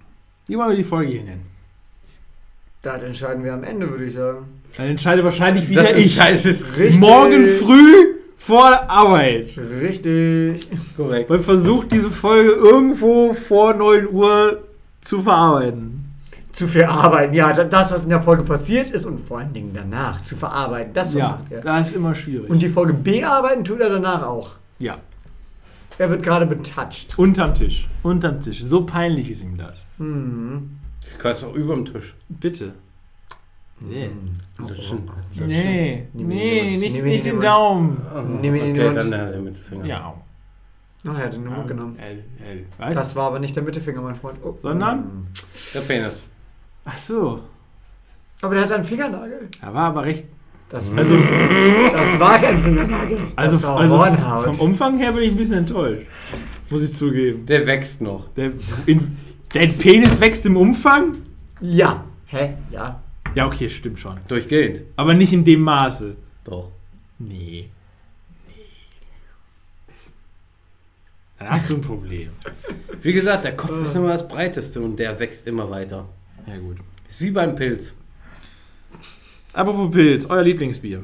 [0.47, 1.47] Wie wollen wir die Folge hier nennen?
[2.83, 4.57] Das entscheiden wir am Ende, würde ich sagen.
[4.77, 6.21] Dann entscheide wahrscheinlich wieder Das ich.
[6.21, 6.99] Richtig.
[7.01, 9.49] Morgen früh vor der Arbeit.
[9.81, 10.69] Richtig.
[10.97, 11.29] korrekt.
[11.31, 14.62] Man versucht diese Folge irgendwo vor 9 Uhr
[15.05, 16.05] zu verarbeiten.
[16.53, 17.35] Zu verarbeiten.
[17.35, 20.35] Ja, da- das, was in der Folge passiert ist und vor allen Dingen danach zu
[20.37, 20.93] verarbeiten.
[20.93, 21.61] Das Ja, versucht er.
[21.61, 22.51] das ist immer schwierig.
[22.51, 24.51] Und die Folge bearbeiten tut er danach auch.
[24.79, 24.99] ja,
[25.99, 27.19] Er wird gerade betouched.
[27.19, 27.89] unterm Tisch.
[28.03, 28.62] Unterm Tisch.
[28.62, 29.85] So peinlich ist ihm das.
[29.99, 30.71] Mhm.
[31.11, 32.14] Ich kann es auch über dem Tisch.
[32.29, 32.73] Bitte.
[33.81, 34.11] Nee.
[35.47, 36.81] Nee, Nimm ihn in den nee, Mund.
[36.81, 38.03] nicht, nicht den den Daumen.
[38.41, 38.97] Nimm ihn in den Okay, Mund.
[38.97, 39.85] dann der mit dem Finger.
[39.87, 40.14] Ja.
[41.07, 41.97] Ach, er hat den Mund genommen.
[41.99, 42.64] L, L.
[42.79, 42.95] Was?
[42.95, 44.39] Das war aber nicht der Mittelfinger, mein Freund.
[44.45, 44.57] Oh.
[44.61, 45.29] Sondern?
[45.74, 46.24] Der Penis.
[46.85, 47.41] Ach so.
[48.43, 49.49] Aber der hat einen Fingernagel.
[49.62, 50.24] Er war aber recht.
[50.70, 53.16] Das, Also, das war kein Fingernagel.
[53.16, 54.57] Das also, war also Hornhaut.
[54.57, 56.07] vom Umfang her bin ich ein bisschen enttäuscht.
[56.68, 57.47] Muss ich zugeben.
[57.47, 58.29] Der wächst noch.
[58.35, 58.51] Der,
[58.87, 59.16] in,
[59.55, 61.16] der Penis wächst im Umfang?
[61.61, 62.05] ja.
[62.26, 62.55] Hä?
[62.70, 63.01] Ja.
[63.35, 64.18] Ja, okay, stimmt schon.
[64.29, 64.83] Durchgehend.
[64.97, 66.16] Aber nicht in dem Maße.
[66.45, 66.70] Doch.
[67.18, 67.68] Nee.
[68.47, 68.55] Nee.
[71.39, 72.31] Dann hast du ein Problem.
[73.03, 76.09] Wie gesagt, der Kopf ist immer das breiteste und der wächst immer weiter.
[76.47, 76.79] Ja, gut.
[77.09, 77.95] Ist wie beim Pilz.
[79.53, 81.03] Apropos Pilz, euer Lieblingsbier.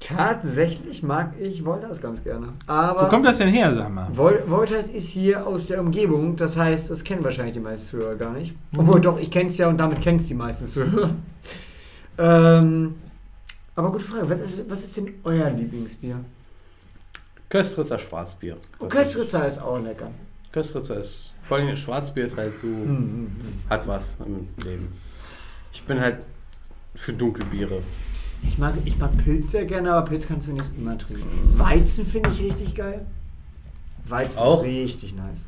[0.00, 2.52] Tatsächlich mag ich Wolters ganz gerne.
[2.68, 4.06] Aber Wo kommt das denn her, sag mal?
[4.10, 6.36] Vol Wolters ist hier aus der Umgebung.
[6.36, 8.54] Das heißt, das kennen wahrscheinlich die meisten Zuhörer gar nicht.
[8.76, 11.10] Obwohl, doch, ich kenne es ja und damit kennen es die meisten Zuhörer.
[12.18, 12.94] ähm,
[13.74, 14.30] aber gute Frage.
[14.30, 16.20] Was ist, was ist denn euer Lieblingsbier?
[17.48, 18.56] Köstritzer Schwarzbier.
[18.78, 20.10] Oh, Köstritzer ist auch lecker.
[20.52, 21.32] Köstritzer ist.
[21.42, 22.66] Vor allem Schwarzbier ist halt so.
[22.68, 23.32] Mhm.
[23.68, 24.92] Hat was im Leben.
[25.72, 26.18] Ich bin halt
[26.94, 27.82] für dunkle Biere.
[28.46, 31.24] Ich mag, ich mag Pilz sehr gerne, aber Pilz kannst du nicht immer trinken.
[31.58, 33.04] Weizen finde ich richtig geil.
[34.06, 34.62] Weizen Auch?
[34.62, 35.46] ist richtig nice.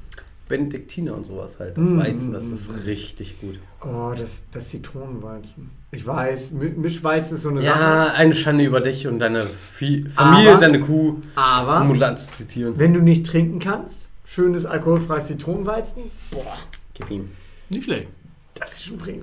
[0.49, 1.79] Benediktiner und sowas halt.
[1.79, 3.61] Das Mm, Weizen, das ist richtig gut.
[3.83, 5.71] Oh, das, das Zitronenweizen.
[5.93, 7.79] Ich weiß, Mi- Mischweizen ist so eine Sache.
[7.81, 12.19] Ja, eine Schande über dich und deine Vie- Familie, Aber- deine Kuh, Aber um Mulan
[12.19, 12.75] zu zitieren.
[12.77, 16.57] wenn du nicht trinken kannst, schönes alkoholfreies Zitronenweizen, boah,
[16.95, 17.31] Gib ihm.
[17.71, 18.09] Nicht schlecht.
[18.57, 19.23] das ist schon bringen.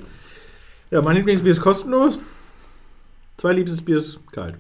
[0.90, 2.18] Ja, mein Lieblingsbier ist kostenlos.
[3.38, 4.56] Zwei Lieblingsbier ist kalt.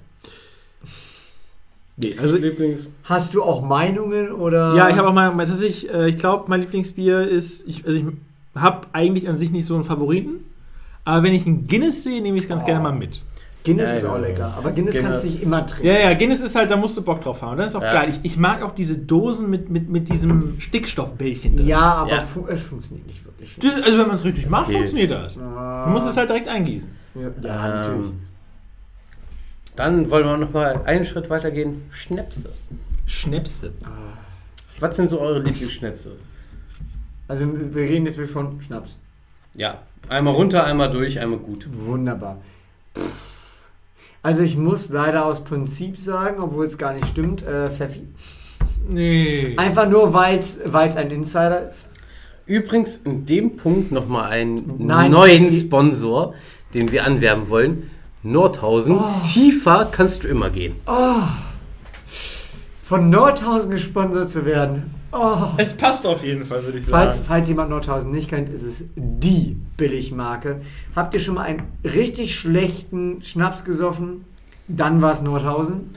[1.99, 2.87] Nee, also Lieblings.
[3.05, 4.75] Hast du auch Meinungen oder?
[4.75, 7.97] Ja, ich habe auch mal, mal tatsächlich, äh, ich glaube, mein Lieblingsbier ist, ich, also
[7.99, 8.05] ich
[8.55, 10.41] habe eigentlich an sich nicht so einen Favoriten,
[11.05, 12.65] aber wenn ich einen Guinness sehe, nehme ich es ganz Oh.
[12.65, 13.23] gerne mal mit.
[13.65, 15.09] Guinness Ja, ist ja, auch lecker, aber Guinness, Guinness.
[15.09, 15.87] kannst du nicht immer trinken.
[15.87, 17.57] Ja, ja, Guinness ist halt, da musst du Bock drauf haben.
[17.57, 17.91] Das ist auch Ja.
[17.91, 18.09] geil.
[18.09, 21.67] Ich, ich mag auch diese Dosen mit, mit, mit diesem Stickstoffbällchen drin.
[21.67, 22.21] Ja, aber Ja.
[22.21, 23.55] Fu es funktioniert nicht wirklich.
[23.59, 24.75] Das, also wenn man es richtig macht, geht.
[24.77, 25.37] funktioniert das.
[25.39, 25.83] Ah.
[25.85, 26.89] Man muss es halt direkt eingießen.
[27.15, 28.05] Ja, ja natürlich.
[28.07, 28.19] Ähm,
[29.77, 31.83] dann wollen wir noch mal einen Schritt weiter gehen.
[31.91, 32.49] Schnäpse.
[33.05, 33.71] Schnäpse.
[34.79, 36.17] Was sind so eure Lieblingsschnäpse?
[37.27, 38.97] Also wir reden jetzt wirklich von Schnaps.
[39.53, 41.67] Ja, einmal runter, einmal durch, einmal gut.
[41.71, 42.37] Wunderbar.
[44.23, 48.07] Also ich muss leider aus Prinzip sagen, obwohl es gar nicht stimmt, äh, Pfeffi.
[48.89, 49.55] Nee.
[49.57, 51.87] Einfach nur, weil es ein Insider ist.
[52.45, 55.59] Übrigens in dem Punkt noch mal einen Nein, neuen Pfeffi.
[55.61, 56.33] Sponsor,
[56.73, 57.89] den wir anwerben wollen.
[58.31, 58.97] Nordhausen.
[58.97, 59.03] Oh.
[59.23, 60.75] Tiefer kannst du immer gehen.
[62.83, 64.91] Von Nordhausen gesponsert zu werden.
[65.11, 65.47] Oh.
[65.57, 67.25] Es passt auf jeden Fall, würde ich Falls, sagen.
[67.25, 70.61] falls jemand Nordhausen nicht kennt, ist es die Billigmarke.
[70.95, 74.25] Habt ihr schon mal einen richtig schlechten Schnaps gesoffen?
[74.67, 75.91] Dann war es Nordhausen.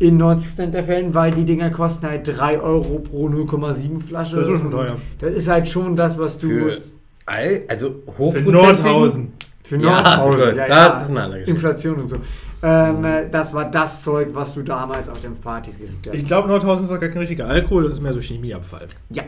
[0.00, 4.36] In 90% der Fällen, weil die Dinger kosten halt 3 Euro pro 0,7 Flasche.
[4.36, 4.96] Das ist schon teuer.
[5.20, 6.48] Das ist halt schon das, was du.
[6.48, 6.82] Für
[7.26, 9.32] all, also Für hochprozentigen, Nordhausen.
[9.72, 10.44] Für Ja, 9000.
[10.44, 11.00] gut, ja, das ja.
[11.02, 11.50] ist eine andere Geschichte.
[11.50, 12.16] Inflation und so.
[12.62, 16.14] Ähm, äh, das war das Zeug, was du damals auf den Partys gekriegt hast.
[16.14, 18.86] Ich glaube, Nordhausen ist doch gar kein richtiger Alkohol, das ist mehr so Chemieabfall.
[19.10, 19.22] Ja,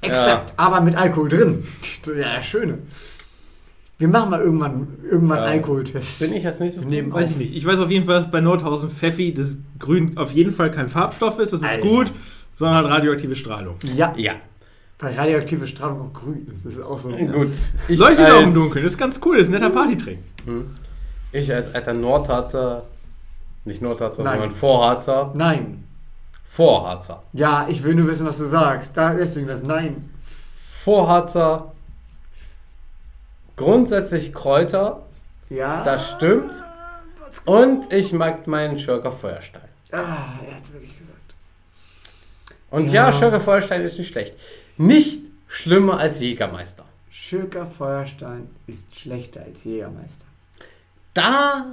[0.00, 0.54] exakt.
[0.56, 1.64] Aber mit Alkohol drin.
[2.04, 2.78] Das ist ja das Schöne.
[3.98, 5.44] Wir machen mal irgendwann, irgendwann Ja.
[5.44, 6.20] Alkoholtests.
[6.20, 7.54] Bin ich als nächstes Neben- Weiß ich nicht.
[7.54, 10.88] Ich weiß auf jeden Fall, dass bei Nordhausen Pfeffi das Grün auf jeden Fall kein
[10.88, 11.82] Farbstoff ist, das ist Alter.
[11.86, 12.12] gut,
[12.54, 13.74] sondern halt radioaktive Strahlung.
[13.94, 14.32] Ja, Ja,
[15.00, 16.66] weil radioaktive Strahlung auch grün ist.
[16.66, 17.08] Das ist auch so.
[17.10, 17.48] gut.
[17.88, 20.18] Ich Leuchtet auch im Dunkeln, das ist ganz cool, das ist ein netter Partytrick.
[21.32, 22.84] Ich als alter Nordharzer,
[23.64, 24.32] nicht Nordharzer, Nein.
[24.38, 25.84] sondern Vorharzer, Nein.
[26.50, 27.22] Vorharzer.
[27.32, 28.96] Ja, ich will nur wissen, was du sagst.
[28.96, 30.10] Da, deswegen das Nein.
[30.82, 31.72] Vorharzer,
[33.56, 35.02] grundsätzlich Kräuter,
[35.48, 35.82] Ja.
[35.82, 36.52] das stimmt.
[37.44, 39.62] Und ich mag meinen Schurker Feuerstein.
[39.92, 39.98] Ah,
[40.44, 41.16] er hat es wirklich gesagt.
[42.70, 43.06] Und Ja.
[43.06, 44.34] ja, Schurker Feuerstein ist nicht schlecht.
[44.80, 46.86] Nicht schlimmer als Jägermeister.
[47.10, 50.24] Schürker Feuerstein ist schlechter als Jägermeister.
[51.12, 51.66] Da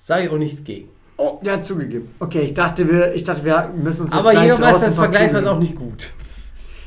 [0.00, 0.90] sage ich auch nichts gegen.
[1.16, 2.14] Oh, der hat zugegeben.
[2.20, 5.58] Okay, ich dachte, wir, ich dachte, wir müssen uns jetzt Aber Jägermeister ist vergleichsweise auch
[5.58, 6.12] nicht gut.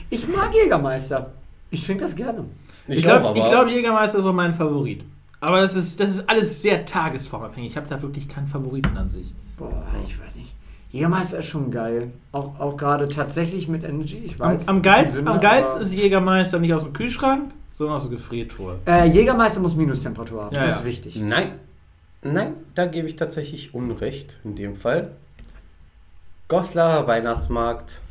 [0.09, 1.33] Ich mag Jägermeister.
[1.71, 2.45] Ich trinke das gerne.
[2.87, 5.03] Ich, glaube, glaub, Jägermeister ist auch mein Favorit.
[5.41, 7.71] Aber das ist, das ist alles sehr tagesformabhängig.
[7.71, 9.27] Ich habe da wirklich keinen Favoriten an sich.
[9.57, 10.55] Boah, ich weiß nicht.
[10.93, 12.11] Jägermeister ist schon geil.
[12.31, 14.17] Auch, auch gerade tatsächlich mit Energy.
[14.17, 14.67] Ich Am, weiß.
[14.67, 18.11] am, geilsten, Sünde, am geilsten aber- ist Jägermeister nicht aus dem Kühlschrank, sondern aus der
[18.11, 18.77] Gefriertruhe.
[18.85, 20.55] Äh, Jägermeister muss Minustemperatur haben.
[20.55, 20.79] Ja, das ja.
[20.81, 21.15] ist wichtig.
[21.15, 21.53] Nein.
[22.21, 25.09] Nein, da gebe ich tatsächlich Unrecht in dem Fall.
[26.47, 28.01] Goslar Weihnachtsmarkt.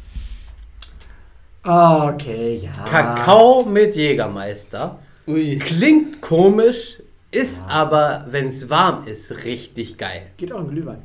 [1.63, 2.73] Okay, ja.
[2.85, 4.99] Kakao mit Jägermeister.
[5.29, 5.57] Ui.
[5.59, 10.27] Klingt komisch, ist aber, wenn es warm ist, richtig geil.
[10.37, 11.03] Geht auch in Glühwein.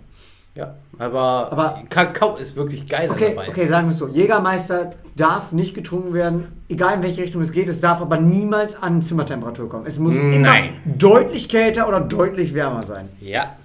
[0.55, 3.50] Ja, aber, Aber- Kakao ist wirklich geil Okay, dabei.
[3.50, 4.08] okay, sagen wir es so.
[4.08, 7.68] Jägermeister darf nicht getrunken werden, egal in welche Richtung es geht.
[7.68, 9.86] Es darf aber niemals an Zimmertemperatur kommen.
[9.86, 10.34] Es muss Nein.
[10.34, 10.54] immer
[10.86, 13.10] deutlich kälter oder deutlich wärmer sein.
[13.22, 13.56] Ja,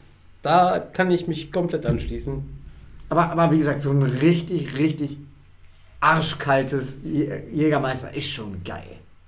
[0.42, 2.42] da kann ich mich komplett anschließen.
[3.10, 5.18] Aber, aber wie gesagt, so ein richtig, richtig
[6.00, 8.82] arschkaltes Jä- Jägermeister ist schon geil.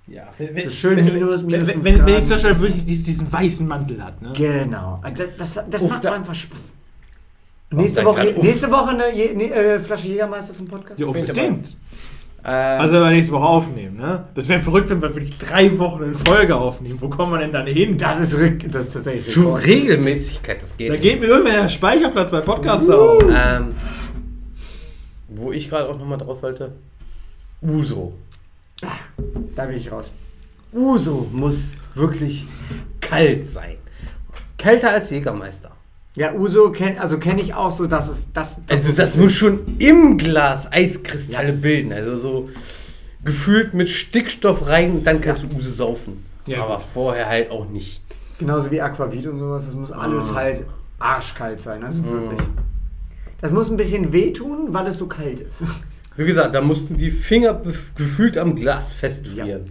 [0.07, 0.25] Ja,
[0.65, 2.27] So schön minus- minus wenn, wenn, wenn die.
[2.27, 4.21] Flasche wirklich diesen, diesen weißen Mantel hat.
[4.21, 4.33] Ne?
[4.37, 4.99] Genau.
[5.03, 6.77] Also Das, das, das Uff, macht da- einfach Spaß.
[7.71, 10.99] Nächste Woche, nächste Woche eine Je ne, äh, Flasche Jägermeister zum Podcast?
[11.01, 11.77] Ja, unbedingt.
[12.47, 14.25] Ähm, Also wenn wir nächste Woche aufnehmen, ne?
[14.35, 17.01] Das wäre verrückt, wenn wir wirklich drei Wochen in Folge aufnehmen.
[17.01, 17.97] Wo kommen wir denn dann hin?
[17.97, 18.35] Das ist,
[18.71, 19.67] das ist tatsächlich zu Rekord.
[19.67, 21.03] Regelmäßigkeit, das geht Da nicht.
[21.03, 23.25] geht mir irgendwer der Speicherplatz bei Podcasts auf.
[23.29, 23.75] Ähm,
[25.29, 26.73] wo ich gerade auch nochmal drauf wollte.
[27.63, 28.13] Uso.
[29.57, 30.13] Da bin ich raus.
[30.73, 32.47] Uso muss wirklich
[33.01, 33.77] kalt sein.
[34.59, 35.71] Kälter als Jägermeister.
[36.17, 38.57] Ja, Uso kenn, also kenne ich auch so, dass es das.
[38.71, 41.93] Also das muss schon im Glas Eiskristalle bilden.
[41.93, 42.49] Also so
[43.25, 46.25] gefühlt mit Stickstoff rein, dann kannst du Uso saufen.
[46.47, 46.63] Ja.
[46.65, 48.01] Aber vorher halt auch nicht.
[48.39, 49.65] genauso wie Aquavit und sowas.
[49.67, 50.35] Das muss alles Ah.
[50.35, 50.65] halt
[50.99, 51.83] arschkalt sein.
[51.85, 52.11] Also Mhm.
[52.31, 52.49] wirklich.
[53.41, 55.63] Das muss ein bisschen wehtun, weil es so kalt ist.
[56.17, 57.61] Wie gesagt, da mussten die Finger
[57.97, 59.67] gefühlt am Glas festfrieren.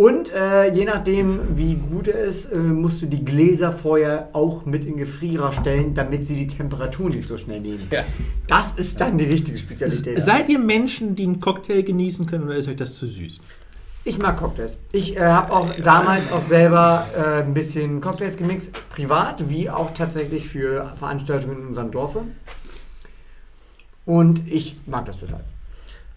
[0.00, 4.64] Und äh, je nachdem, wie gut er ist, äh, musst du die Gläser vorher auch
[4.64, 7.86] mit in Gefrierer stellen, damit sie die Temperatur nicht so schnell nehmen.
[7.90, 8.04] Ja.
[8.46, 10.22] Das ist dann die richtige Spezialität.
[10.22, 13.40] Seid ihr Menschen, die einen Cocktail genießen können oder ist euch das zu süß?
[14.04, 14.78] Ich mag Cocktails.
[14.92, 19.92] Ich äh, habe auch damals auch selber äh, ein bisschen Cocktails gemixt, privat wie auch
[19.92, 22.22] tatsächlich für Veranstaltungen in unserem Dorfe.
[24.06, 25.44] Und ich mag das total.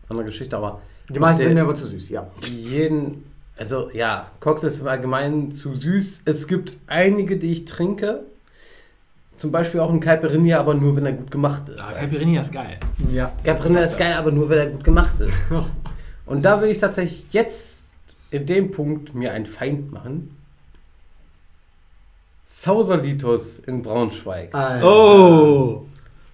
[0.08, 0.80] Andere Geschichte, aber
[1.10, 2.26] Die meisten sind mir aber zu süß, ja.
[2.50, 6.22] jeden, also ja, Cocktails im Allgemeinen zu süß.
[6.26, 8.24] Es gibt einige, die ich trinke.
[9.36, 11.80] Zum Beispiel auch ein Caipirinha, aber nur wenn er gut gemacht ist.
[11.80, 12.80] Ah, Caipirinha ist geil.
[13.12, 13.32] Ja.
[13.44, 15.34] Caipirinha ist geil, aber nur wenn er gut gemacht ist.
[16.26, 17.84] Und da will ich tatsächlich jetzt
[18.32, 20.36] in dem Punkt mir einen Feind machen.
[22.46, 24.56] Sausalitos in Braunschweig.
[24.56, 24.88] Alter.
[24.88, 25.86] Oh.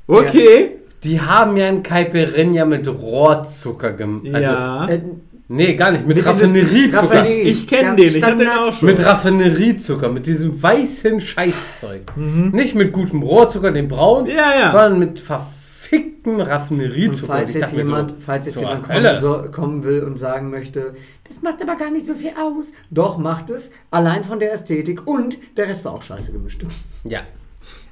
[0.07, 0.75] Okay.
[1.03, 4.27] Die haben ja ein Caipirinha mit Rohrzucker gemacht.
[4.27, 4.87] Also, ja.
[4.87, 5.01] Äh,
[5.49, 6.07] nee, gar nicht.
[6.07, 7.03] Mit, Mit Raffineriezucker.
[7.19, 7.41] Raffinerie.
[7.41, 8.85] ich kenne Ja, den, ich hatte den auch schon.
[8.87, 12.15] Mit Raffineriezucker, mit diesem weißen Scheißzeug.
[12.15, 14.71] Nicht mit gutem Rohrzucker, dem braun, Ja, ja.
[14.71, 17.33] sondern mit verficktem Und Raffineriezucker.
[17.33, 20.93] falls jetzt jemand, so, falls jetzt zur jemand kommen, so, kommen will und sagen möchte,
[21.27, 22.71] das macht aber gar nicht so viel aus.
[22.89, 23.71] Doch, macht es.
[23.91, 26.63] Allein von der Ästhetik und der Rest war auch scheiße gemischt.
[27.03, 27.19] Ja.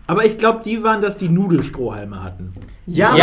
[0.08, 2.50] Aber ich glaube, die waren, dass die Nudelstrohhalme hatten.
[2.86, 3.18] Ja, aber-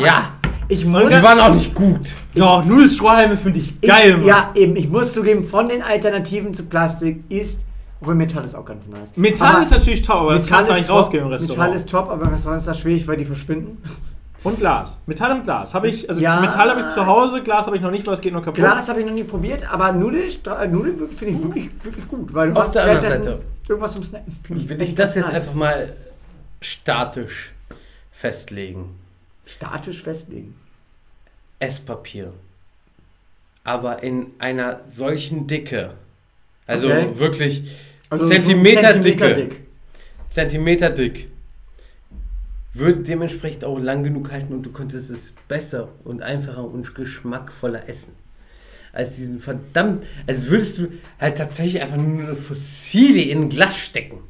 [0.00, 0.32] ja.
[0.68, 1.08] Ich muss.
[1.08, 2.14] Die waren auch nicht gut.
[2.34, 4.26] Doch, Nudelstrohhalme finde ich ich, geil, Mann.
[4.26, 4.76] Ja, eben.
[4.76, 7.64] Ich muss zugeben, von den Alternativen zu Plastik ist.
[8.00, 9.16] Obwohl Metall ist auch ganz nice.
[9.16, 11.30] Metall Aber ist natürlich top, aber das Metall kannst du ist eigentlich top, rausgehen im
[11.30, 11.58] Restaurant.
[11.58, 13.78] Metall ist top, aber im Restaurant ist das schwierig, weil die verschwinden.
[14.44, 15.00] und Glas.
[15.06, 15.74] Metall und Glas.
[15.74, 16.40] Habe ich, also Ja.
[16.40, 18.62] Metall habe ich zu Hause, Glas habe ich noch nicht, weil es geht nur kaputt.
[18.62, 22.32] Glas habe ich noch nie probiert, aber Nudel, äh, Nudel finde ich wirklich, wirklich gut.
[22.32, 23.40] Weil du Auf hast der anderen Seite.
[23.68, 24.32] Irgendwas zum Snacken.
[24.44, 25.34] Find Will ich das jetzt nice.
[25.34, 25.92] einfach mal
[26.60, 27.52] statisch
[28.12, 28.90] festlegen.
[29.48, 30.54] Statisch festlegen.
[31.58, 32.32] Esspapier.
[33.64, 35.94] Aber in einer solchen Dicke.
[36.66, 37.10] Also Okay.
[37.18, 37.64] wirklich
[38.10, 39.34] Also Zentimeter, so dicke.
[39.34, 39.60] dick.
[40.30, 41.28] Zentimeter dick.
[42.74, 47.88] Würde dementsprechend auch lang genug halten und du könntest es besser und einfacher und geschmackvoller
[47.88, 48.12] essen.
[48.92, 50.88] Als diesen verdammt, als würdest du
[51.20, 54.20] halt tatsächlich einfach nur eine Fossile in ein Glas stecken,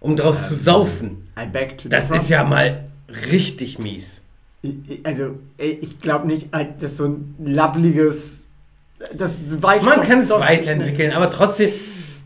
[0.00, 1.24] um draus zu saufen.
[1.38, 2.90] I beg to Das ist ja mal
[3.30, 4.20] richtig mies.
[5.04, 8.46] Also, ich glaube nicht, äh, das ist so ein labbliges.
[9.14, 11.70] Das weicht Man kann es weiterentwickeln, aber trotzdem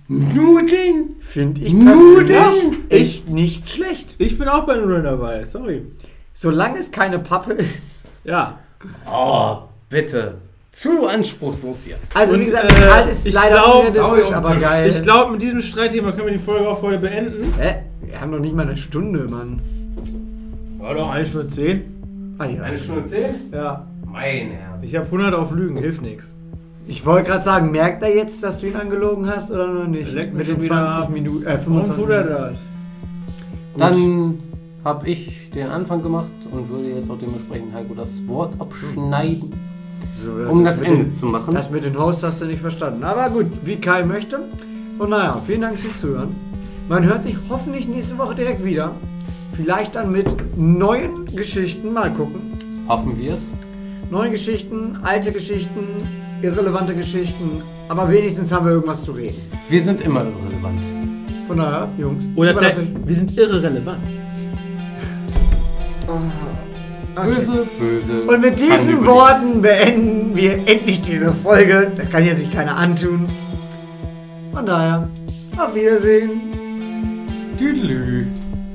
[0.06, 1.16] Nudeln.
[1.20, 2.76] Finde ich Nudeln?
[2.88, 4.14] echt nicht schlecht.
[4.18, 5.82] Ich bin auch bei Nudeln dabei, sorry.
[6.32, 8.04] Solange es keine Pappe ist.
[8.24, 8.58] Ja.
[9.10, 9.58] Oh,
[9.90, 10.36] bitte.
[10.70, 11.96] Zu anspruchslos hier.
[12.14, 14.88] Also, Und, wie gesagt, äh, Metall ist ich leider glaub- unrealistisch, aber geil.
[14.90, 17.52] Ich glaube, mit diesem Streitthema können wir die Folge auch vorher beenden.
[17.58, 17.80] Hä?
[18.02, 19.60] Wir haben noch nicht mal eine Stunde, Mann.
[20.78, 22.34] War doch eine Stunde zehn.
[22.38, 22.62] Ah, ja.
[22.62, 23.30] Eine Stunde zehn?
[23.52, 23.86] Ja.
[24.10, 24.78] Mein Herr.
[24.82, 26.34] Ich habe 100 auf Lügen, hilft nichts.
[26.86, 30.12] Ich wollte gerade sagen, merkt er jetzt, dass du ihn angelogen hast oder noch nicht?
[30.14, 31.10] Leck mich Mit den schon wieder 20 ab.
[31.10, 32.42] Minuten, äh, Warum 25 tut er Minuten.
[32.42, 32.58] das?
[33.76, 34.38] Dann
[34.84, 39.52] habe ich den Anfang gemacht und würde jetzt auch dementsprechend Heiko das Wort abschneiden,
[40.14, 41.54] So, um das mit Ende den- zu machen.
[41.54, 43.04] Das mit den Hosts hast du nicht verstanden.
[43.04, 44.40] Aber gut, wie Kai möchte.
[44.98, 46.34] Und naja, vielen Dank fürs Zuhören.
[46.88, 48.92] Man hört sich hoffentlich nächste Woche direkt wieder.
[49.60, 50.26] Vielleicht dann mit
[50.56, 51.92] neuen Geschichten.
[51.92, 52.40] Mal gucken.
[52.86, 53.40] Hoffen wir es.
[54.10, 55.80] Neue Geschichten, alte Geschichten,
[56.42, 57.60] irrelevante Geschichten.
[57.88, 59.36] Aber wenigstens haben wir irgendwas zu reden.
[59.68, 60.80] Wir sind immer irrelevant.
[61.48, 62.22] Von daher, Jungs.
[62.36, 63.98] Oder vielleicht, wir sind irrelevant.
[67.16, 68.22] euch- Böse, böse.
[68.28, 69.04] Und mit diesen.
[69.04, 71.90] Worten beenden wir endlich diese Folge.
[71.96, 73.26] Da kann ja sich keiner antun.
[74.54, 75.08] Von daher,
[75.56, 76.40] auf Wiedersehen.
[77.58, 78.26] Tüdelü.